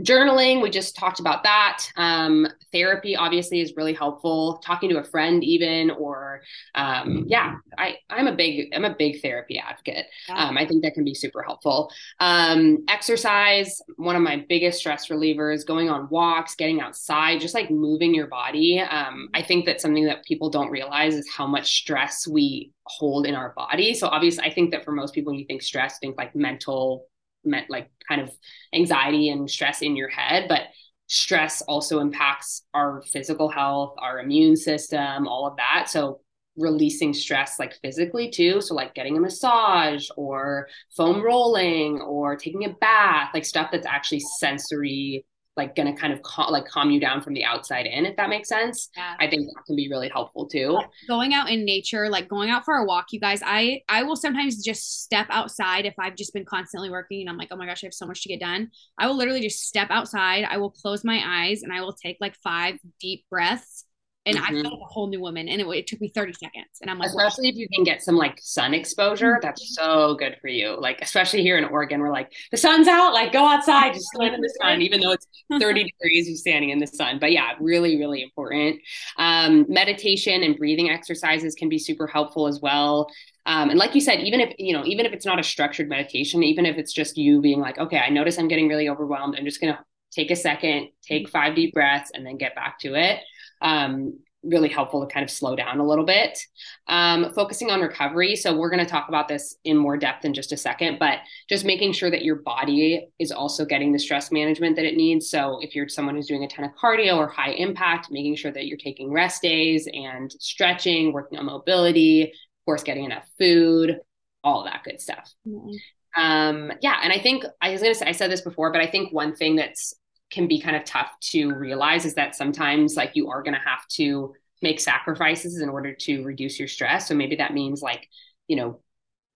journaling 0.00 0.60
we 0.60 0.70
just 0.70 0.96
talked 0.96 1.20
about 1.20 1.44
that. 1.44 1.82
Um, 1.96 2.48
therapy 2.72 3.14
obviously 3.14 3.60
is 3.60 3.74
really 3.76 3.92
helpful. 3.92 4.60
Talking 4.64 4.90
to 4.90 4.98
a 4.98 5.04
friend 5.04 5.44
even 5.44 5.90
or 5.90 6.42
um, 6.74 7.24
yeah 7.28 7.56
i 7.78 7.96
i'm 8.10 8.26
a 8.26 8.34
big 8.34 8.72
i'm 8.74 8.84
a 8.84 8.94
big 8.94 9.22
therapy 9.22 9.58
advocate. 9.58 10.06
Um, 10.28 10.58
i 10.58 10.66
think 10.66 10.82
that 10.82 10.94
can 10.94 11.04
be 11.04 11.14
super 11.14 11.42
helpful. 11.42 11.90
Um, 12.20 12.84
exercise 12.88 13.80
one 13.96 14.16
of 14.16 14.22
my 14.22 14.44
biggest 14.48 14.78
stress 14.78 15.08
relievers 15.08 15.64
going 15.64 15.88
on 15.88 16.08
walks 16.10 16.54
getting 16.54 16.80
outside 16.80 17.40
just 17.40 17.54
like 17.54 17.70
moving 17.70 18.14
your 18.14 18.26
body. 18.26 18.80
Um, 18.80 19.28
i 19.34 19.42
think 19.42 19.64
that 19.66 19.80
something 19.80 20.04
that 20.06 20.24
people 20.24 20.50
don't 20.50 20.70
realize 20.70 21.14
is 21.14 21.28
how 21.30 21.46
much 21.46 21.76
stress 21.76 22.26
we 22.26 22.72
hold 22.86 23.26
in 23.26 23.34
our 23.34 23.52
body. 23.56 23.94
So 23.94 24.08
obviously 24.08 24.44
i 24.44 24.52
think 24.52 24.72
that 24.72 24.84
for 24.84 24.92
most 24.92 25.14
people 25.14 25.32
when 25.32 25.38
you 25.38 25.46
think 25.46 25.62
stress 25.62 25.98
think 25.98 26.16
like 26.16 26.34
mental 26.34 27.06
meant 27.44 27.70
like 27.70 27.90
kind 28.08 28.20
of 28.20 28.30
anxiety 28.74 29.28
and 29.28 29.50
stress 29.50 29.82
in 29.82 29.96
your 29.96 30.08
head 30.08 30.46
but 30.48 30.62
stress 31.06 31.62
also 31.62 32.00
impacts 32.00 32.62
our 32.72 33.02
physical 33.12 33.48
health 33.48 33.94
our 33.98 34.20
immune 34.20 34.56
system 34.56 35.28
all 35.28 35.46
of 35.46 35.56
that. 35.56 35.88
So 35.88 36.20
releasing 36.56 37.12
stress 37.12 37.58
like 37.58 37.74
physically 37.82 38.30
too 38.30 38.60
so 38.60 38.74
like 38.74 38.94
getting 38.94 39.16
a 39.16 39.20
massage 39.20 40.08
or 40.16 40.68
foam 40.96 41.20
rolling 41.20 42.00
or 42.00 42.36
taking 42.36 42.64
a 42.64 42.72
bath 42.74 43.30
like 43.34 43.44
stuff 43.44 43.70
that's 43.72 43.86
actually 43.86 44.20
sensory 44.38 45.26
like 45.56 45.76
going 45.76 45.92
to 45.92 45.98
kind 45.98 46.12
of 46.12 46.20
cal- 46.22 46.50
like 46.50 46.66
calm 46.66 46.90
you 46.90 47.00
down 47.00 47.22
from 47.22 47.34
the 47.34 47.44
outside 47.44 47.86
in 47.86 48.06
if 48.06 48.16
that 48.16 48.28
makes 48.28 48.48
sense. 48.48 48.90
Yeah. 48.96 49.14
i 49.20 49.28
think 49.28 49.46
that 49.46 49.62
can 49.66 49.76
be 49.76 49.88
really 49.88 50.08
helpful 50.08 50.46
too. 50.46 50.78
Going 51.08 51.34
out 51.34 51.48
in 51.48 51.64
nature 51.64 52.08
like 52.08 52.28
going 52.28 52.50
out 52.50 52.64
for 52.64 52.74
a 52.76 52.84
walk 52.84 53.06
you 53.12 53.20
guys 53.20 53.40
i 53.44 53.82
i 53.88 54.02
will 54.02 54.16
sometimes 54.16 54.62
just 54.62 55.02
step 55.02 55.26
outside 55.30 55.86
if 55.86 55.94
i've 55.98 56.16
just 56.16 56.32
been 56.32 56.44
constantly 56.44 56.90
working 56.90 57.20
and 57.20 57.30
i'm 57.30 57.36
like 57.36 57.48
oh 57.50 57.56
my 57.56 57.66
gosh 57.66 57.84
i 57.84 57.86
have 57.86 57.94
so 57.94 58.06
much 58.06 58.22
to 58.22 58.28
get 58.28 58.40
done. 58.40 58.70
I 58.98 59.06
will 59.06 59.16
literally 59.16 59.40
just 59.40 59.60
step 59.60 59.88
outside 59.90 60.44
i 60.48 60.56
will 60.56 60.70
close 60.70 61.04
my 61.04 61.22
eyes 61.24 61.62
and 61.62 61.72
i 61.72 61.80
will 61.80 61.92
take 61.92 62.18
like 62.20 62.36
five 62.42 62.78
deep 63.00 63.24
breaths 63.30 63.84
and 64.26 64.38
mm-hmm. 64.38 64.56
I 64.58 64.62
felt 64.62 64.80
a 64.80 64.84
whole 64.84 65.06
new 65.06 65.20
woman. 65.20 65.48
And 65.48 65.60
it, 65.60 65.66
it, 65.68 65.86
took 65.86 66.00
me 66.00 66.08
30 66.08 66.32
seconds. 66.32 66.78
And 66.80 66.90
I'm 66.90 66.98
like, 66.98 67.08
especially 67.08 67.48
if 67.48 67.56
you 67.56 67.68
can 67.68 67.84
get 67.84 68.02
some 68.02 68.16
like 68.16 68.38
sun 68.42 68.72
exposure, 68.72 69.32
mm-hmm. 69.32 69.40
that's 69.42 69.74
so 69.74 70.14
good 70.14 70.38
for 70.40 70.48
you. 70.48 70.80
Like, 70.80 71.00
especially 71.02 71.42
here 71.42 71.58
in 71.58 71.64
Oregon, 71.64 72.00
we're 72.00 72.12
like, 72.12 72.32
the 72.50 72.56
sun's 72.56 72.88
out, 72.88 73.12
like 73.12 73.32
go 73.32 73.46
outside, 73.46 73.92
just 73.92 74.06
stand 74.14 74.34
in 74.34 74.40
the 74.40 74.54
sun, 74.62 74.80
even 74.80 75.00
though 75.00 75.12
it's 75.12 75.26
30 75.58 75.84
degrees, 76.00 76.28
you're 76.28 76.36
standing 76.36 76.70
in 76.70 76.78
the 76.78 76.86
sun. 76.86 77.18
But 77.18 77.32
yeah, 77.32 77.52
really, 77.60 77.98
really 77.98 78.22
important. 78.22 78.80
Um, 79.18 79.66
meditation 79.68 80.42
and 80.42 80.56
breathing 80.56 80.90
exercises 80.90 81.54
can 81.54 81.68
be 81.68 81.78
super 81.78 82.06
helpful 82.06 82.46
as 82.46 82.60
well. 82.60 83.10
Um, 83.46 83.68
and 83.68 83.78
like 83.78 83.94
you 83.94 84.00
said, 84.00 84.20
even 84.20 84.40
if 84.40 84.54
you 84.58 84.72
know, 84.72 84.86
even 84.86 85.04
if 85.04 85.12
it's 85.12 85.26
not 85.26 85.38
a 85.38 85.42
structured 85.42 85.86
meditation, 85.86 86.42
even 86.42 86.64
if 86.64 86.78
it's 86.78 86.94
just 86.94 87.18
you 87.18 87.42
being 87.42 87.60
like, 87.60 87.76
okay, 87.78 87.98
I 87.98 88.08
notice 88.08 88.38
I'm 88.38 88.48
getting 88.48 88.68
really 88.68 88.88
overwhelmed. 88.88 89.36
I'm 89.36 89.44
just 89.44 89.60
gonna 89.60 89.84
take 90.10 90.30
a 90.30 90.36
second, 90.36 90.88
take 91.02 91.28
five 91.28 91.54
deep 91.54 91.74
breaths, 91.74 92.10
and 92.14 92.24
then 92.24 92.38
get 92.38 92.54
back 92.54 92.78
to 92.78 92.94
it 92.94 93.20
um, 93.64 94.20
really 94.44 94.68
helpful 94.68 95.00
to 95.04 95.12
kind 95.12 95.24
of 95.24 95.30
slow 95.30 95.56
down 95.56 95.80
a 95.80 95.86
little 95.86 96.04
bit. 96.04 96.38
Um, 96.86 97.32
focusing 97.34 97.70
on 97.70 97.80
recovery. 97.80 98.36
So, 98.36 98.56
we're 98.56 98.70
going 98.70 98.84
to 98.84 98.90
talk 98.90 99.08
about 99.08 99.26
this 99.26 99.56
in 99.64 99.76
more 99.76 99.96
depth 99.96 100.24
in 100.24 100.34
just 100.34 100.52
a 100.52 100.56
second, 100.56 100.98
but 100.98 101.18
just 101.48 101.64
making 101.64 101.92
sure 101.92 102.10
that 102.10 102.24
your 102.24 102.36
body 102.36 103.08
is 103.18 103.32
also 103.32 103.64
getting 103.64 103.92
the 103.92 103.98
stress 103.98 104.30
management 104.30 104.76
that 104.76 104.84
it 104.84 104.96
needs. 104.96 105.28
So, 105.28 105.58
if 105.60 105.74
you're 105.74 105.88
someone 105.88 106.14
who's 106.14 106.28
doing 106.28 106.44
a 106.44 106.48
ton 106.48 106.64
of 106.64 106.72
cardio 106.80 107.16
or 107.16 107.26
high 107.26 107.52
impact, 107.52 108.08
making 108.10 108.36
sure 108.36 108.52
that 108.52 108.66
you're 108.66 108.78
taking 108.78 109.12
rest 109.12 109.42
days 109.42 109.88
and 109.92 110.30
stretching, 110.38 111.12
working 111.12 111.38
on 111.38 111.46
mobility, 111.46 112.24
of 112.24 112.64
course, 112.66 112.82
getting 112.82 113.04
enough 113.04 113.26
food, 113.38 113.98
all 114.44 114.64
that 114.64 114.82
good 114.84 115.00
stuff. 115.00 115.32
Mm-hmm. 115.48 115.74
Um, 116.16 116.72
yeah. 116.80 117.00
And 117.02 117.12
I 117.12 117.18
think 117.18 117.44
I 117.60 117.70
was 117.70 117.80
going 117.80 117.92
to 117.92 117.98
say, 117.98 118.06
I 118.06 118.12
said 118.12 118.30
this 118.30 118.42
before, 118.42 118.70
but 118.70 118.80
I 118.80 118.86
think 118.86 119.12
one 119.12 119.34
thing 119.34 119.56
that's 119.56 119.94
can 120.34 120.48
be 120.48 120.60
kind 120.60 120.76
of 120.76 120.84
tough 120.84 121.10
to 121.20 121.54
realize 121.54 122.04
is 122.04 122.14
that 122.14 122.34
sometimes 122.34 122.96
like 122.96 123.12
you 123.14 123.30
are 123.30 123.42
going 123.42 123.54
to 123.54 123.60
have 123.60 123.86
to 123.88 124.34
make 124.60 124.80
sacrifices 124.80 125.60
in 125.60 125.68
order 125.68 125.94
to 125.94 126.22
reduce 126.24 126.58
your 126.58 126.68
stress. 126.68 127.06
So 127.08 127.14
maybe 127.14 127.36
that 127.36 127.54
means 127.54 127.82
like, 127.82 128.08
you 128.48 128.56
know, 128.56 128.80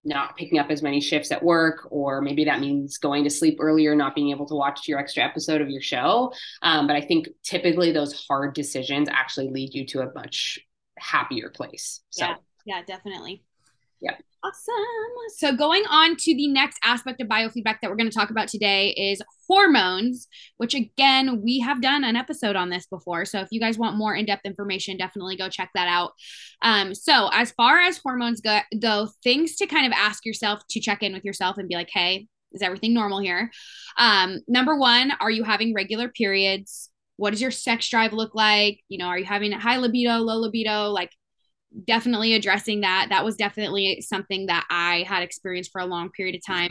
not 0.05 0.37
picking 0.37 0.59
up 0.59 0.71
as 0.71 0.83
many 0.83 1.01
shifts 1.01 1.31
at 1.31 1.43
work, 1.43 1.87
or 1.91 2.21
maybe 2.21 2.45
that 2.45 2.61
means 2.61 2.99
going 2.99 3.25
to 3.25 3.31
sleep 3.31 3.59
earlier, 3.61 3.95
not 3.95 4.15
being 4.15 4.31
able 4.31 4.47
to 4.47 4.55
watch 4.55 4.89
your 4.89 4.99
extra 4.99 5.23
episode 5.23 5.61
of 5.61 5.69
your 5.69 5.83
show. 5.83 6.33
Um, 6.63 6.87
but 6.87 6.97
I 6.97 7.01
think 7.01 7.29
typically 7.43 7.93
those 7.93 8.25
hard 8.27 8.55
decisions 8.55 9.09
actually 9.11 9.51
lead 9.51 9.75
you 9.75 9.87
to 9.89 10.01
a 10.01 10.13
much 10.15 10.59
happier 10.99 11.51
place. 11.51 12.01
So. 12.11 12.27
Yeah, 12.27 12.35
yeah, 12.65 12.83
definitely. 12.87 13.43
Yeah. 14.01 14.17
Awesome. 14.45 14.75
So, 15.37 15.57
going 15.57 15.83
on 15.91 16.15
to 16.15 16.35
the 16.35 16.47
next 16.47 16.79
aspect 16.85 17.21
of 17.21 17.27
biofeedback 17.27 17.79
that 17.83 17.91
we're 17.91 17.97
going 17.97 18.09
to 18.09 18.17
talk 18.17 18.31
about 18.31 18.47
today 18.47 18.91
is 18.91 19.21
hormones, 19.49 20.29
which 20.59 20.75
again, 20.75 21.43
we 21.43 21.59
have 21.59 21.83
done 21.83 22.05
an 22.05 22.15
episode 22.15 22.55
on 22.55 22.71
this 22.71 22.87
before. 22.87 23.25
So, 23.25 23.41
if 23.41 23.49
you 23.51 23.59
guys 23.59 23.79
want 23.79 23.97
more 23.97 24.15
in 24.15 24.27
depth 24.27 24.47
information, 24.47 24.97
definitely 24.97 25.37
go 25.37 25.49
check 25.49 25.71
that 25.75 25.89
out. 25.89 26.13
Um, 26.63 26.95
so, 26.95 27.29
as 27.33 27.51
far 27.53 27.81
as 27.81 27.99
hormones 27.99 28.41
go, 28.41 28.61
go, 28.81 29.09
things 29.25 29.57
to 29.57 29.67
kind 29.67 29.87
of 29.87 29.93
ask 29.93 30.25
yourself 30.25 30.61
to 30.71 30.81
check 30.81 31.03
in 31.03 31.13
with 31.13 31.25
yourself 31.25 31.59
and 31.59 31.69
be 31.69 31.75
like, 31.75 31.91
hey, 31.93 32.29
is 32.53 32.63
everything 32.63 32.95
normal 32.95 33.19
here? 33.19 33.51
Um, 33.99 34.39
number 34.47 34.77
one, 34.79 35.13
are 35.21 35.31
you 35.31 35.43
having 35.43 35.75
regular 35.75 36.09
periods? 36.09 36.91
What 37.17 37.31
does 37.31 37.43
your 37.43 37.51
sex 37.51 37.89
drive 37.89 38.13
look 38.13 38.37
like? 38.37 38.81
You 38.89 38.99
know, 38.99 39.07
are 39.07 39.19
you 39.19 39.25
having 39.25 39.51
high 39.51 39.79
libido, 39.79 40.19
low 40.19 40.39
libido? 40.39 40.91
Like, 40.91 41.11
definitely 41.87 42.35
addressing 42.35 42.83
that. 42.83 43.09
That 43.11 43.25
was 43.25 43.37
definitely 43.37 44.01
something 44.01 44.47
that 44.47 44.67
I 44.71 45.05
had 45.07 45.23
experienced 45.23 45.73
for 45.73 45.81
a 45.81 45.87
long 45.87 46.11
period 46.11 46.35
of 46.35 46.45
time 46.45 46.71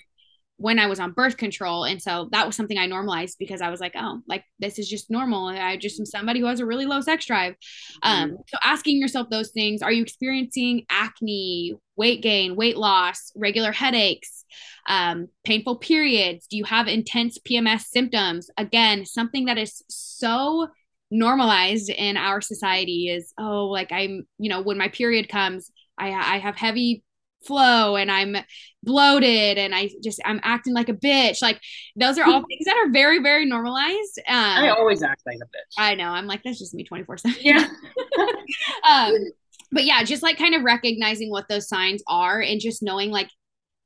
when 0.57 0.79
I 0.79 0.87
was 0.87 0.99
on 0.99 1.11
birth 1.11 1.37
control. 1.37 1.83
And 1.83 2.01
so 2.01 2.29
that 2.31 2.45
was 2.45 2.55
something 2.55 2.77
I 2.77 2.87
normalized 2.87 3.37
because 3.37 3.61
I 3.61 3.69
was 3.69 3.79
like, 3.79 3.93
oh, 3.95 4.21
like 4.27 4.43
this 4.59 4.79
is 4.79 4.89
just 4.89 5.09
normal. 5.09 5.47
I 5.47 5.77
just 5.77 5.99
am 5.99 6.05
somebody 6.05 6.39
who 6.39 6.47
has 6.47 6.59
a 6.59 6.65
really 6.65 6.85
low 6.85 6.99
sex 7.01 7.25
drive. 7.25 7.55
Um, 8.01 8.29
mm-hmm. 8.29 8.35
so 8.47 8.57
asking 8.63 8.99
yourself 8.99 9.29
those 9.29 9.51
things 9.51 9.83
are 9.83 9.91
you 9.91 10.01
experiencing 10.01 10.85
acne, 10.89 11.75
weight 11.95 12.23
gain, 12.23 12.55
weight 12.55 12.75
loss, 12.75 13.31
regular 13.35 13.71
headaches, 13.71 14.45
um, 14.89 15.27
painful 15.43 15.77
periods? 15.77 16.47
Do 16.47 16.57
you 16.57 16.63
have 16.63 16.87
intense 16.87 17.37
PMS 17.37 17.81
symptoms? 17.81 18.49
Again, 18.57 19.05
something 19.05 19.45
that 19.45 19.59
is 19.59 19.83
so 19.89 20.69
normalized 21.09 21.89
in 21.89 22.17
our 22.17 22.41
society 22.41 23.07
is 23.09 23.33
oh 23.37 23.65
like 23.65 23.91
i'm 23.91 24.27
you 24.37 24.49
know 24.49 24.61
when 24.61 24.77
my 24.77 24.89
period 24.89 25.29
comes 25.29 25.71
i 25.97 26.09
i 26.09 26.37
have 26.37 26.55
heavy 26.55 27.03
flow 27.45 27.95
and 27.95 28.11
i'm 28.11 28.35
bloated 28.83 29.57
and 29.57 29.73
i 29.73 29.89
just 30.03 30.19
i'm 30.25 30.39
acting 30.43 30.73
like 30.73 30.89
a 30.89 30.93
bitch. 30.93 31.41
Like 31.41 31.61
those 31.95 32.17
are 32.17 32.25
all 32.25 32.43
things 32.47 32.65
that 32.65 32.75
are 32.77 32.91
very 32.91 33.21
very 33.21 33.45
normalized. 33.45 34.19
Um, 34.27 34.35
i 34.35 34.69
always 34.69 35.03
act 35.03 35.21
like 35.25 35.37
a 35.41 35.45
bitch. 35.45 35.75
I 35.77 35.95
know. 35.95 36.09
I'm 36.09 36.27
like 36.27 36.43
that's 36.43 36.59
just 36.59 36.73
me 36.73 36.83
24 36.83 37.17
7 37.17 37.37
yeah. 37.41 37.67
Um 38.89 39.13
but 39.71 39.83
yeah 39.83 40.03
just 40.03 40.23
like 40.23 40.37
kind 40.37 40.55
of 40.55 40.63
recognizing 40.63 41.29
what 41.29 41.47
those 41.49 41.67
signs 41.67 42.01
are 42.07 42.41
and 42.41 42.59
just 42.59 42.81
knowing 42.81 43.11
like 43.11 43.29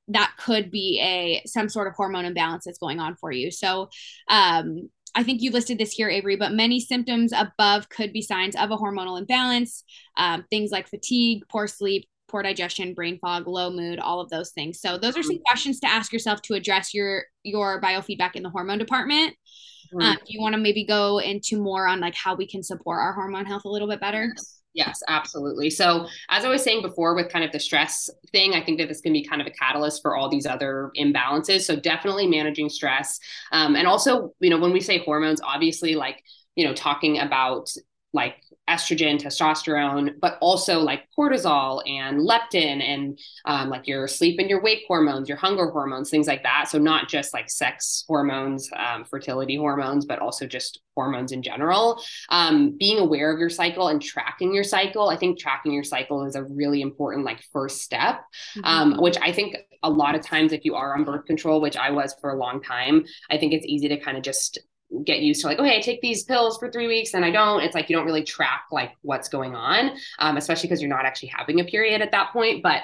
that 0.07 0.33
could 0.37 0.71
be 0.71 0.99
a 1.01 1.47
some 1.47 1.69
sort 1.69 1.87
of 1.87 1.93
hormone 1.95 2.25
imbalance 2.25 2.65
that's 2.65 2.79
going 2.79 2.99
on 2.99 3.15
for 3.15 3.31
you. 3.31 3.51
So 3.51 3.89
um 4.29 4.89
I 5.13 5.23
think 5.23 5.41
you 5.41 5.51
listed 5.51 5.77
this 5.77 5.91
here, 5.91 6.09
Averie, 6.09 6.39
but 6.39 6.53
many 6.53 6.79
symptoms 6.79 7.33
above 7.33 7.89
could 7.89 8.13
be 8.13 8.21
signs 8.21 8.55
of 8.55 8.71
a 8.71 8.77
hormonal 8.77 9.19
imbalance. 9.19 9.83
Um, 10.17 10.45
things 10.49 10.71
like 10.71 10.87
fatigue, 10.87 11.43
poor 11.49 11.67
sleep, 11.67 12.07
poor 12.29 12.41
digestion, 12.41 12.93
brain 12.93 13.19
fog, 13.19 13.47
low 13.47 13.69
mood, 13.69 13.99
all 13.99 14.21
of 14.21 14.29
those 14.29 14.51
things. 14.51 14.79
So 14.79 14.97
those 14.97 15.17
are 15.17 15.23
some 15.23 15.35
mm-hmm. 15.35 15.43
questions 15.43 15.79
to 15.81 15.87
ask 15.87 16.13
yourself 16.13 16.41
to 16.43 16.53
address 16.53 16.93
your 16.93 17.23
your 17.43 17.81
biofeedback 17.81 18.35
in 18.35 18.43
the 18.43 18.49
hormone 18.49 18.77
department. 18.77 19.35
Mm-hmm. 19.93 20.01
Um, 20.01 20.15
do 20.15 20.33
you 20.33 20.41
want 20.41 20.53
to 20.53 20.61
maybe 20.61 20.85
go 20.85 21.19
into 21.19 21.61
more 21.61 21.87
on 21.87 21.99
like 21.99 22.15
how 22.15 22.35
we 22.35 22.47
can 22.47 22.63
support 22.63 22.99
our 23.01 23.13
hormone 23.13 23.45
health 23.45 23.65
a 23.65 23.69
little 23.69 23.89
bit 23.89 23.99
better? 23.99 24.31
Yes, 24.35 24.60
absolutely. 25.07 25.69
So, 25.69 26.07
as 26.29 26.45
I 26.45 26.49
was 26.49 26.63
saying 26.63 26.81
before, 26.81 27.13
with 27.13 27.29
kind 27.29 27.43
of 27.43 27.51
the 27.51 27.59
stress 27.59 28.09
thing, 28.31 28.53
I 28.53 28.63
think 28.63 28.79
that 28.79 28.87
this 28.87 29.01
can 29.01 29.13
be 29.13 29.23
kind 29.23 29.41
of 29.41 29.47
a 29.47 29.51
catalyst 29.51 30.01
for 30.01 30.15
all 30.15 30.29
these 30.29 30.45
other 30.45 30.91
imbalances. 30.97 31.61
So, 31.61 31.75
definitely 31.75 32.27
managing 32.27 32.69
stress. 32.69 33.19
Um, 33.51 33.75
and 33.75 33.87
also, 33.87 34.33
you 34.39 34.49
know, 34.49 34.59
when 34.59 34.71
we 34.71 34.79
say 34.79 34.99
hormones, 34.99 35.41
obviously, 35.41 35.95
like, 35.95 36.23
you 36.55 36.65
know, 36.65 36.73
talking 36.73 37.19
about 37.19 37.69
like 38.13 38.35
estrogen, 38.69 39.21
testosterone, 39.21 40.13
but 40.21 40.37
also 40.39 40.79
like 40.79 41.03
cortisol 41.17 41.81
and 41.89 42.19
leptin 42.19 42.81
and 42.81 43.19
um, 43.45 43.69
like 43.69 43.87
your 43.87 44.07
sleep 44.07 44.39
and 44.39 44.49
your 44.49 44.61
wake 44.61 44.83
hormones, 44.87 45.27
your 45.27 45.37
hunger 45.37 45.69
hormones, 45.69 46.09
things 46.09 46.27
like 46.27 46.43
that. 46.43 46.69
So, 46.69 46.77
not 46.77 47.09
just 47.09 47.33
like 47.33 47.49
sex 47.49 48.05
hormones, 48.07 48.69
um, 48.75 49.03
fertility 49.03 49.57
hormones, 49.57 50.05
but 50.05 50.19
also 50.19 50.47
just 50.47 50.79
hormones 50.95 51.31
in 51.31 51.41
general. 51.41 52.01
Um, 52.29 52.77
being 52.77 52.99
aware 52.99 53.31
of 53.31 53.39
your 53.39 53.49
cycle 53.49 53.87
and 53.87 54.01
tracking 54.01 54.53
your 54.53 54.63
cycle. 54.63 55.09
I 55.09 55.17
think 55.17 55.39
tracking 55.39 55.73
your 55.73 55.83
cycle 55.83 56.25
is 56.25 56.35
a 56.35 56.43
really 56.43 56.81
important 56.81 57.25
like 57.25 57.43
first 57.51 57.81
step, 57.81 58.21
mm-hmm. 58.55 58.61
Um, 58.63 58.97
which 59.01 59.17
I 59.21 59.31
think 59.31 59.57
a 59.83 59.89
lot 59.89 60.15
of 60.15 60.21
times 60.21 60.53
if 60.53 60.63
you 60.63 60.75
are 60.75 60.95
on 60.95 61.03
birth 61.03 61.25
control, 61.25 61.59
which 61.61 61.75
I 61.75 61.91
was 61.91 62.15
for 62.21 62.31
a 62.31 62.37
long 62.37 62.61
time, 62.61 63.05
I 63.29 63.37
think 63.37 63.53
it's 63.53 63.65
easy 63.65 63.87
to 63.89 63.97
kind 63.97 64.17
of 64.17 64.23
just 64.23 64.59
get 65.05 65.21
used 65.21 65.41
to 65.41 65.47
like 65.47 65.59
okay 65.59 65.77
i 65.77 65.79
take 65.79 66.01
these 66.01 66.23
pills 66.23 66.57
for 66.57 66.69
three 66.69 66.87
weeks 66.87 67.13
and 67.13 67.23
i 67.23 67.31
don't 67.31 67.61
it's 67.61 67.73
like 67.75 67.89
you 67.89 67.95
don't 67.95 68.05
really 68.05 68.23
track 68.23 68.65
like 68.71 68.91
what's 69.01 69.29
going 69.29 69.55
on 69.55 69.91
um, 70.19 70.37
especially 70.37 70.67
because 70.67 70.81
you're 70.81 70.89
not 70.89 71.05
actually 71.05 71.29
having 71.29 71.59
a 71.59 71.63
period 71.63 72.01
at 72.01 72.11
that 72.11 72.31
point 72.33 72.61
but 72.61 72.81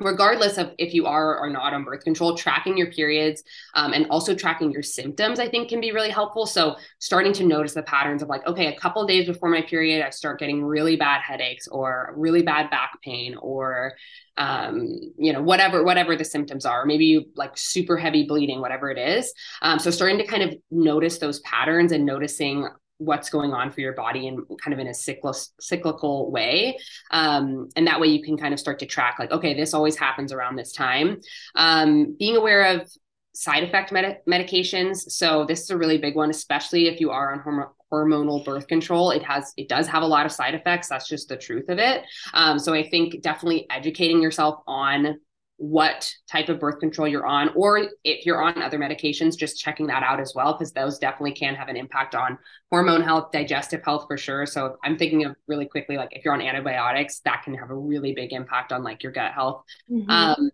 regardless 0.00 0.58
of 0.58 0.72
if 0.78 0.94
you 0.94 1.06
are 1.06 1.38
or 1.38 1.50
not 1.50 1.72
on 1.72 1.84
birth 1.84 2.02
control 2.02 2.36
tracking 2.36 2.76
your 2.76 2.90
periods 2.90 3.42
um, 3.74 3.92
and 3.92 4.06
also 4.10 4.34
tracking 4.34 4.70
your 4.70 4.82
symptoms 4.82 5.38
i 5.38 5.48
think 5.48 5.68
can 5.68 5.80
be 5.80 5.92
really 5.92 6.10
helpful 6.10 6.46
so 6.46 6.76
starting 6.98 7.32
to 7.32 7.44
notice 7.44 7.74
the 7.74 7.82
patterns 7.82 8.22
of 8.22 8.28
like 8.28 8.44
okay 8.46 8.66
a 8.66 8.78
couple 8.78 9.04
days 9.06 9.26
before 9.26 9.48
my 9.48 9.62
period 9.62 10.04
i 10.04 10.10
start 10.10 10.38
getting 10.38 10.64
really 10.64 10.96
bad 10.96 11.20
headaches 11.20 11.68
or 11.68 12.12
really 12.16 12.42
bad 12.42 12.70
back 12.70 12.92
pain 13.02 13.36
or 13.36 13.94
um, 14.36 15.12
you 15.18 15.34
know, 15.34 15.42
whatever, 15.42 15.84
whatever 15.84 16.16
the 16.16 16.24
symptoms 16.24 16.64
are, 16.64 16.86
maybe 16.86 17.04
you 17.04 17.26
like 17.34 17.58
super 17.58 17.98
heavy 17.98 18.24
bleeding, 18.24 18.62
whatever 18.62 18.90
it 18.90 18.96
is. 18.96 19.34
Um, 19.60 19.78
so 19.78 19.90
starting 19.90 20.16
to 20.16 20.26
kind 20.26 20.42
of 20.42 20.54
notice 20.70 21.18
those 21.18 21.40
patterns 21.40 21.92
and 21.92 22.06
noticing 22.06 22.66
what's 23.00 23.30
going 23.30 23.52
on 23.52 23.70
for 23.70 23.80
your 23.80 23.94
body 23.94 24.28
and 24.28 24.46
kind 24.62 24.74
of 24.74 24.78
in 24.78 24.86
a 24.86 24.94
cyclical 24.94 25.34
cyclical 25.58 26.30
way. 26.30 26.78
Um, 27.10 27.68
and 27.74 27.86
that 27.86 27.98
way 27.98 28.08
you 28.08 28.22
can 28.22 28.36
kind 28.36 28.52
of 28.52 28.60
start 28.60 28.78
to 28.80 28.86
track 28.86 29.16
like 29.18 29.30
okay 29.32 29.54
this 29.54 29.74
always 29.74 29.96
happens 29.96 30.32
around 30.32 30.56
this 30.56 30.72
time. 30.72 31.20
Um, 31.54 32.14
being 32.18 32.36
aware 32.36 32.76
of 32.76 32.90
side 33.32 33.62
effect 33.62 33.90
med- 33.90 34.20
medications. 34.28 34.98
So 35.10 35.46
this 35.46 35.62
is 35.62 35.70
a 35.70 35.78
really 35.78 35.98
big 35.98 36.14
one 36.14 36.30
especially 36.30 36.88
if 36.88 37.00
you 37.00 37.10
are 37.10 37.32
on 37.32 37.40
hormone 37.40 37.68
hormonal 37.90 38.44
birth 38.44 38.68
control. 38.68 39.10
It 39.10 39.22
has 39.24 39.52
it 39.56 39.68
does 39.68 39.88
have 39.88 40.02
a 40.02 40.06
lot 40.06 40.26
of 40.26 40.32
side 40.32 40.54
effects. 40.54 40.88
That's 40.88 41.08
just 41.08 41.28
the 41.28 41.36
truth 41.36 41.68
of 41.70 41.78
it. 41.78 42.04
Um, 42.34 42.58
so 42.58 42.74
i 42.74 42.86
think 42.88 43.22
definitely 43.22 43.66
educating 43.70 44.22
yourself 44.22 44.62
on 44.66 45.18
what 45.60 46.10
type 46.26 46.48
of 46.48 46.58
birth 46.58 46.78
control 46.80 47.06
you're 47.06 47.26
on 47.26 47.50
or 47.54 47.90
if 48.02 48.24
you're 48.24 48.42
on 48.42 48.62
other 48.62 48.78
medications 48.78 49.36
just 49.36 49.60
checking 49.60 49.86
that 49.86 50.02
out 50.02 50.18
as 50.18 50.32
well 50.34 50.54
because 50.54 50.72
those 50.72 50.98
definitely 50.98 51.32
can 51.32 51.54
have 51.54 51.68
an 51.68 51.76
impact 51.76 52.14
on 52.14 52.38
hormone 52.70 53.02
health 53.02 53.30
digestive 53.30 53.82
health 53.84 54.06
for 54.08 54.16
sure 54.16 54.46
so 54.46 54.78
i'm 54.84 54.96
thinking 54.96 55.26
of 55.26 55.36
really 55.48 55.66
quickly 55.66 55.98
like 55.98 56.08
if 56.12 56.24
you're 56.24 56.32
on 56.32 56.40
antibiotics 56.40 57.20
that 57.26 57.42
can 57.44 57.52
have 57.52 57.68
a 57.68 57.74
really 57.74 58.14
big 58.14 58.32
impact 58.32 58.72
on 58.72 58.82
like 58.82 59.02
your 59.02 59.12
gut 59.12 59.32
health 59.32 59.62
mm-hmm. 59.90 60.08
um, 60.08 60.50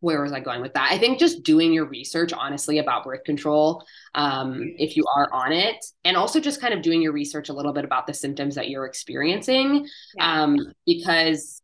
where 0.00 0.22
was 0.22 0.32
I 0.32 0.40
going 0.40 0.62
with 0.62 0.72
that? 0.74 0.88
I 0.90 0.96
think 0.96 1.18
just 1.18 1.42
doing 1.42 1.74
your 1.74 1.84
research, 1.84 2.32
honestly, 2.32 2.78
about 2.78 3.04
birth 3.04 3.22
control, 3.24 3.84
um, 4.14 4.74
if 4.78 4.96
you 4.96 5.04
are 5.14 5.30
on 5.30 5.52
it, 5.52 5.84
and 6.06 6.16
also 6.16 6.40
just 6.40 6.58
kind 6.58 6.72
of 6.72 6.80
doing 6.80 7.02
your 7.02 7.12
research 7.12 7.50
a 7.50 7.52
little 7.52 7.74
bit 7.74 7.84
about 7.84 8.06
the 8.06 8.14
symptoms 8.14 8.54
that 8.54 8.70
you're 8.70 8.86
experiencing. 8.86 9.86
Yeah. 10.16 10.42
Um, 10.42 10.72
because, 10.86 11.60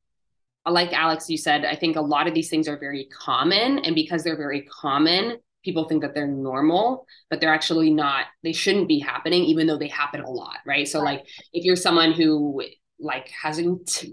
like 0.71 0.93
Alix, 0.93 1.29
you 1.31 1.39
said, 1.39 1.65
I 1.65 1.77
think 1.77 1.97
a 1.97 2.01
lot 2.01 2.27
of 2.27 2.35
these 2.35 2.51
things 2.51 2.69
are 2.69 2.79
very 2.79 3.07
common. 3.07 3.79
And 3.81 3.95
because 3.95 4.25
they're 4.25 4.37
very 4.37 4.63
common, 4.63 5.39
people 5.65 5.89
think 5.89 6.03
that 6.03 6.15
they're 6.15 6.27
normal, 6.27 7.07
but 7.31 7.41
they're 7.41 7.55
actually 7.55 7.93
not, 7.93 8.27
they 8.43 8.53
shouldn't 8.53 8.89
be 8.89 8.99
happening, 8.99 9.45
even 9.45 9.67
though 9.67 9.79
they 9.79 9.89
happen 9.89 10.21
a 10.21 10.31
lot. 10.31 10.59
Right. 10.67 10.87
So, 10.87 11.01
like, 11.01 11.25
if 11.53 11.65
you're 11.65 11.77
someone 11.77 12.13
who, 12.13 12.63
like 12.99 13.29
has 13.43 13.61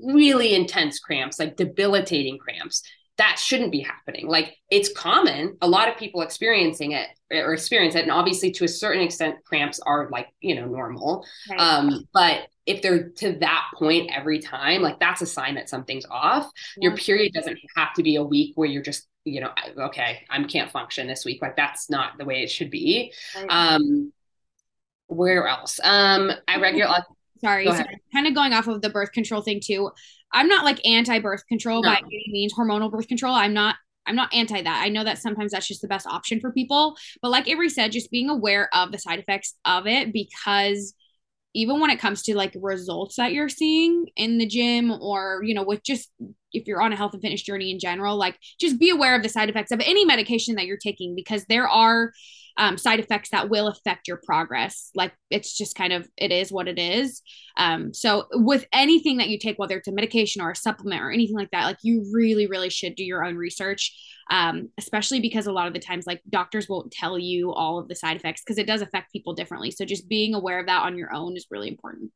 really 0.04 0.54
intense 0.54 1.00
cramps, 1.00 1.40
like 1.40 1.56
debilitating 1.56 2.38
cramps, 2.38 2.84
that 3.18 3.38
shouldn't 3.40 3.72
be 3.72 3.80
happening. 3.80 4.28
Like 4.28 4.58
it's 4.70 4.92
common. 4.92 5.56
A 5.62 5.68
lot 5.68 5.88
of 5.88 5.98
people 5.98 6.22
experiencing 6.22 6.94
it 6.94 7.08
or 7.32 7.54
experience 7.54 7.96
it. 7.96 8.02
And 8.02 8.12
obviously 8.12 8.52
to 8.52 8.66
a 8.66 8.68
certain 8.68 9.04
extent, 9.04 9.36
cramps 9.46 9.80
are 9.80 10.10
like, 10.12 10.28
you 10.42 10.56
know, 10.56 10.66
normal. 10.66 11.26
Right. 11.50 11.60
Um, 11.60 12.06
but 12.14 12.48
if 12.66 12.82
they're 12.82 13.10
to 13.10 13.34
that 13.40 13.66
point 13.76 14.10
every 14.14 14.40
time, 14.40 14.82
like 14.82 15.00
that's 15.00 15.22
a 15.22 15.26
sign 15.26 15.56
that 15.56 15.70
something's 15.70 16.06
off. 16.10 16.50
Yeah. 16.78 16.90
Your 16.90 16.98
period 16.98 17.34
doesn't 17.34 17.60
have 17.76 17.94
to 17.96 18.04
be 18.04 18.16
a 18.16 18.24
week 18.24 18.54
where 18.56 18.70
you're 18.70 18.84
just, 18.84 19.08
you 19.26 19.42
know, 19.42 19.52
okay, 19.78 20.22
I'm 20.30 20.48
can't 20.48 20.72
function 20.72 21.08
this 21.08 21.26
week. 21.26 21.42
Like 21.42 21.56
that's 21.56 21.90
not 21.90 22.18
the 22.18 22.26
way 22.26 22.44
it 22.44 22.50
should 22.50 22.70
be. 22.70 23.14
Right. 23.36 23.48
Um, 23.50 24.14
where 25.08 25.48
else? 25.48 25.80
Um, 25.84 26.32
I 26.48 26.60
regular 26.60 26.88
sorry, 27.44 27.68
sorry. 27.68 28.02
kind 28.14 28.28
of 28.28 28.34
going 28.34 28.54
off 28.54 28.68
of 28.68 28.82
the 28.82 28.90
birth 28.90 29.12
control 29.12 29.42
thing 29.42 29.60
too. 29.64 29.92
I'm 30.32 30.48
not 30.48 30.64
like 30.64 30.86
anti 30.86 31.20
birth 31.20 31.46
control 31.48 31.84
no. 31.84 31.90
by 31.90 31.98
any 31.98 32.26
means, 32.28 32.54
hormonal 32.54 32.92
birth 32.92 33.08
control. 33.08 33.34
I'm 33.34 33.54
not 33.54 33.76
I'm 34.06 34.16
not 34.16 34.34
anti 34.34 34.62
that. 34.62 34.84
I 34.84 34.90
know 34.90 35.04
that 35.04 35.18
sometimes 35.18 35.52
that's 35.52 35.68
just 35.68 35.82
the 35.82 35.88
best 35.88 36.08
option 36.08 36.40
for 36.40 36.52
people. 36.52 36.98
But 37.22 37.30
like 37.30 37.46
Averie 37.46 37.70
said, 37.70 37.92
just 37.92 38.12
being 38.12 38.30
aware 38.30 38.70
of 38.74 38.92
the 38.92 38.98
side 38.98 39.20
effects 39.20 39.56
of 39.66 39.88
it 39.88 40.12
because 40.12 40.94
even 41.54 41.80
when 41.80 41.90
it 41.90 42.00
comes 42.00 42.24
to 42.24 42.36
like 42.36 42.56
results 42.60 43.16
that 43.16 43.34
you're 43.34 43.50
seeing 43.50 44.08
in 44.16 44.38
the 44.38 44.46
gym 44.46 44.92
or 44.92 45.42
you 45.44 45.54
know 45.54 45.64
with 45.64 45.84
just 45.84 46.12
if 46.52 46.68
you're 46.68 46.82
on 46.82 46.94
a 46.94 46.96
health 46.96 47.14
and 47.14 47.22
fitness 47.22 47.42
journey 47.42 47.72
in 47.72 47.80
general 47.80 48.18
like 48.18 48.38
just 48.60 48.80
be 48.80 48.90
aware 48.90 49.16
of 49.16 49.24
the 49.24 49.30
side 49.30 49.50
effects 49.50 49.72
of 49.72 49.82
any 49.82 50.06
medication 50.06 50.56
that 50.56 50.66
you're 50.66 50.78
taking 50.78 51.16
because 51.16 51.46
there 51.46 51.68
are 51.68 52.12
um, 52.58 52.78
side 52.78 53.00
effects 53.00 53.30
that 53.30 53.50
will 53.50 53.68
affect 53.68 54.08
your 54.08 54.22
progress. 54.26 54.90
Like 54.96 55.14
it's 55.30 55.58
just 55.58 55.76
kind 55.76 55.94
of 55.94 56.08
it 56.18 56.32
is 56.32 56.52
what 56.52 56.68
it 56.68 56.80
is. 56.80 57.22
Um, 57.58 57.94
so 57.94 58.28
with 58.32 58.66
anything 58.72 59.18
that 59.18 59.30
you 59.30 59.40
take 59.40 59.58
whether 59.58 59.78
it's 59.78 59.88
a 59.88 59.92
medication 59.92 60.42
or 60.42 60.52
a 60.52 60.56
supplement 60.56 61.02
or 61.02 61.12
anything 61.12 61.36
like 61.36 61.52
that 61.52 61.66
like 61.66 61.78
you 61.84 62.04
really 62.12 62.48
really 62.48 62.70
should 62.70 62.96
do 62.96 63.04
your 63.04 63.24
own 63.24 63.36
research 63.36 63.94
um, 64.30 64.70
especially 64.78 65.20
because 65.20 65.48
a 65.48 65.52
lot 65.52 65.68
of 65.68 65.74
the 65.74 65.80
times 65.80 66.08
like 66.08 66.22
doctors 66.30 66.70
won't 66.70 66.92
tell 66.92 67.20
you 67.20 67.52
all 67.52 67.80
of 67.80 67.88
the 67.88 67.96
side 67.96 68.18
effects 68.18 68.42
because 68.42 68.58
it 68.58 68.68
does 68.68 68.82
affect 68.82 69.12
people 69.12 69.34
differently. 69.34 69.72
So 69.72 69.86
just 69.86 70.08
being 70.08 70.34
aware 70.34 70.60
of 70.60 70.68
that 70.68 70.84
on 70.84 70.98
your 70.98 71.14
own 71.14 71.36
is 71.36 71.48
really 71.52 71.68
important. 71.68 72.12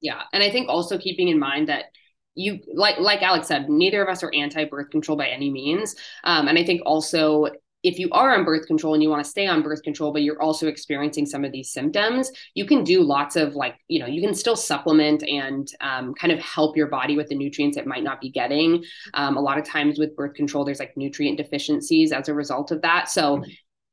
Yeah. 0.00 0.22
And 0.32 0.42
i 0.42 0.50
think 0.50 0.68
also 0.68 0.98
keeping 0.98 1.28
in 1.28 1.38
mind 1.38 1.68
that 1.68 1.86
you 2.34 2.60
like 2.74 2.98
like 2.98 3.22
alix 3.22 3.48
said 3.48 3.68
neither 3.68 4.02
of 4.02 4.08
us 4.08 4.22
are 4.22 4.34
anti 4.34 4.64
birth 4.64 4.90
control 4.90 5.16
by 5.16 5.28
any 5.28 5.50
means. 5.50 5.94
Um, 6.24 6.48
and 6.48 6.58
i 6.58 6.64
think 6.64 6.82
also 6.84 7.46
if 7.82 7.98
you 7.98 8.08
are 8.12 8.34
on 8.34 8.44
birth 8.44 8.66
control 8.66 8.94
and 8.94 9.02
you 9.02 9.10
want 9.10 9.24
to 9.24 9.28
stay 9.28 9.46
on 9.46 9.62
birth 9.62 9.82
control, 9.82 10.12
but 10.12 10.22
you're 10.22 10.40
also 10.40 10.68
experiencing 10.68 11.26
some 11.26 11.44
of 11.44 11.52
these 11.52 11.72
symptoms, 11.72 12.30
you 12.54 12.64
can 12.64 12.84
do 12.84 13.02
lots 13.02 13.36
of 13.36 13.54
like, 13.54 13.76
you 13.88 13.98
know, 13.98 14.06
you 14.06 14.22
can 14.22 14.34
still 14.34 14.56
supplement 14.56 15.22
and 15.24 15.68
um, 15.80 16.14
kind 16.14 16.32
of 16.32 16.38
help 16.38 16.76
your 16.76 16.86
body 16.86 17.16
with 17.16 17.28
the 17.28 17.34
nutrients 17.34 17.76
it 17.76 17.86
might 17.86 18.04
not 18.04 18.20
be 18.20 18.30
getting. 18.30 18.84
Um, 19.14 19.36
a 19.36 19.40
lot 19.40 19.58
of 19.58 19.64
times 19.64 19.98
with 19.98 20.14
birth 20.16 20.34
control, 20.34 20.64
there's 20.64 20.78
like 20.78 20.96
nutrient 20.96 21.38
deficiencies 21.38 22.12
as 22.12 22.28
a 22.28 22.34
result 22.34 22.70
of 22.70 22.82
that. 22.82 23.10
So 23.10 23.42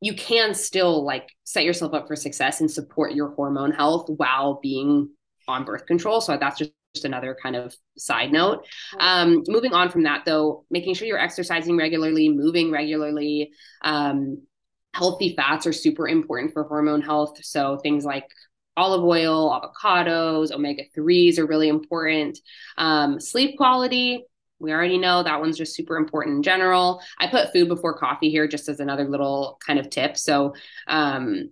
you 0.01 0.13
can 0.13 0.53
still 0.53 1.03
like 1.03 1.29
set 1.43 1.63
yourself 1.63 1.93
up 1.93 2.07
for 2.07 2.15
success 2.15 2.61
and 2.61 2.69
support 2.69 3.13
your 3.13 3.29
hormone 3.31 3.71
health 3.71 4.09
while 4.17 4.59
being 4.61 5.09
on 5.47 5.65
birth 5.65 5.85
control. 5.85 6.21
So 6.21 6.37
that's 6.37 6.59
just 6.59 6.71
just 6.93 7.05
another 7.05 7.37
kind 7.41 7.55
of 7.55 7.75
side 7.97 8.31
note. 8.31 8.65
Um, 8.99 9.43
moving 9.47 9.73
on 9.73 9.89
from 9.89 10.03
that, 10.03 10.25
though, 10.25 10.65
making 10.69 10.95
sure 10.95 11.07
you're 11.07 11.19
exercising 11.19 11.77
regularly, 11.77 12.29
moving 12.29 12.71
regularly. 12.71 13.51
Um, 13.83 14.43
healthy 14.93 15.35
fats 15.35 15.67
are 15.67 15.73
super 15.73 16.07
important 16.07 16.53
for 16.53 16.63
hormone 16.63 17.01
health. 17.01 17.43
So 17.43 17.77
things 17.77 18.05
like 18.05 18.25
olive 18.75 19.03
oil, 19.03 19.49
avocados, 19.51 20.51
omega 20.51 20.83
3s 20.97 21.37
are 21.37 21.45
really 21.45 21.69
important. 21.69 22.39
Um, 22.77 23.19
sleep 23.19 23.57
quality, 23.57 24.25
we 24.59 24.71
already 24.71 24.97
know 24.97 25.23
that 25.23 25.39
one's 25.39 25.57
just 25.57 25.75
super 25.75 25.95
important 25.95 26.37
in 26.37 26.43
general. 26.43 27.01
I 27.17 27.27
put 27.27 27.53
food 27.53 27.67
before 27.67 27.97
coffee 27.97 28.29
here 28.29 28.47
just 28.47 28.67
as 28.67 28.79
another 28.79 29.07
little 29.07 29.59
kind 29.65 29.79
of 29.79 29.89
tip. 29.89 30.17
So, 30.17 30.53
um, 30.87 31.51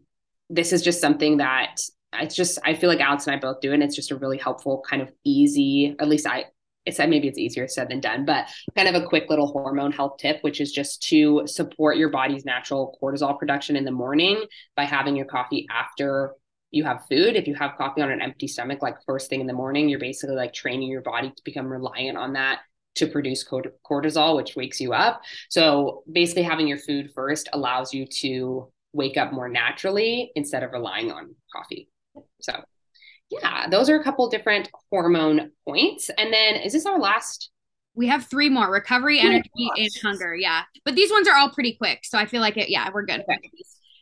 this 0.49 0.71
is 0.73 0.81
just 0.81 1.01
something 1.01 1.37
that 1.37 1.79
it's 2.13 2.35
just 2.35 2.59
I 2.63 2.73
feel 2.73 2.89
like 2.89 2.99
Alix 2.99 3.27
and 3.27 3.35
I 3.35 3.39
both 3.39 3.61
do, 3.61 3.73
and 3.73 3.83
it's 3.83 3.95
just 3.95 4.11
a 4.11 4.15
really 4.15 4.37
helpful 4.37 4.83
kind 4.87 5.01
of 5.01 5.11
easy. 5.23 5.95
At 5.99 6.07
least 6.07 6.27
I 6.27 6.45
it's 6.87 6.99
maybe 6.99 7.27
it's 7.27 7.37
easier 7.37 7.67
said 7.67 7.89
than 7.89 7.99
done, 7.99 8.25
but 8.25 8.47
kind 8.75 8.87
of 8.87 8.95
a 8.95 9.05
quick 9.05 9.25
little 9.29 9.47
hormone 9.47 9.91
health 9.91 10.17
tip, 10.17 10.41
which 10.41 10.61
is 10.61 10.71
just 10.71 11.03
to 11.03 11.43
support 11.45 11.97
your 11.97 12.09
body's 12.09 12.45
natural 12.45 12.97
cortisol 13.01 13.37
production 13.37 13.75
in 13.75 13.83
the 13.83 13.91
morning 13.91 14.41
by 14.75 14.85
having 14.85 15.15
your 15.15 15.25
coffee 15.25 15.67
after 15.69 16.33
you 16.71 16.85
have 16.85 17.05
food. 17.09 17.35
If 17.35 17.45
you 17.45 17.55
have 17.55 17.75
coffee 17.77 18.01
on 18.01 18.09
an 18.09 18.21
empty 18.21 18.47
stomach, 18.47 18.81
like 18.81 18.95
first 19.05 19.29
thing 19.29 19.41
in 19.41 19.47
the 19.47 19.53
morning, 19.53 19.89
you're 19.89 19.99
basically 19.99 20.37
like 20.37 20.53
training 20.53 20.89
your 20.89 21.01
body 21.01 21.29
to 21.29 21.41
become 21.43 21.67
reliant 21.67 22.17
on 22.17 22.33
that 22.33 22.59
to 22.95 23.07
produce 23.07 23.45
cortisol, 23.47 24.35
which 24.37 24.55
wakes 24.55 24.79
you 24.79 24.93
up. 24.93 25.21
So 25.49 26.03
basically, 26.11 26.43
having 26.43 26.67
your 26.67 26.79
food 26.79 27.11
first 27.13 27.49
allows 27.53 27.93
you 27.93 28.05
to 28.21 28.71
wake 28.93 29.17
up 29.17 29.33
more 29.33 29.49
naturally 29.49 30.31
instead 30.35 30.63
of 30.63 30.71
relying 30.71 31.11
on 31.11 31.35
coffee. 31.53 31.89
So, 32.39 32.53
yeah, 33.29 33.67
those 33.69 33.89
are 33.89 33.99
a 33.99 34.03
couple 34.03 34.29
different 34.29 34.69
hormone 34.89 35.51
points. 35.67 36.09
And 36.17 36.33
then 36.33 36.55
is 36.55 36.73
this 36.73 36.85
our 36.85 36.99
last? 36.99 37.49
We 37.95 38.07
have 38.07 38.27
three 38.27 38.49
more 38.49 38.71
recovery, 38.71 39.19
oh 39.19 39.27
energy, 39.27 39.71
and 39.75 39.89
hunger. 40.01 40.35
Yeah. 40.35 40.63
But 40.85 40.95
these 40.95 41.11
ones 41.11 41.27
are 41.27 41.35
all 41.35 41.49
pretty 41.49 41.75
quick. 41.75 42.01
So 42.03 42.17
I 42.17 42.25
feel 42.25 42.41
like 42.41 42.57
it, 42.57 42.69
yeah, 42.69 42.89
we're 42.93 43.05
good. 43.05 43.21
Okay. 43.21 43.39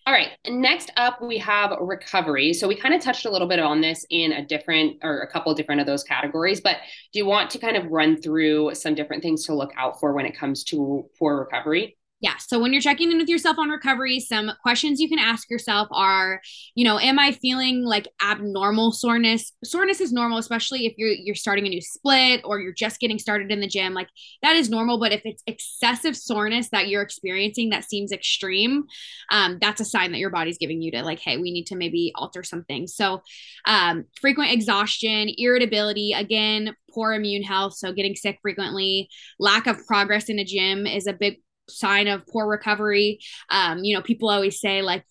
All 0.08 0.14
right. 0.14 0.30
Next 0.48 0.92
up, 0.98 1.20
we 1.20 1.40
have 1.40 1.72
recovery. 1.82 2.54
So 2.54 2.68
we 2.68 2.76
kind 2.76 2.94
of 2.94 3.02
touched 3.02 3.26
a 3.26 3.32
little 3.32 3.48
bit 3.48 3.58
on 3.58 3.82
this 3.82 4.06
in 4.12 4.34
a 4.34 4.46
different 4.46 4.98
or 5.02 5.22
a 5.22 5.28
couple 5.28 5.52
of 5.52 5.58
different 5.58 5.82
of 5.82 5.88
those 5.88 6.04
categories. 6.04 6.62
But 6.62 6.78
do 7.12 7.18
you 7.18 7.26
want 7.26 7.50
to 7.52 7.58
kind 7.58 7.76
of 7.76 7.88
run 7.88 8.22
through 8.22 8.76
some 8.76 8.94
different 8.94 9.24
things 9.24 9.46
to 9.46 9.56
look 9.56 9.72
out 9.76 10.00
for 10.00 10.14
when 10.14 10.28
it 10.28 10.38
comes 10.38 10.64
to 10.66 11.10
poor 11.18 11.40
recovery? 11.40 11.98
Yeah 12.26 12.38
so 12.40 12.60
when 12.60 12.74
you're 12.74 12.82
checking 12.82 13.12
in 13.12 13.20
with 13.20 13.30
yourself 13.30 13.60
on 13.60 13.70
recovery 13.70 14.20
some 14.20 14.52
questions 14.64 15.00
you 15.00 15.08
can 15.08 15.20
ask 15.20 15.48
yourself 15.48 15.88
are 15.92 16.42
you 16.74 16.84
know 16.84 17.00
am 17.00 17.20
i 17.20 17.32
feeling 17.32 17.84
like 17.84 18.08
abnormal 18.24 18.92
soreness? 18.92 19.54
Soreness 19.64 20.02
is 20.02 20.12
normal 20.12 20.40
especially 20.40 20.88
if 20.88 20.94
you're 20.98 21.12
you're 21.12 21.36
starting 21.36 21.68
a 21.68 21.70
new 21.70 21.82
split 21.82 22.42
or 22.44 22.60
you're 22.60 22.74
just 22.74 23.00
getting 23.00 23.20
started 23.20 23.52
in 23.52 23.60
the 23.60 23.68
gym 23.68 23.94
like 23.94 24.10
that 24.42 24.56
is 24.56 24.72
normal 24.72 25.00
but 25.00 25.12
if 25.12 25.22
it's 25.24 25.44
excessive 25.46 26.18
soreness 26.18 26.70
that 26.70 26.88
you're 26.88 27.04
experiencing 27.04 27.70
that 27.70 27.84
seems 27.84 28.12
extreme 28.12 28.86
um, 29.30 29.60
that's 29.62 29.82
a 29.82 29.86
sign 29.86 30.12
that 30.12 30.18
your 30.18 30.32
body's 30.32 30.58
giving 30.58 30.82
you 30.82 30.90
to 30.92 31.04
like 31.04 31.20
hey 31.20 31.38
we 31.38 31.52
need 31.52 31.66
to 31.68 31.76
maybe 31.76 32.12
alter 32.16 32.44
something 32.44 32.88
so 32.88 33.22
um, 33.68 34.06
frequent 34.20 34.52
exhaustion 34.52 35.30
irritability 35.38 36.14
again 36.14 36.76
poor 36.92 37.14
immune 37.14 37.44
health 37.44 37.76
so 37.76 37.94
getting 37.94 38.16
sick 38.16 38.40
frequently 38.42 39.08
lack 39.40 39.68
of 39.68 39.86
progress 39.86 40.28
in 40.28 40.40
a 40.40 40.46
gym 40.46 40.88
is 40.88 41.06
a 41.06 41.14
big 41.14 41.38
sign 41.68 42.08
of 42.08 42.26
poor 42.28 42.48
recovery. 42.48 43.20
Um, 43.50 43.84
you 43.84 43.96
know, 43.96 44.02
people 44.02 44.30
always 44.30 44.60
say 44.60 44.82
like, 44.82 45.04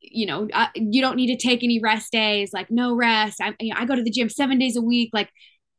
you 0.00 0.26
know, 0.26 0.48
uh, 0.52 0.68
you 0.74 1.00
don't 1.00 1.16
need 1.16 1.36
to 1.36 1.46
take 1.46 1.64
any 1.64 1.80
rest 1.80 2.12
days, 2.12 2.52
like 2.52 2.70
no 2.70 2.94
rest. 2.94 3.40
I, 3.40 3.54
you 3.60 3.74
know, 3.74 3.80
I 3.80 3.86
go 3.86 3.96
to 3.96 4.02
the 4.02 4.10
gym 4.10 4.28
seven 4.28 4.58
days 4.58 4.76
a 4.76 4.82
week. 4.82 5.10
Like, 5.12 5.30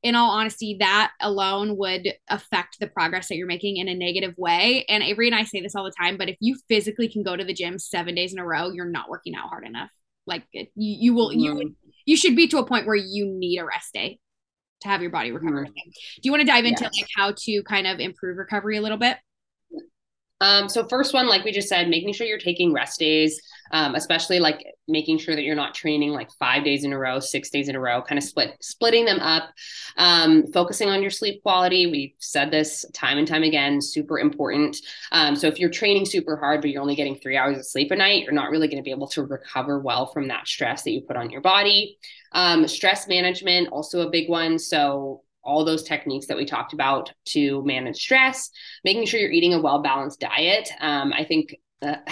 in 0.04 0.14
all 0.14 0.30
honesty, 0.30 0.78
that 0.80 1.12
alone 1.20 1.76
would 1.76 2.08
affect 2.30 2.80
the 2.80 2.88
progress 2.88 3.28
that 3.28 3.36
you're 3.36 3.48
making 3.48 3.78
in 3.78 3.88
a 3.88 3.96
negative 3.96 4.36
way. 4.38 4.86
And 4.88 5.04
Averie 5.04 5.26
and 5.26 5.36
I 5.36 5.44
say 5.44 5.60
this 5.60 5.76
all 5.76 5.84
the 5.84 5.92
time, 6.00 6.18
but 6.18 6.30
if 6.30 6.38
you 6.40 6.56
physically 6.70 7.10
can 7.10 7.24
go 7.24 7.36
to 7.36 7.44
the 7.44 7.54
gym 7.54 7.80
seven 7.80 8.14
days 8.14 8.32
in 8.32 8.38
a 8.38 8.46
row, 8.46 8.70
you're 8.70 8.86
not 8.86 9.10
working 9.10 9.34
out 9.36 9.50
hard 9.50 9.66
enough. 9.66 9.90
Like 10.28 10.44
you, 10.52 10.68
you 10.76 11.14
will, 11.16 11.34
you 11.34 11.76
you 12.06 12.16
should 12.16 12.36
be 12.36 12.48
to 12.50 12.60
a 12.60 12.66
point 12.66 12.86
where 12.86 12.96
you 12.96 13.26
need 13.26 13.58
a 13.58 13.66
rest 13.66 13.92
day 13.94 14.20
to 14.82 14.88
have 14.88 15.02
your 15.02 15.10
body 15.10 15.32
recover. 15.32 15.64
Mm-hmm. 15.64 15.72
Do 15.72 16.22
you 16.22 16.32
want 16.32 16.42
to 16.42 16.48
dive 16.48 16.66
into 16.66 16.84
yes. 16.84 16.94
like 16.96 17.10
how 17.16 17.34
to 17.36 17.64
kind 17.64 17.88
of 17.88 18.00
improve 18.00 18.38
recovery 18.38 18.78
a 18.78 18.82
little 18.82 19.00
bit? 19.00 19.18
Um, 20.40 20.70
so 20.70 20.88
first 20.88 21.14
one, 21.14 21.28
like 21.28 21.44
we 21.44 21.52
just 21.52 21.68
said, 21.68 21.90
making 21.90 22.14
sure 22.14 22.28
you're 22.28 22.38
taking 22.38 22.74
rest 22.74 23.00
days, 23.00 23.42
um, 23.72 23.96
especially 23.96 24.40
like 24.40 24.64
making 24.88 25.18
sure 25.18 25.36
that 25.36 25.44
you're 25.44 25.56
not 25.56 25.74
training 25.74 26.12
like 26.12 26.30
five 26.40 26.64
days 26.64 26.84
in 26.84 26.94
a 26.94 26.98
row, 26.98 27.20
six 27.20 27.50
days 27.50 27.70
in 27.70 27.76
a 27.76 27.80
row, 27.80 28.02
kind 28.02 28.18
of 28.18 28.24
split 28.24 28.56
splitting 28.62 29.06
them 29.06 29.20
up. 29.20 29.50
Um, 29.98 30.46
focusing 30.54 30.90
on 30.90 31.02
your 31.02 31.12
sleep 31.12 31.42
quality. 31.42 31.88
We've 31.88 32.14
said 32.20 32.52
this 32.52 32.86
time 32.94 33.18
and 33.18 33.28
time 33.28 33.44
again, 33.44 33.82
super 33.82 34.20
important. 34.20 34.78
Um, 35.12 35.36
so 35.36 35.48
if 35.48 35.60
you're 35.60 35.70
training 35.70 36.06
super 36.06 36.38
hard, 36.38 36.62
but 36.62 36.70
you're 36.70 36.82
only 36.82 36.96
getting 36.96 37.18
three 37.18 37.36
hours 37.36 37.58
of 37.58 37.66
sleep 37.66 37.92
a 37.92 37.96
night, 37.96 38.24
you're 38.24 38.32
not 38.32 38.52
really 38.52 38.68
going 38.68 38.78
to 38.78 38.84
be 38.84 38.92
able 38.92 39.08
to 39.10 39.24
recover 39.24 39.80
well 39.80 40.12
from 40.14 40.28
that 40.28 40.48
stress 40.48 40.84
that 40.84 40.92
you 40.92 41.02
put 41.02 41.18
on 41.18 41.30
your 41.30 41.42
body. 41.42 41.98
Um, 42.32 42.68
stress 42.68 43.08
management, 43.08 43.70
also 43.70 44.08
a 44.08 44.12
big 44.12 44.30
one. 44.30 44.60
So 44.60 45.24
all 45.48 45.66
those 45.66 45.84
techniques 45.84 46.28
that 46.28 46.38
we 46.38 46.45
talked 46.45 46.74
about 46.74 47.12
to 47.26 47.64
manage 47.64 47.98
stress, 47.98 48.52
making 48.84 49.06
sure 49.06 49.20
you're 49.20 49.32
eating 49.32 49.54
a 49.54 49.62
well 49.62 49.82
balanced 49.82 50.20
diet. 50.20 50.70
Um, 50.80 51.14
I 51.14 51.24
think 51.24 51.56
uh, 51.82 51.96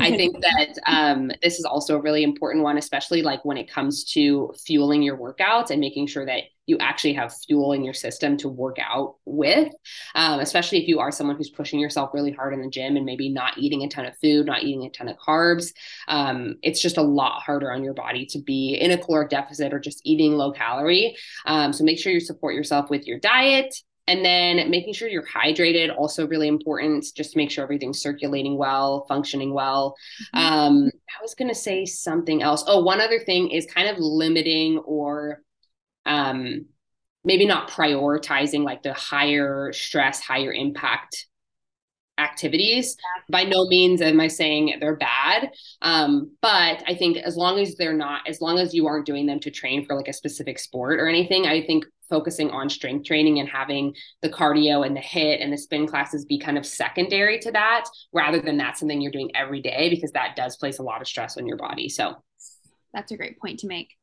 I 0.00 0.10
think 0.16 0.36
that 0.40 0.78
um, 0.86 1.30
this 1.42 1.58
is 1.58 1.64
also 1.64 1.96
a 1.96 2.00
really 2.00 2.22
important 2.22 2.64
one, 2.64 2.78
especially 2.78 3.22
like 3.22 3.44
when 3.44 3.56
it 3.56 3.70
comes 3.70 4.04
to 4.12 4.52
fueling 4.64 5.02
your 5.02 5.16
workouts 5.16 5.70
and 5.70 5.80
making 5.80 6.06
sure 6.06 6.26
that 6.26 6.44
you 6.66 6.78
actually 6.78 7.14
have 7.14 7.34
fuel 7.46 7.72
in 7.72 7.82
your 7.82 7.94
system 7.94 8.36
to 8.36 8.48
work 8.48 8.76
out 8.80 9.16
with, 9.24 9.72
um, 10.14 10.38
especially 10.38 10.80
if 10.80 10.86
you 10.86 11.00
are 11.00 11.10
someone 11.10 11.36
who's 11.36 11.50
pushing 11.50 11.80
yourself 11.80 12.10
really 12.14 12.30
hard 12.30 12.54
in 12.54 12.62
the 12.62 12.70
gym 12.70 12.96
and 12.96 13.04
maybe 13.04 13.28
not 13.28 13.58
eating 13.58 13.82
a 13.82 13.88
ton 13.88 14.06
of 14.06 14.16
food, 14.18 14.46
not 14.46 14.62
eating 14.62 14.84
a 14.84 14.90
ton 14.90 15.08
of 15.08 15.16
carbs. 15.16 15.72
Um, 16.06 16.56
it's 16.62 16.80
just 16.80 16.96
a 16.96 17.02
lot 17.02 17.42
harder 17.42 17.72
on 17.72 17.82
your 17.82 17.94
body 17.94 18.24
to 18.26 18.38
be 18.38 18.74
in 18.74 18.92
a 18.92 18.98
caloric 18.98 19.30
deficit 19.30 19.74
or 19.74 19.80
just 19.80 20.00
eating 20.04 20.36
low 20.36 20.52
calorie. 20.52 21.16
Um, 21.44 21.72
so 21.72 21.82
make 21.82 21.98
sure 21.98 22.12
you 22.12 22.20
support 22.20 22.54
yourself 22.54 22.88
with 22.88 23.04
your 23.04 23.18
diet. 23.18 23.74
And 24.06 24.24
then 24.24 24.70
making 24.70 24.94
sure 24.94 25.08
you're 25.08 25.26
hydrated, 25.26 25.96
also 25.96 26.26
really 26.26 26.48
important, 26.48 27.06
just 27.14 27.32
to 27.32 27.38
make 27.38 27.50
sure 27.50 27.62
everything's 27.62 28.00
circulating 28.00 28.56
well, 28.56 29.04
functioning 29.08 29.54
well. 29.54 29.94
Mm-hmm. 30.34 30.52
Um, 30.52 30.90
I 31.08 31.22
was 31.22 31.34
going 31.34 31.48
to 31.48 31.54
say 31.54 31.84
something 31.84 32.42
else. 32.42 32.64
Oh, 32.66 32.82
one 32.82 33.00
other 33.00 33.20
thing 33.20 33.50
is 33.50 33.66
kind 33.66 33.88
of 33.88 33.98
limiting 33.98 34.78
or 34.78 35.42
um, 36.06 36.66
maybe 37.24 37.46
not 37.46 37.70
prioritizing 37.70 38.64
like 38.64 38.82
the 38.82 38.94
higher 38.94 39.72
stress, 39.72 40.20
higher 40.20 40.52
impact 40.52 41.26
activities. 42.18 42.96
By 43.30 43.44
no 43.44 43.66
means 43.66 44.00
am 44.02 44.20
I 44.20 44.28
saying 44.28 44.76
they're 44.80 44.96
bad. 44.96 45.50
Um, 45.82 46.32
but 46.42 46.82
I 46.86 46.94
think 46.94 47.16
as 47.16 47.36
long 47.36 47.58
as 47.58 47.76
they're 47.76 47.94
not, 47.94 48.22
as 48.28 48.40
long 48.40 48.58
as 48.58 48.74
you 48.74 48.86
aren't 48.86 49.06
doing 49.06 49.26
them 49.26 49.40
to 49.40 49.50
train 49.50 49.86
for 49.86 49.96
like 49.96 50.08
a 50.08 50.12
specific 50.12 50.58
sport 50.58 51.00
or 51.00 51.08
anything, 51.08 51.46
I 51.46 51.64
think 51.64 51.86
focusing 52.10 52.50
on 52.50 52.68
strength 52.68 53.06
training 53.06 53.38
and 53.38 53.48
having 53.48 53.94
the 54.20 54.28
cardio 54.28 54.84
and 54.84 54.94
the 54.94 55.00
hit 55.00 55.40
and 55.40 55.52
the 55.52 55.56
spin 55.56 55.86
classes 55.86 56.24
be 56.26 56.38
kind 56.38 56.58
of 56.58 56.66
secondary 56.66 57.38
to 57.38 57.52
that 57.52 57.84
rather 58.12 58.40
than 58.40 58.58
that's 58.58 58.80
something 58.80 59.00
you're 59.00 59.12
doing 59.12 59.30
every 59.34 59.62
day 59.62 59.88
because 59.88 60.12
that 60.12 60.36
does 60.36 60.56
place 60.56 60.78
a 60.78 60.82
lot 60.82 61.00
of 61.00 61.08
stress 61.08 61.38
on 61.38 61.46
your 61.46 61.56
body. 61.56 61.88
So 61.88 62.16
that's 62.92 63.12
a 63.12 63.16
great 63.16 63.38
point 63.38 63.60
to 63.60 63.66
make. 63.66 63.94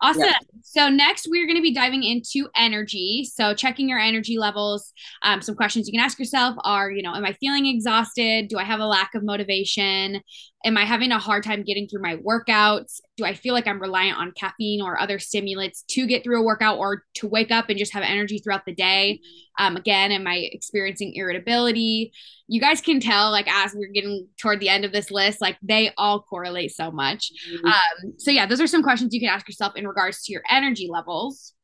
Awesome. 0.00 0.24
Yep. 0.24 0.36
So 0.62 0.88
next 0.88 1.26
we're 1.30 1.46
going 1.46 1.56
to 1.56 1.62
be 1.62 1.72
diving 1.72 2.02
into 2.02 2.48
energy. 2.54 3.28
So 3.32 3.54
checking 3.54 3.88
your 3.88 3.98
energy 3.98 4.38
levels. 4.38 4.92
Um, 5.22 5.40
some 5.40 5.54
questions 5.54 5.88
you 5.88 5.92
can 5.92 6.04
ask 6.04 6.18
yourself 6.18 6.54
are, 6.64 6.90
you 6.90 7.02
know, 7.02 7.14
am 7.14 7.24
I 7.24 7.32
feeling 7.32 7.66
exhausted? 7.66 8.48
Do 8.48 8.58
I 8.58 8.64
have 8.64 8.80
a 8.80 8.86
lack 8.86 9.14
of 9.14 9.24
motivation? 9.24 10.20
Am 10.66 10.76
I 10.76 10.84
having 10.84 11.12
a 11.12 11.18
hard 11.20 11.44
time 11.44 11.62
getting 11.62 11.86
through 11.86 12.02
my 12.02 12.16
workouts? 12.16 13.00
Do 13.16 13.24
I 13.24 13.34
feel 13.34 13.54
like 13.54 13.68
I'm 13.68 13.80
reliant 13.80 14.18
on 14.18 14.32
caffeine 14.32 14.82
or 14.82 15.00
other 15.00 15.20
stimulants 15.20 15.84
to 15.90 16.08
get 16.08 16.24
through 16.24 16.40
a 16.40 16.44
workout 16.44 16.78
or 16.78 17.04
to 17.14 17.28
wake 17.28 17.52
up 17.52 17.70
and 17.70 17.78
just 17.78 17.92
have 17.92 18.02
energy 18.02 18.38
throughout 18.38 18.66
the 18.66 18.74
day? 18.74 19.20
Um, 19.60 19.76
again, 19.76 20.10
am 20.10 20.26
I 20.26 20.48
experiencing 20.50 21.12
irritability? 21.14 22.12
You 22.48 22.60
guys 22.60 22.80
can 22.80 22.98
tell, 22.98 23.30
like, 23.30 23.46
as 23.48 23.74
we're 23.76 23.92
getting 23.92 24.26
toward 24.40 24.58
the 24.58 24.68
end 24.68 24.84
of 24.84 24.90
this 24.90 25.12
list, 25.12 25.40
like, 25.40 25.56
they 25.62 25.92
all 25.96 26.20
correlate 26.20 26.72
so 26.72 26.90
much. 26.90 27.30
Mm-hmm. 27.48 27.66
Um, 27.66 28.14
so, 28.18 28.32
yeah, 28.32 28.46
those 28.46 28.60
are 28.60 28.66
some 28.66 28.82
questions 28.82 29.14
you 29.14 29.20
can 29.20 29.28
ask 29.28 29.46
yourself 29.48 29.76
in 29.76 29.86
regards 29.86 30.24
to 30.24 30.32
your 30.32 30.42
energy 30.50 30.88
levels. 30.90 31.54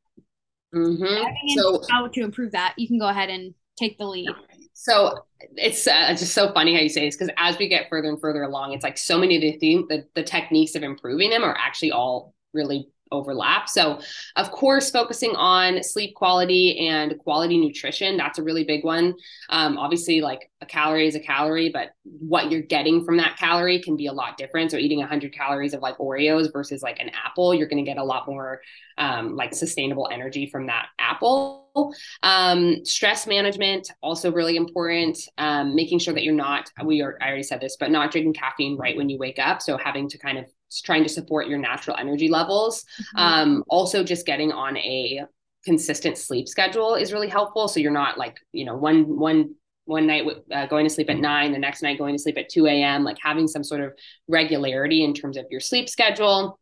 Mm-hmm. 0.72 1.58
So, 1.58 1.82
how 1.90 2.06
to 2.06 2.20
improve 2.20 2.52
that, 2.52 2.74
you 2.76 2.86
can 2.86 3.00
go 3.00 3.08
ahead 3.08 3.30
and 3.30 3.52
take 3.76 3.98
the 3.98 4.06
lead. 4.06 4.30
So 4.74 5.26
it's 5.56 5.86
uh, 5.86 6.08
just 6.10 6.34
so 6.34 6.52
funny 6.52 6.74
how 6.74 6.80
you 6.80 6.88
say 6.88 7.04
this 7.06 7.16
because 7.16 7.32
as 7.36 7.58
we 7.58 7.68
get 7.68 7.88
further 7.88 8.08
and 8.08 8.20
further 8.20 8.42
along, 8.42 8.72
it's 8.72 8.84
like 8.84 8.98
so 8.98 9.18
many 9.18 9.36
of 9.36 9.42
the 9.42 9.58
things, 9.58 9.86
the, 9.88 10.06
the 10.14 10.22
techniques 10.22 10.74
of 10.74 10.82
improving 10.82 11.30
them 11.30 11.42
are 11.42 11.56
actually 11.56 11.92
all 11.92 12.34
really 12.52 12.88
overlap. 13.12 13.68
So, 13.68 14.00
of 14.36 14.50
course, 14.50 14.90
focusing 14.90 15.36
on 15.36 15.82
sleep 15.82 16.14
quality 16.14 16.88
and 16.88 17.16
quality 17.18 17.58
nutrition, 17.58 18.16
that's 18.16 18.38
a 18.38 18.42
really 18.42 18.64
big 18.64 18.84
one. 18.84 19.14
Um, 19.50 19.78
obviously, 19.78 20.20
like 20.20 20.50
a 20.60 20.66
calorie 20.66 21.06
is 21.06 21.14
a 21.14 21.20
calorie, 21.20 21.68
but 21.68 21.90
what 22.02 22.50
you're 22.50 22.62
getting 22.62 23.04
from 23.04 23.18
that 23.18 23.36
calorie 23.36 23.80
can 23.80 23.96
be 23.96 24.06
a 24.06 24.12
lot 24.12 24.36
different. 24.36 24.70
So, 24.70 24.78
eating 24.78 24.98
100 24.98 25.32
calories 25.32 25.74
of 25.74 25.80
like 25.80 25.98
Oreos 25.98 26.52
versus 26.52 26.82
like 26.82 26.98
an 26.98 27.10
apple, 27.10 27.54
you're 27.54 27.68
going 27.68 27.84
to 27.84 27.88
get 27.88 27.98
a 27.98 28.04
lot 28.04 28.26
more 28.26 28.60
um, 28.98 29.36
like 29.36 29.54
sustainable 29.54 30.08
energy 30.10 30.46
from 30.46 30.66
that 30.66 30.86
apple. 30.98 31.94
Um, 32.22 32.84
stress 32.84 33.26
management, 33.26 33.90
also 34.02 34.30
really 34.30 34.56
important. 34.56 35.18
Um, 35.38 35.74
making 35.74 36.00
sure 36.00 36.14
that 36.14 36.22
you're 36.22 36.34
not, 36.34 36.70
we 36.84 37.02
are, 37.02 37.16
I 37.20 37.28
already 37.28 37.42
said 37.42 37.60
this, 37.60 37.76
but 37.78 37.90
not 37.90 38.10
drinking 38.10 38.34
caffeine 38.34 38.76
right 38.76 38.96
when 38.96 39.08
you 39.08 39.18
wake 39.18 39.38
up. 39.38 39.62
So, 39.62 39.76
having 39.76 40.08
to 40.10 40.18
kind 40.18 40.38
of 40.38 40.46
trying 40.80 41.02
to 41.02 41.08
support 41.08 41.48
your 41.48 41.58
natural 41.58 41.96
energy 41.98 42.28
levels. 42.28 42.84
Mm-hmm. 42.84 43.18
Um, 43.18 43.64
also, 43.68 44.02
just 44.02 44.26
getting 44.26 44.52
on 44.52 44.76
a 44.78 45.22
consistent 45.64 46.18
sleep 46.18 46.48
schedule 46.48 46.94
is 46.94 47.12
really 47.12 47.28
helpful. 47.28 47.68
So 47.68 47.80
you're 47.80 47.92
not 47.92 48.18
like 48.18 48.36
you 48.52 48.64
know 48.64 48.76
one 48.76 49.18
one 49.18 49.54
one 49.84 50.06
night 50.06 50.24
uh, 50.52 50.66
going 50.66 50.86
to 50.86 50.90
sleep 50.90 51.10
at 51.10 51.18
nine, 51.18 51.52
the 51.52 51.58
next 51.58 51.82
night 51.82 51.98
going 51.98 52.14
to 52.14 52.22
sleep 52.22 52.38
at 52.38 52.48
two 52.48 52.66
a.m. 52.66 53.04
Like 53.04 53.18
having 53.20 53.48
some 53.48 53.64
sort 53.64 53.80
of 53.80 53.92
regularity 54.28 55.04
in 55.04 55.14
terms 55.14 55.36
of 55.36 55.46
your 55.50 55.60
sleep 55.60 55.88
schedule. 55.88 56.58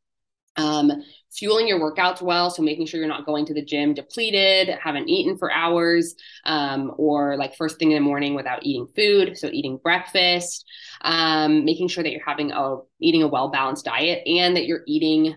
Um, 0.57 0.91
fueling 1.31 1.69
your 1.69 1.79
workouts 1.79 2.21
well. 2.21 2.51
So 2.51 2.63
making 2.63 2.87
sure 2.87 2.99
you're 2.99 3.09
not 3.09 3.25
going 3.25 3.47
to 3.47 3.55
the 3.55 3.65
gym 3.65 3.95
depleted, 3.95 4.69
haven't 4.69 5.09
eaten 5.09 5.39
for 5.39 5.51
hours, 5.51 6.15
um, 6.45 6.93
or 6.99 7.37
like 7.37 7.57
first 7.57 7.79
thing 7.79 7.93
in 7.93 7.95
the 7.95 8.01
morning 8.09 8.35
without 8.35 8.65
eating 8.65 8.89
food. 8.95 9.39
So 9.39 9.49
eating 9.49 9.79
breakfast, 9.83 10.65
um, 11.03 11.65
making 11.65 11.89
sure 11.89 12.03
that 12.03 12.11
you're 12.11 12.25
having 12.27 12.51
a 12.53 12.79
eating 13.01 13.23
a 13.23 13.29
well 13.29 13.49
balanced 13.51 13.85
diet 13.85 14.27
and 14.27 14.57
that 14.57 14.67
you're 14.67 14.83
eating 14.87 15.37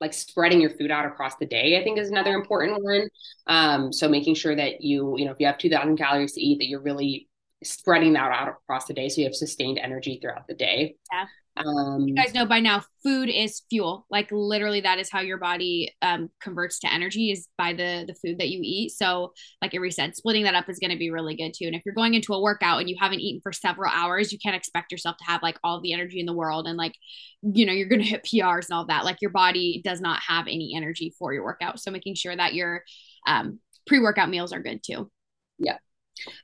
like 0.00 0.12
spreading 0.12 0.60
your 0.60 0.70
food 0.70 0.90
out 0.90 1.06
across 1.06 1.36
the 1.36 1.46
day 1.46 1.78
i 1.78 1.84
think 1.84 1.96
is 1.96 2.10
another 2.10 2.34
important 2.34 2.82
one 2.82 3.08
um, 3.46 3.92
so 3.92 4.08
making 4.08 4.34
sure 4.34 4.56
that 4.56 4.80
you 4.80 5.14
you 5.16 5.24
know 5.24 5.30
if 5.30 5.38
you 5.38 5.46
have 5.46 5.58
2000 5.58 5.96
calories 5.96 6.32
to 6.32 6.40
eat 6.40 6.58
that 6.58 6.66
you're 6.66 6.82
really 6.82 7.28
spreading 7.64 8.12
that 8.12 8.32
out 8.32 8.48
across 8.48 8.86
the 8.86 8.94
day 8.94 9.08
so 9.08 9.20
you 9.20 9.26
have 9.26 9.34
sustained 9.34 9.78
energy 9.78 10.18
throughout 10.20 10.46
the 10.46 10.54
day 10.54 10.96
yeah 11.12 11.26
um, 11.56 12.08
you 12.08 12.14
guys 12.14 12.32
know 12.32 12.46
by 12.46 12.60
now, 12.60 12.82
food 13.02 13.28
is 13.28 13.62
fuel. 13.68 14.06
Like 14.10 14.28
literally, 14.32 14.80
that 14.80 14.98
is 14.98 15.10
how 15.10 15.20
your 15.20 15.36
body 15.36 15.94
um, 16.00 16.30
converts 16.40 16.78
to 16.80 16.92
energy 16.92 17.30
is 17.30 17.46
by 17.58 17.74
the 17.74 18.04
the 18.06 18.14
food 18.14 18.38
that 18.38 18.48
you 18.48 18.60
eat. 18.62 18.92
So, 18.92 19.32
like 19.60 19.72
Averie 19.72 19.92
said, 19.92 20.16
splitting 20.16 20.44
that 20.44 20.54
up 20.54 20.68
is 20.70 20.78
going 20.78 20.92
to 20.92 20.96
be 20.96 21.10
really 21.10 21.36
good 21.36 21.52
too. 21.54 21.66
And 21.66 21.74
if 21.74 21.82
you're 21.84 21.94
going 21.94 22.14
into 22.14 22.32
a 22.32 22.40
workout 22.40 22.80
and 22.80 22.88
you 22.88 22.96
haven't 22.98 23.20
eaten 23.20 23.40
for 23.42 23.52
several 23.52 23.92
hours, 23.92 24.32
you 24.32 24.38
can't 24.38 24.56
expect 24.56 24.92
yourself 24.92 25.16
to 25.18 25.24
have 25.24 25.42
like 25.42 25.58
all 25.62 25.80
the 25.80 25.92
energy 25.92 26.20
in 26.20 26.26
the 26.26 26.32
world 26.32 26.66
and 26.66 26.78
like, 26.78 26.94
you 27.42 27.66
know, 27.66 27.72
you're 27.72 27.88
going 27.88 28.02
to 28.02 28.08
hit 28.08 28.24
PRs 28.24 28.70
and 28.70 28.76
all 28.76 28.86
that. 28.86 29.04
Like 29.04 29.18
your 29.20 29.30
body 29.30 29.82
does 29.84 30.00
not 30.00 30.20
have 30.26 30.46
any 30.46 30.72
energy 30.74 31.14
for 31.18 31.34
your 31.34 31.44
workout. 31.44 31.80
So 31.80 31.90
making 31.90 32.14
sure 32.14 32.34
that 32.34 32.54
your 32.54 32.82
um, 33.26 33.60
pre 33.86 34.00
workout 34.00 34.30
meals 34.30 34.54
are 34.54 34.62
good 34.62 34.80
too. 34.82 35.10
Yeah. 35.58 35.76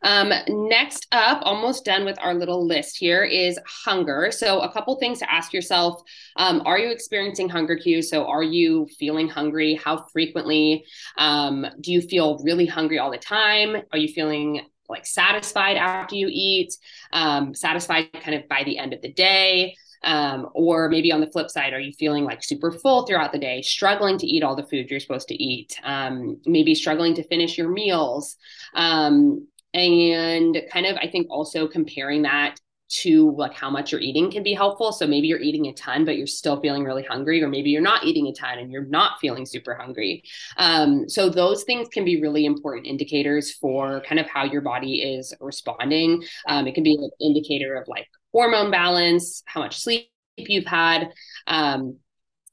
Um, 0.02 0.32
next 0.48 1.06
up, 1.12 1.40
almost 1.42 1.84
done 1.84 2.04
with 2.04 2.18
our 2.20 2.34
little 2.34 2.66
list 2.66 2.96
here, 2.96 3.24
is 3.24 3.58
hunger. 3.66 4.30
So, 4.30 4.60
a 4.60 4.72
couple 4.72 4.96
things 4.96 5.18
to 5.20 5.32
ask 5.32 5.52
yourself 5.52 6.02
um, 6.36 6.62
Are 6.64 6.78
you 6.78 6.90
experiencing 6.90 7.48
hunger 7.48 7.76
cues? 7.76 8.10
So, 8.10 8.26
are 8.26 8.42
you 8.42 8.86
feeling 8.98 9.28
hungry? 9.28 9.74
How 9.74 10.04
frequently? 10.12 10.84
Um, 11.16 11.66
do 11.80 11.92
you 11.92 12.00
feel 12.00 12.38
really 12.44 12.66
hungry 12.66 12.98
all 12.98 13.10
the 13.10 13.18
time? 13.18 13.76
Are 13.92 13.98
you 13.98 14.08
feeling 14.08 14.62
like 14.88 15.06
satisfied 15.06 15.76
after 15.76 16.16
you 16.16 16.28
eat? 16.30 16.74
Um, 17.12 17.54
satisfied 17.54 18.12
kind 18.12 18.34
of 18.34 18.48
by 18.48 18.64
the 18.64 18.78
end 18.78 18.92
of 18.92 19.02
the 19.02 19.12
day? 19.12 19.76
Um, 20.04 20.48
or 20.54 20.88
maybe 20.88 21.10
on 21.12 21.20
the 21.20 21.26
flip 21.26 21.50
side, 21.50 21.72
are 21.72 21.80
you 21.80 21.92
feeling 21.92 22.24
like 22.24 22.44
super 22.44 22.70
full 22.70 23.04
throughout 23.04 23.32
the 23.32 23.38
day, 23.38 23.62
struggling 23.62 24.16
to 24.18 24.26
eat 24.26 24.44
all 24.44 24.54
the 24.54 24.62
food 24.62 24.88
you're 24.90 25.00
supposed 25.00 25.28
to 25.28 25.42
eat, 25.42 25.78
um, 25.82 26.40
maybe 26.46 26.74
struggling 26.74 27.14
to 27.14 27.24
finish 27.24 27.58
your 27.58 27.68
meals? 27.68 28.36
Um, 28.74 29.48
and 29.74 30.56
kind 30.72 30.86
of 30.86 30.96
i 30.96 31.06
think 31.06 31.26
also 31.30 31.66
comparing 31.68 32.22
that 32.22 32.56
to 32.88 33.32
like 33.36 33.52
how 33.52 33.68
much 33.68 33.92
you're 33.92 34.00
eating 34.00 34.30
can 34.30 34.42
be 34.42 34.54
helpful. 34.54 34.92
So 34.92 35.06
maybe 35.06 35.26
you're 35.26 35.40
eating 35.40 35.66
a 35.66 35.72
ton 35.74 36.04
but 36.04 36.16
you're 36.16 36.26
still 36.26 36.60
feeling 36.60 36.84
really 36.84 37.02
hungry 37.02 37.42
or 37.42 37.48
maybe 37.48 37.70
you're 37.70 37.82
not 37.82 38.04
eating 38.04 38.26
a 38.28 38.32
ton 38.32 38.58
and 38.58 38.72
you're 38.72 38.86
not 38.86 39.20
feeling 39.20 39.44
super 39.44 39.74
hungry. 39.74 40.22
Um, 40.56 41.08
so 41.08 41.28
those 41.28 41.64
things 41.64 41.88
can 41.88 42.04
be 42.04 42.20
really 42.20 42.46
important 42.46 42.86
indicators 42.86 43.52
for 43.52 44.02
kind 44.06 44.18
of 44.18 44.26
how 44.26 44.44
your 44.44 44.62
body 44.62 45.02
is 45.02 45.34
responding. 45.40 46.24
Um, 46.46 46.66
it 46.66 46.74
can 46.74 46.82
be 46.82 46.94
an 46.94 47.10
indicator 47.20 47.74
of 47.74 47.86
like 47.88 48.06
hormone 48.32 48.70
balance 48.70 49.42
how 49.46 49.60
much 49.60 49.78
sleep 49.78 50.10
you've 50.36 50.66
had. 50.66 51.12
Um, 51.46 51.98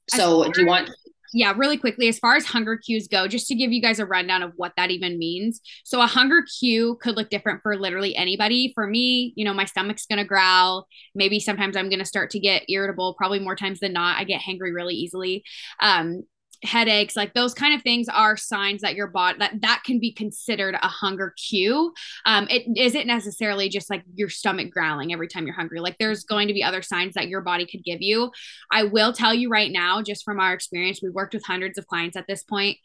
so 0.08 0.50
do 0.52 0.60
you 0.60 0.66
want 0.66 0.90
yeah, 1.32 1.52
really 1.56 1.76
quickly, 1.76 2.08
as 2.08 2.18
far 2.18 2.36
as 2.36 2.44
hunger 2.44 2.76
cues 2.76 3.08
go, 3.08 3.26
just 3.28 3.46
to 3.48 3.54
give 3.54 3.72
you 3.72 3.80
guys 3.80 3.98
a 3.98 4.06
rundown 4.06 4.42
of 4.42 4.52
what 4.56 4.72
that 4.76 4.90
even 4.90 5.18
means. 5.18 5.60
So, 5.84 6.00
a 6.00 6.06
hunger 6.06 6.44
cue 6.58 6.98
could 7.00 7.16
look 7.16 7.30
different 7.30 7.62
for 7.62 7.76
literally 7.76 8.16
anybody. 8.16 8.72
For 8.74 8.86
me, 8.86 9.32
you 9.36 9.44
know, 9.44 9.54
my 9.54 9.64
stomach's 9.64 10.06
going 10.06 10.18
to 10.18 10.24
growl. 10.24 10.86
Maybe 11.14 11.40
sometimes 11.40 11.76
I'm 11.76 11.88
going 11.88 11.98
to 11.98 12.04
start 12.04 12.30
to 12.30 12.40
get 12.40 12.64
irritable, 12.68 13.14
probably 13.14 13.40
more 13.40 13.56
times 13.56 13.80
than 13.80 13.92
not. 13.92 14.18
I 14.18 14.24
get 14.24 14.40
hangry 14.40 14.74
really 14.74 14.94
easily. 14.94 15.44
Um, 15.80 16.24
headaches 16.62 17.16
like 17.16 17.34
those 17.34 17.54
kind 17.54 17.74
of 17.74 17.82
things 17.82 18.08
are 18.08 18.36
signs 18.36 18.82
that 18.82 18.94
your 18.94 19.06
body 19.08 19.38
that 19.38 19.60
that 19.60 19.82
can 19.84 20.00
be 20.00 20.12
considered 20.12 20.74
a 20.74 20.88
hunger 20.88 21.34
cue. 21.36 21.92
Um 22.24 22.46
it 22.50 22.64
isn't 22.76 23.06
necessarily 23.06 23.68
just 23.68 23.90
like 23.90 24.02
your 24.14 24.28
stomach 24.28 24.70
growling 24.70 25.12
every 25.12 25.28
time 25.28 25.46
you're 25.46 25.54
hungry. 25.54 25.80
Like 25.80 25.96
there's 25.98 26.24
going 26.24 26.48
to 26.48 26.54
be 26.54 26.62
other 26.62 26.82
signs 26.82 27.14
that 27.14 27.28
your 27.28 27.42
body 27.42 27.66
could 27.66 27.84
give 27.84 28.02
you. 28.02 28.30
I 28.70 28.84
will 28.84 29.12
tell 29.12 29.34
you 29.34 29.48
right 29.50 29.70
now 29.70 30.02
just 30.02 30.24
from 30.24 30.40
our 30.40 30.52
experience 30.52 31.00
we've 31.02 31.12
worked 31.14 31.34
with 31.34 31.44
hundreds 31.44 31.78
of 31.78 31.86
clients 31.86 32.16
at 32.16 32.26
this 32.26 32.42
point. 32.42 32.78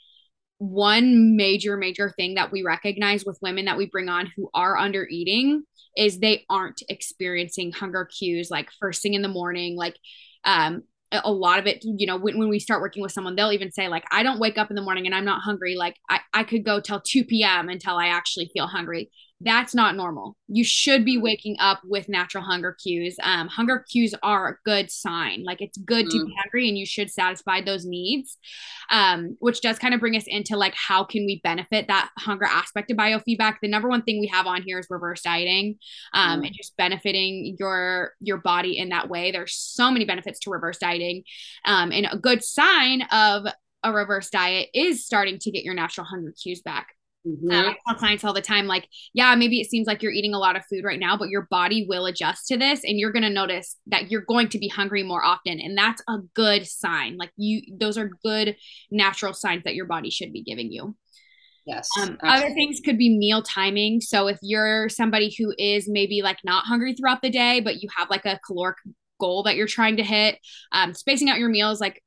one 0.57 1.36
major 1.36 1.76
major 1.76 2.09
thing 2.11 2.36
that 2.36 2.51
we 2.51 2.61
recognize 2.61 3.26
with 3.26 3.39
women 3.41 3.65
that 3.65 3.78
we 3.78 3.88
bring 3.88 4.09
on 4.09 4.32
who 4.36 4.49
are 4.53 4.78
under 4.78 5.07
eating 5.09 5.63
is 5.97 6.19
they 6.19 6.45
aren't 6.49 6.84
experiencing 6.88 7.72
hunger 7.72 8.05
cues 8.05 8.51
like 8.51 8.69
first 8.80 9.01
thing 9.01 9.15
in 9.15 9.24
the 9.24 9.28
morning 9.28 9.76
like 9.76 9.95
um 10.45 10.84
a 11.12 11.32
lot 11.32 11.59
of 11.59 11.68
it 11.68 11.84
you 11.84 12.07
know 12.07 12.18
when, 12.18 12.38
when 12.38 12.49
we 12.49 12.59
start 12.59 12.82
working 12.82 13.01
with 13.03 13.12
someone 13.12 13.36
they'll 13.36 13.51
even 13.51 13.72
say 13.72 13.88
like 13.88 14.03
i 14.12 14.24
don't 14.24 14.39
wake 14.39 14.57
up 14.57 14.70
in 14.70 14.76
the 14.76 14.82
morning 14.82 15.05
and 15.05 15.14
i'm 15.14 15.26
not 15.26 15.41
hungry. 15.41 15.76
Like 15.76 15.97
i, 16.09 16.20
I 16.34 16.43
could 16.43 16.64
go 16.64 16.80
till 16.80 17.01
2 17.01 17.26
p.m 17.26 17.70
until 17.70 17.97
i 17.97 18.07
actually 18.07 18.49
feel 18.53 18.68
hungry 18.68 19.12
that's 19.43 19.73
not 19.73 19.95
normal. 19.95 20.35
You 20.47 20.63
should 20.63 21.03
be 21.03 21.17
waking 21.17 21.57
up 21.59 21.81
with 21.83 22.09
natural 22.09 22.43
hunger 22.43 22.75
cues. 22.81 23.15
Um, 23.23 23.47
hunger 23.47 23.85
cues 23.89 24.13
are 24.21 24.49
a 24.49 24.57
good 24.65 24.91
sign. 24.91 25.43
Like 25.43 25.61
it's 25.61 25.77
good 25.77 26.05
mm. 26.05 26.11
to 26.11 26.25
be 26.25 26.35
hungry 26.39 26.67
and 26.67 26.77
you 26.77 26.85
should 26.85 27.09
satisfy 27.09 27.61
those 27.61 27.85
needs. 27.85 28.37
Um, 28.89 29.37
which 29.39 29.61
does 29.61 29.79
kind 29.79 29.93
of 29.93 29.99
bring 29.99 30.15
us 30.15 30.25
into 30.27 30.57
like 30.57 30.75
how 30.75 31.03
can 31.03 31.25
we 31.25 31.39
benefit 31.43 31.87
that 31.87 32.09
hunger 32.17 32.45
aspect 32.45 32.91
of 32.91 32.97
biofeedback. 32.97 33.55
The 33.61 33.69
number 33.69 33.89
one 33.89 34.03
thing 34.03 34.19
we 34.19 34.27
have 34.27 34.47
on 34.47 34.61
here 34.63 34.79
is 34.79 34.87
reverse 34.89 35.21
dieting 35.21 35.77
um, 36.13 36.41
mm. 36.41 36.47
and 36.47 36.55
just 36.55 36.75
benefiting 36.77 37.55
your 37.57 38.13
your 38.19 38.37
body 38.37 38.77
in 38.77 38.89
that 38.89 39.09
way. 39.09 39.31
There's 39.31 39.55
so 39.55 39.91
many 39.91 40.05
benefits 40.05 40.39
to 40.41 40.51
reverse 40.51 40.77
dieting. 40.77 41.23
Um, 41.65 41.91
and 41.91 42.07
a 42.11 42.17
good 42.17 42.43
sign 42.43 43.03
of 43.11 43.45
a 43.83 43.91
reverse 43.91 44.29
diet 44.29 44.69
is 44.73 45.05
starting 45.05 45.39
to 45.39 45.51
get 45.51 45.63
your 45.63 45.73
natural 45.73 46.05
hunger 46.05 46.33
cues 46.41 46.61
back. 46.61 46.89
Mm-hmm. 47.28 47.51
Um, 47.51 47.65
I 47.67 47.76
tell 47.88 47.99
clients 47.99 48.24
all 48.24 48.34
the 48.34 48.41
time, 48.41 48.65
like, 48.65 48.88
yeah, 49.13 49.36
maybe 49.36 49.59
it 49.59 49.69
seems 49.69 49.86
like 49.86 50.01
you're 50.01 50.11
eating 50.11 50.34
a 50.34 50.39
lot 50.39 50.55
of 50.55 50.63
food 50.65 50.84
right 50.84 50.99
now, 50.99 51.15
but 51.15 51.30
your 51.30 51.47
body 51.51 51.86
will 51.88 52.07
adjust 52.07 52.47
to 52.47 52.57
this 52.57 52.84
and 52.84 52.97
you're 52.97 53.11
going 53.11 53.24
to 53.24 53.30
notice 53.30 53.78
that 53.88 54.09
you're 54.09 54.26
going 54.28 54.49
to 54.49 54.57
be 54.57 54.67
hungry 54.67 55.03
more 55.03 55.24
often. 55.24 55.59
And 55.59 55.78
that's 55.78 56.01
a 56.07 56.17
good 56.34 56.67
sign. 56.67 57.17
Like, 57.17 57.32
you, 57.38 57.61
those 57.80 57.97
are 57.97 58.09
good 58.24 58.55
natural 58.89 59.34
signs 59.34 59.63
that 59.65 59.76
your 59.76 59.86
body 59.86 60.09
should 60.09 60.34
be 60.34 60.41
giving 60.41 60.72
you. 60.72 60.95
Yes. 61.65 61.88
Um, 62.01 62.17
other 62.24 62.49
things 62.55 62.80
could 62.84 62.97
be 62.97 63.15
meal 63.15 63.43
timing. 63.43 64.01
So 64.01 64.28
if 64.28 64.39
you're 64.41 64.89
somebody 64.89 65.34
who 65.38 65.53
is 65.59 65.88
maybe 65.88 66.24
like 66.24 66.39
not 66.43 66.65
hungry 66.65 66.95
throughout 66.95 67.22
the 67.22 67.30
day, 67.30 67.59
but 67.59 67.84
you 67.84 67.89
have 67.95 68.09
like 68.09 68.26
a 68.26 68.39
caloric 68.45 68.78
goal 69.19 69.43
that 69.43 69.55
you're 69.55 69.67
trying 69.67 69.97
to 69.97 70.03
hit, 70.03 70.39
um, 70.72 70.95
spacing 70.95 71.30
out 71.30 71.38
your 71.38 71.49
meals 71.49 71.80
like 71.80 72.01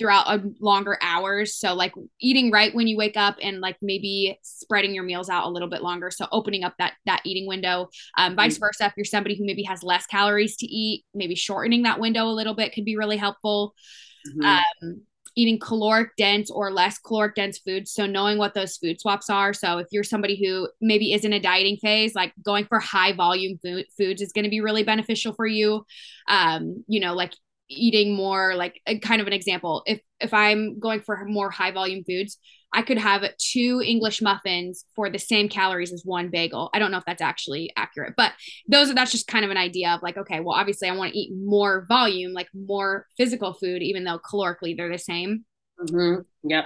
throughout 0.00 0.26
a 0.28 0.42
longer 0.60 0.96
hours. 1.02 1.54
So 1.54 1.74
like 1.74 1.92
eating 2.20 2.50
right 2.50 2.74
when 2.74 2.88
you 2.88 2.96
wake 2.96 3.18
up 3.18 3.36
and 3.42 3.60
like 3.60 3.76
maybe 3.82 4.38
spreading 4.42 4.94
your 4.94 5.04
meals 5.04 5.28
out 5.28 5.44
a 5.44 5.50
little 5.50 5.68
bit 5.68 5.82
longer. 5.82 6.10
So 6.10 6.26
opening 6.32 6.64
up 6.64 6.72
that 6.78 6.94
that 7.04 7.20
eating 7.26 7.46
window. 7.46 7.90
Um, 8.16 8.34
vice 8.34 8.54
mm-hmm. 8.54 8.64
versa, 8.64 8.86
if 8.86 8.94
you're 8.96 9.04
somebody 9.04 9.36
who 9.36 9.44
maybe 9.44 9.62
has 9.64 9.82
less 9.82 10.06
calories 10.06 10.56
to 10.56 10.66
eat, 10.66 11.04
maybe 11.14 11.34
shortening 11.34 11.82
that 11.82 12.00
window 12.00 12.24
a 12.24 12.32
little 12.32 12.54
bit 12.54 12.72
could 12.72 12.86
be 12.86 12.96
really 12.96 13.18
helpful. 13.18 13.74
Mm-hmm. 14.26 14.86
Um, 14.86 15.02
eating 15.36 15.60
caloric 15.60 16.16
dense 16.16 16.50
or 16.50 16.72
less 16.72 16.98
caloric 16.98 17.34
dense 17.34 17.58
foods. 17.58 17.92
So 17.92 18.06
knowing 18.06 18.38
what 18.38 18.54
those 18.54 18.78
food 18.78 19.00
swaps 19.00 19.28
are. 19.28 19.52
So 19.52 19.78
if 19.78 19.86
you're 19.90 20.02
somebody 20.02 20.42
who 20.42 20.68
maybe 20.80 21.12
is 21.12 21.24
in 21.24 21.32
a 21.32 21.40
dieting 21.40 21.76
phase, 21.76 22.14
like 22.14 22.32
going 22.42 22.64
for 22.64 22.80
high 22.80 23.12
volume 23.12 23.58
food, 23.62 23.84
foods 23.96 24.22
is 24.22 24.32
going 24.32 24.44
to 24.44 24.50
be 24.50 24.60
really 24.60 24.82
beneficial 24.82 25.34
for 25.34 25.46
you. 25.46 25.84
Um, 26.26 26.84
you 26.88 27.00
know, 27.00 27.14
like 27.14 27.34
eating 27.70 28.14
more 28.14 28.54
like 28.56 28.80
a, 28.86 28.98
kind 28.98 29.20
of 29.20 29.26
an 29.26 29.32
example. 29.32 29.82
If 29.86 30.00
if 30.20 30.34
I'm 30.34 30.78
going 30.78 31.00
for 31.00 31.24
more 31.24 31.50
high 31.50 31.70
volume 31.70 32.04
foods, 32.04 32.36
I 32.72 32.82
could 32.82 32.98
have 32.98 33.24
two 33.38 33.82
English 33.84 34.20
muffins 34.20 34.84
for 34.94 35.08
the 35.08 35.18
same 35.18 35.48
calories 35.48 35.92
as 35.92 36.02
one 36.04 36.30
bagel. 36.30 36.70
I 36.74 36.78
don't 36.78 36.90
know 36.90 36.98
if 36.98 37.04
that's 37.04 37.22
actually 37.22 37.72
accurate, 37.76 38.14
but 38.16 38.32
those 38.68 38.90
are 38.90 38.94
that's 38.94 39.12
just 39.12 39.26
kind 39.26 39.44
of 39.44 39.50
an 39.50 39.56
idea 39.56 39.90
of 39.90 40.02
like, 40.02 40.16
okay, 40.16 40.40
well, 40.40 40.56
obviously 40.56 40.88
I 40.88 40.96
want 40.96 41.12
to 41.12 41.18
eat 41.18 41.32
more 41.34 41.86
volume, 41.88 42.32
like 42.32 42.48
more 42.54 43.06
physical 43.16 43.54
food, 43.54 43.82
even 43.82 44.04
though 44.04 44.18
calorically 44.18 44.76
they're 44.76 44.92
the 44.92 44.98
same. 44.98 45.44
Mm-hmm. 45.80 46.20
Yep. 46.48 46.64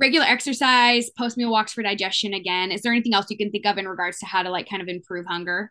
Regular 0.00 0.26
exercise, 0.26 1.10
post 1.16 1.36
meal 1.36 1.52
walks 1.52 1.72
for 1.72 1.82
digestion. 1.82 2.34
Again, 2.34 2.72
is 2.72 2.82
there 2.82 2.92
anything 2.92 3.14
else 3.14 3.26
you 3.30 3.36
can 3.36 3.50
think 3.50 3.66
of 3.66 3.78
in 3.78 3.86
regards 3.86 4.18
to 4.20 4.26
how 4.26 4.42
to 4.42 4.50
like 4.50 4.68
kind 4.68 4.82
of 4.82 4.88
improve 4.88 5.26
hunger? 5.26 5.70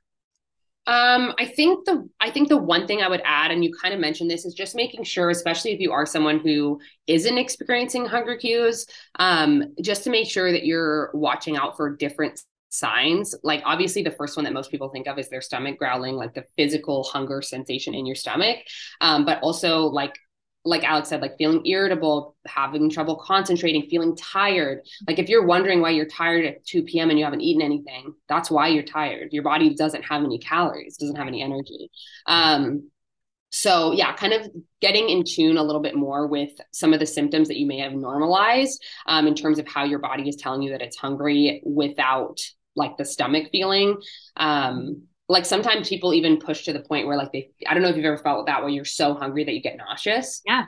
Um, 0.86 1.34
I 1.40 1.46
think 1.46 1.86
the 1.86 2.10
I 2.20 2.30
think 2.30 2.50
the 2.50 2.58
one 2.58 2.88
thing 2.88 3.02
I 3.02 3.08
would 3.08 3.22
add, 3.24 3.52
and 3.52 3.64
you 3.64 3.74
kind 3.74 3.94
of 3.94 4.00
mentioned 4.00 4.30
this, 4.30 4.44
is 4.44 4.54
just 4.54 4.76
making 4.76 5.04
sure, 5.04 5.30
especially 5.30 5.72
if 5.72 5.80
you 5.80 5.94
are 5.94 6.06
someone 6.06 6.40
who 6.40 6.80
isn't 7.08 7.38
experiencing 7.38 8.06
hunger 8.06 8.36
cues, 8.36 8.86
um, 9.18 9.64
just 9.82 10.04
to 10.04 10.10
make 10.10 10.30
sure 10.30 10.52
that 10.52 10.66
you're 10.66 11.10
watching 11.14 11.56
out 11.56 11.78
for 11.78 11.96
different 11.96 12.42
signs. 12.68 13.34
Like 13.44 13.62
obviously, 13.66 14.04
the 14.04 14.12
first 14.12 14.36
one 14.36 14.44
that 14.44 14.54
most 14.54 14.72
people 14.72 14.90
think 14.90 15.08
of 15.08 15.18
is 15.18 15.30
their 15.30 15.42
stomach 15.42 15.78
growling, 15.78 16.16
like 16.16 16.34
the 16.34 16.46
physical 16.58 17.04
hunger 17.04 17.42
sensation 17.42 17.94
in 17.94 18.06
your 18.06 18.16
stomach, 18.16 18.58
um, 19.00 19.24
but 19.24 19.42
also 19.42 19.84
like 19.84 20.18
like 20.66 20.84
Alix 20.84 21.10
said, 21.10 21.22
like 21.22 21.38
feeling 21.38 21.66
irritable, 21.66 22.36
having 22.46 22.90
trouble 22.90 23.18
concentrating, 23.18 23.90
feeling 23.90 24.16
tired. 24.16 24.82
Like 25.08 25.20
if 25.20 25.28
you're 25.28 25.46
wondering 25.46 25.82
why 25.82 25.90
you're 25.90 26.06
tired 26.06 26.46
at 26.46 26.66
2 26.66 26.84
p.m. 26.84 27.10
and 27.10 27.20
you 27.20 27.26
haven't 27.26 27.42
eaten 27.42 27.62
anything, 27.62 28.14
that's 28.30 28.50
why 28.50 28.70
you're 28.70 28.84
tired. 28.84 29.34
Your 29.34 29.44
body 29.44 29.76
doesn't 29.76 30.04
have 30.04 30.24
any 30.24 30.40
calories, 30.40 30.98
doesn't 30.98 31.18
have 31.18 31.28
any 31.28 31.42
energy. 31.42 31.92
Um, 32.28 32.90
so 33.52 33.92
yeah, 33.92 34.16
kind 34.16 34.34
of 34.34 34.50
getting 34.82 35.10
in 35.10 35.24
tune 35.26 35.58
a 35.58 35.64
little 35.64 35.82
bit 35.82 35.96
more 35.96 36.26
with 36.26 36.52
some 36.72 36.94
of 36.94 37.00
the 37.00 37.06
symptoms 37.06 37.50
that 37.50 37.58
you 37.58 37.68
may 37.68 37.80
have 37.80 37.94
normalized 37.94 38.84
um, 39.06 39.28
in 39.28 39.36
terms 39.36 39.60
of 39.60 39.68
how 39.68 39.84
your 39.84 40.00
body 40.00 40.28
is 40.28 40.38
telling 40.38 40.62
you 40.62 40.72
that 40.72 40.82
it's 40.82 40.98
hungry 40.98 41.62
without 41.64 42.40
like 42.76 42.98
the 42.98 43.06
stomach 43.06 43.50
feeling. 43.52 43.98
Um, 44.38 45.04
like 45.30 45.46
sometimes 45.46 45.90
people 45.90 46.14
even 46.14 46.38
push 46.38 46.66
to 46.66 46.74
the 46.74 46.82
point 46.82 47.08
where 47.08 47.18
like 47.18 47.32
they 47.32 47.50
I 47.68 47.74
don't 47.74 47.84
know 47.84 47.90
if 47.90 47.96
you've 47.96 48.06
ever 48.06 48.18
felt 48.18 48.46
that 48.48 48.62
where 48.62 48.70
you're 48.70 48.86
so 48.86 49.14
hungry 49.14 49.44
that 49.44 49.54
you 49.54 49.62
get 49.62 49.78
nauseous. 49.78 50.42
Yeah. 50.46 50.66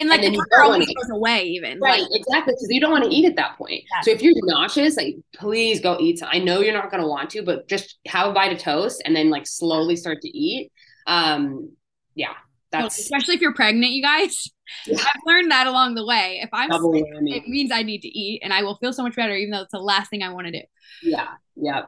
And 0.00 0.08
like 0.08 0.22
and 0.22 0.34
the 0.34 0.38
hunger 0.38 0.72
always 0.72 0.86
goes 0.86 1.10
away 1.10 1.44
even. 1.44 1.78
Right, 1.78 2.00
like, 2.00 2.10
exactly. 2.12 2.54
Because 2.54 2.66
you 2.70 2.80
don't 2.80 2.90
want 2.90 3.04
to 3.04 3.10
eat 3.10 3.24
at 3.24 3.36
that 3.36 3.56
point. 3.56 3.84
Yeah. 3.92 4.00
So 4.02 4.10
if 4.10 4.22
you're 4.22 4.34
nauseous, 4.42 4.96
like 4.96 5.16
please 5.34 5.80
go 5.80 5.96
eat 6.00 6.18
some. 6.18 6.28
I 6.32 6.38
know 6.38 6.60
you're 6.60 6.74
not 6.74 6.90
gonna 6.90 7.06
want 7.06 7.30
to, 7.30 7.42
but 7.42 7.68
just 7.68 7.98
have 8.06 8.28
a 8.28 8.32
bite 8.32 8.52
of 8.52 8.58
toast 8.58 9.02
and 9.04 9.14
then 9.14 9.30
like 9.30 9.46
slowly 9.46 9.94
start 9.94 10.20
to 10.22 10.28
eat. 10.28 10.72
Um 11.06 11.70
yeah. 12.14 12.34
That's 12.72 12.98
especially 12.98 13.34
if 13.34 13.40
you're 13.40 13.54
pregnant, 13.54 13.92
you 13.92 14.02
guys. 14.02 14.48
Yeah. 14.86 14.96
I've 14.98 15.20
learned 15.26 15.50
that 15.50 15.66
along 15.66 15.94
the 15.94 16.06
way. 16.06 16.40
If 16.42 16.48
I'm 16.52 16.72
sick, 16.72 17.04
it 17.26 17.46
means 17.46 17.70
I 17.70 17.82
need 17.82 18.00
to 18.00 18.08
eat 18.08 18.40
and 18.42 18.52
I 18.52 18.62
will 18.62 18.76
feel 18.76 18.92
so 18.92 19.02
much 19.02 19.14
better, 19.14 19.34
even 19.34 19.50
though 19.50 19.62
it's 19.62 19.72
the 19.72 19.78
last 19.78 20.08
thing 20.08 20.22
I 20.22 20.30
want 20.30 20.46
to 20.46 20.52
do. 20.52 20.62
Yeah. 21.02 21.28
Yeah. 21.54 21.82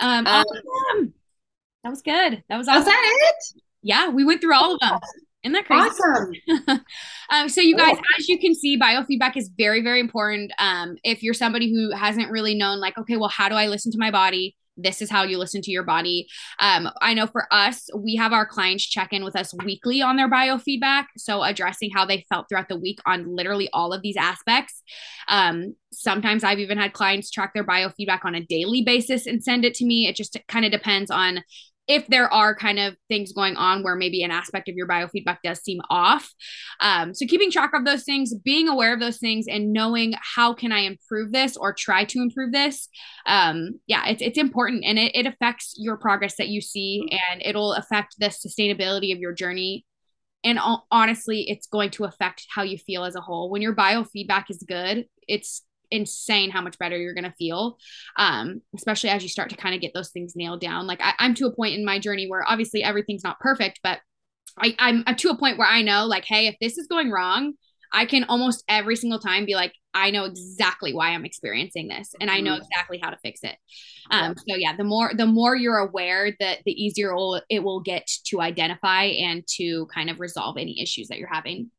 Um, 0.00 0.26
um 0.26 0.44
awesome. 0.46 1.14
That 1.88 1.92
was 1.92 2.02
good. 2.02 2.44
That 2.50 2.58
was 2.58 2.68
awesome. 2.68 2.80
Was 2.80 2.84
that 2.84 3.18
it? 3.22 3.62
Yeah, 3.82 4.10
we 4.10 4.22
went 4.22 4.42
through 4.42 4.54
all 4.54 4.74
of 4.74 4.80
them. 4.80 4.98
Isn't 5.42 5.54
that 5.54 5.64
crazy? 5.64 5.88
Awesome. 5.88 6.84
um, 7.30 7.48
so 7.48 7.62
you 7.62 7.74
guys, 7.78 7.96
as 8.18 8.28
you 8.28 8.38
can 8.38 8.54
see, 8.54 8.78
biofeedback 8.78 9.38
is 9.38 9.50
very, 9.56 9.80
very 9.82 9.98
important. 9.98 10.52
Um, 10.58 10.96
if 11.02 11.22
you're 11.22 11.32
somebody 11.32 11.72
who 11.72 11.90
hasn't 11.96 12.30
really 12.30 12.54
known, 12.54 12.78
like, 12.78 12.98
okay, 12.98 13.16
well, 13.16 13.30
how 13.30 13.48
do 13.48 13.54
I 13.54 13.68
listen 13.68 13.90
to 13.92 13.98
my 13.98 14.10
body? 14.10 14.54
this 14.80 15.02
is 15.02 15.10
how 15.10 15.24
you 15.24 15.38
listen 15.38 15.60
to 15.60 15.72
your 15.72 15.82
body. 15.82 16.28
Um, 16.60 16.88
I 17.02 17.12
know 17.12 17.26
for 17.26 17.52
us, 17.52 17.88
we 17.96 18.14
have 18.14 18.32
our 18.32 18.46
clients 18.46 18.86
check 18.86 19.12
in 19.12 19.24
with 19.24 19.34
us 19.34 19.52
weekly 19.64 20.00
on 20.00 20.16
their 20.16 20.30
biofeedback. 20.30 21.06
So, 21.16 21.42
addressing 21.42 21.90
how 21.92 22.06
they 22.06 22.24
felt 22.28 22.48
throughout 22.48 22.68
the 22.68 22.78
week 22.78 23.00
on 23.04 23.34
literally 23.34 23.68
all 23.72 23.92
of 23.92 24.02
these 24.02 24.16
aspects. 24.16 24.82
Um, 25.26 25.74
sometimes 25.92 26.44
I've 26.44 26.60
even 26.60 26.78
had 26.78 26.92
clients 26.92 27.30
track 27.30 27.54
their 27.54 27.64
biofeedback 27.64 28.24
on 28.24 28.36
a 28.36 28.44
daily 28.44 28.82
basis 28.82 29.26
and 29.26 29.42
send 29.42 29.64
it 29.64 29.74
to 29.74 29.84
me. 29.84 30.06
It 30.06 30.14
just 30.14 30.36
kind 30.46 30.64
of 30.64 30.70
depends 30.70 31.10
on 31.10 31.42
if 31.88 32.06
there 32.08 32.32
are 32.32 32.54
kind 32.54 32.78
of 32.78 32.94
things 33.08 33.32
going 33.32 33.56
on 33.56 33.82
where 33.82 33.96
maybe 33.96 34.22
an 34.22 34.30
aspect 34.30 34.68
of 34.68 34.76
your 34.76 34.86
biofeedback 34.86 35.38
does 35.42 35.60
seem 35.62 35.80
off. 35.88 36.30
Um, 36.80 37.14
so 37.14 37.26
keeping 37.26 37.50
track 37.50 37.70
of 37.74 37.86
those 37.86 38.04
things, 38.04 38.34
being 38.44 38.68
aware 38.68 38.92
of 38.92 39.00
those 39.00 39.16
things, 39.16 39.46
and 39.48 39.72
knowing 39.72 40.14
how 40.20 40.52
can 40.52 40.70
I 40.70 40.80
improve 40.80 41.32
this 41.32 41.56
or 41.56 41.72
try 41.72 42.04
to 42.04 42.20
improve 42.20 42.52
this. 42.52 42.88
Um, 43.26 43.80
yeah, 43.86 44.06
it's 44.06 44.22
it's 44.22 44.38
important 44.38 44.84
and 44.84 44.98
it, 44.98 45.12
it 45.14 45.26
affects 45.26 45.74
your 45.78 45.96
progress 45.96 46.36
that 46.36 46.48
you 46.48 46.60
see 46.60 47.08
and 47.30 47.42
it'll 47.42 47.72
affect 47.72 48.16
the 48.18 48.26
sustainability 48.26 49.12
of 49.12 49.18
your 49.18 49.32
journey. 49.32 49.86
And 50.44 50.60
honestly, 50.90 51.46
it's 51.48 51.66
going 51.66 51.90
to 51.92 52.04
affect 52.04 52.46
how 52.54 52.62
you 52.62 52.78
feel 52.78 53.04
as 53.04 53.16
a 53.16 53.20
whole. 53.20 53.50
When 53.50 53.62
your 53.62 53.74
biofeedback 53.74 54.44
is 54.50 54.64
good, 54.68 55.06
it's 55.26 55.62
insane 55.90 56.50
how 56.50 56.60
much 56.60 56.78
better 56.78 56.96
you're 56.96 57.14
going 57.14 57.24
to 57.24 57.34
feel 57.38 57.78
um, 58.16 58.60
especially 58.76 59.10
as 59.10 59.22
you 59.22 59.28
start 59.28 59.50
to 59.50 59.56
kind 59.56 59.74
of 59.74 59.80
get 59.80 59.92
those 59.94 60.10
things 60.10 60.34
nailed 60.36 60.60
down. 60.60 60.86
Like 60.86 61.00
I, 61.00 61.14
i'm 61.18 61.34
to 61.34 61.46
a 61.46 61.54
point 61.54 61.74
in 61.74 61.84
my 61.84 61.98
journey 61.98 62.28
where 62.28 62.44
obviously 62.48 62.82
everything's 62.82 63.24
not 63.24 63.40
perfect 63.40 63.80
but 63.82 64.00
I, 64.58 64.74
I'm, 64.78 65.04
I'm 65.06 65.16
to 65.16 65.30
a 65.30 65.36
point 65.36 65.58
where 65.58 65.68
i 65.68 65.82
know 65.82 66.06
like 66.06 66.24
hey 66.24 66.46
if 66.46 66.56
this 66.60 66.78
is 66.78 66.86
going 66.86 67.10
wrong 67.10 67.54
i 67.92 68.06
can 68.06 68.24
almost 68.24 68.64
every 68.68 68.96
single 68.96 69.18
time 69.18 69.46
be 69.46 69.54
like 69.54 69.72
i 69.94 70.10
know 70.10 70.24
exactly 70.24 70.92
why 70.92 71.10
i'm 71.10 71.24
experiencing 71.24 71.88
this 71.88 72.14
and 72.20 72.30
i 72.30 72.40
know 72.40 72.52
mm-hmm. 72.52 72.62
exactly 72.62 72.98
how 73.02 73.10
to 73.10 73.18
fix 73.18 73.40
it. 73.42 73.56
Um, 74.10 74.34
so 74.36 74.56
yeah 74.56 74.74
the 74.76 74.84
more 74.84 75.12
the 75.14 75.26
more 75.26 75.54
you're 75.54 75.78
aware 75.78 76.32
that 76.40 76.58
the 76.64 76.72
easier 76.72 77.12
it 77.48 77.62
will 77.62 77.80
get 77.80 78.10
to 78.26 78.40
identify 78.40 79.04
and 79.04 79.46
to 79.56 79.86
kind 79.94 80.10
of 80.10 80.20
resolve 80.20 80.56
any 80.56 80.80
issues 80.80 81.08
that 81.08 81.18
you're 81.18 81.28
having 81.32 81.70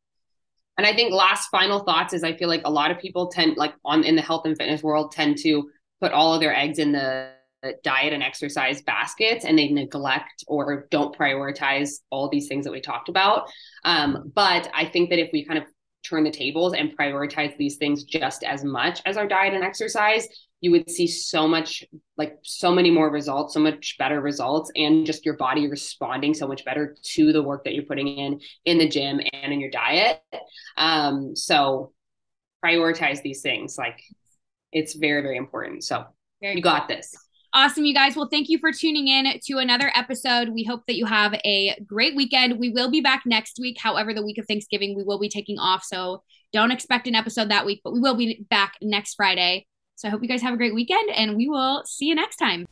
and 0.80 0.88
I 0.88 0.94
think 0.94 1.12
last 1.12 1.50
final 1.50 1.82
thoughts 1.84 2.14
is 2.14 2.24
I 2.24 2.38
feel 2.38 2.48
like 2.48 2.62
a 2.64 2.72
lot 2.72 2.90
of 2.90 3.00
people 3.00 3.28
tend 3.28 3.58
like 3.58 3.74
on 3.84 4.06
in 4.06 4.16
the 4.16 4.22
health 4.22 4.46
and 4.46 4.58
fitness 4.58 4.82
world 4.82 5.12
tend 5.12 5.38
to 5.40 5.70
put 6.00 6.14
all 6.14 6.34
of 6.34 6.40
their 6.40 6.56
eggs 6.56 6.80
in 6.80 6.94
the 6.94 7.34
diet 7.84 8.14
and 8.14 8.24
exercise 8.24 8.82
baskets 8.84 9.44
and 9.44 9.60
they 9.60 9.68
neglect 9.68 10.46
or 10.48 10.88
don't 10.90 11.14
prioritize 11.14 11.96
all 12.10 12.30
these 12.30 12.48
things 12.48 12.64
that 12.64 12.72
we 12.72 12.80
talked 12.80 13.10
about. 13.10 13.50
Um, 13.84 14.32
but 14.34 14.70
I 14.74 14.86
think 14.86 15.10
that 15.10 15.20
if 15.20 15.30
we 15.34 15.44
kind 15.44 15.60
of 15.60 15.66
turn 16.04 16.24
the 16.24 16.32
tables 16.32 16.74
and 16.74 16.98
prioritize 16.98 17.56
these 17.58 17.78
things 17.78 18.04
just 18.04 18.44
as 18.44 18.64
much 18.64 19.02
as 19.06 19.18
our 19.18 19.28
diet 19.28 19.54
and 19.54 19.64
exercise, 19.64 20.28
you 20.62 20.72
would 20.72 20.90
see 20.90 21.08
so 21.08 21.48
much 21.48 21.84
like 22.18 22.38
so 22.44 22.72
many 22.72 22.92
more 22.92 23.10
results 23.10 23.54
so 23.54 23.60
much 23.60 23.96
better 23.98 24.20
results 24.20 24.72
and 24.76 25.06
just 25.06 25.26
your 25.26 25.38
body 25.38 25.70
responding 25.70 26.34
so 26.34 26.48
much 26.48 26.66
better 26.66 26.96
to 27.02 27.32
the 27.32 27.42
work 27.42 27.64
that 27.64 27.74
you're 27.74 27.86
putting 27.86 28.08
in 28.08 28.40
in 28.66 28.78
the 28.78 28.88
gym 28.88 29.22
and 29.34 29.54
in 29.54 29.60
your 29.60 29.72
diet. 29.72 30.22
Um 30.78 31.36
so 31.36 31.94
prioritize 32.64 33.22
these 33.22 33.42
things 33.42 33.78
like 33.78 34.02
it's 34.72 34.96
very 34.96 35.22
very 35.22 35.38
important. 35.38 35.84
So 35.84 36.06
very 36.42 36.56
you 36.56 36.62
got 36.62 36.88
this 36.88 37.16
Awesome, 37.52 37.84
you 37.84 37.96
guys. 37.96 38.16
Well, 38.16 38.28
thank 38.30 38.48
you 38.48 38.60
for 38.60 38.72
tuning 38.72 39.08
in 39.08 39.40
to 39.46 39.58
another 39.58 39.92
episode. 39.96 40.50
We 40.50 40.64
hope 40.64 40.86
that 40.86 40.96
you 40.96 41.06
have 41.06 41.34
a 41.44 41.76
great 41.86 42.16
weekend. 42.16 42.60
We 42.60 42.70
will 42.70 42.92
be 42.92 43.02
back 43.02 43.24
next 43.26 43.58
week. 43.60 43.78
However, 43.80 44.14
the 44.14 44.24
week 44.24 44.38
of 44.38 44.46
Thanksgiving, 44.46 44.96
we 44.96 45.04
will 45.04 45.20
be 45.20 45.30
taking 45.30 45.58
off. 45.58 45.84
So 45.84 46.22
don't 46.54 46.70
expect 46.70 47.08
an 47.08 47.16
episode 47.16 47.50
that 47.50 47.66
week, 47.66 47.82
but 47.84 47.94
we 47.94 48.00
will 48.00 48.16
be 48.16 48.46
back 48.52 48.74
next 48.84 49.16
Friday. 49.16 49.66
So 49.96 50.08
I 50.08 50.12
hope 50.12 50.22
you 50.22 50.30
guys 50.30 50.44
have 50.44 50.54
a 50.54 50.58
great 50.58 50.76
weekend 50.76 51.10
and 51.10 51.36
we 51.36 51.50
will 51.50 51.84
see 51.86 52.06
you 52.06 52.16
next 52.16 52.38
time. 52.38 52.68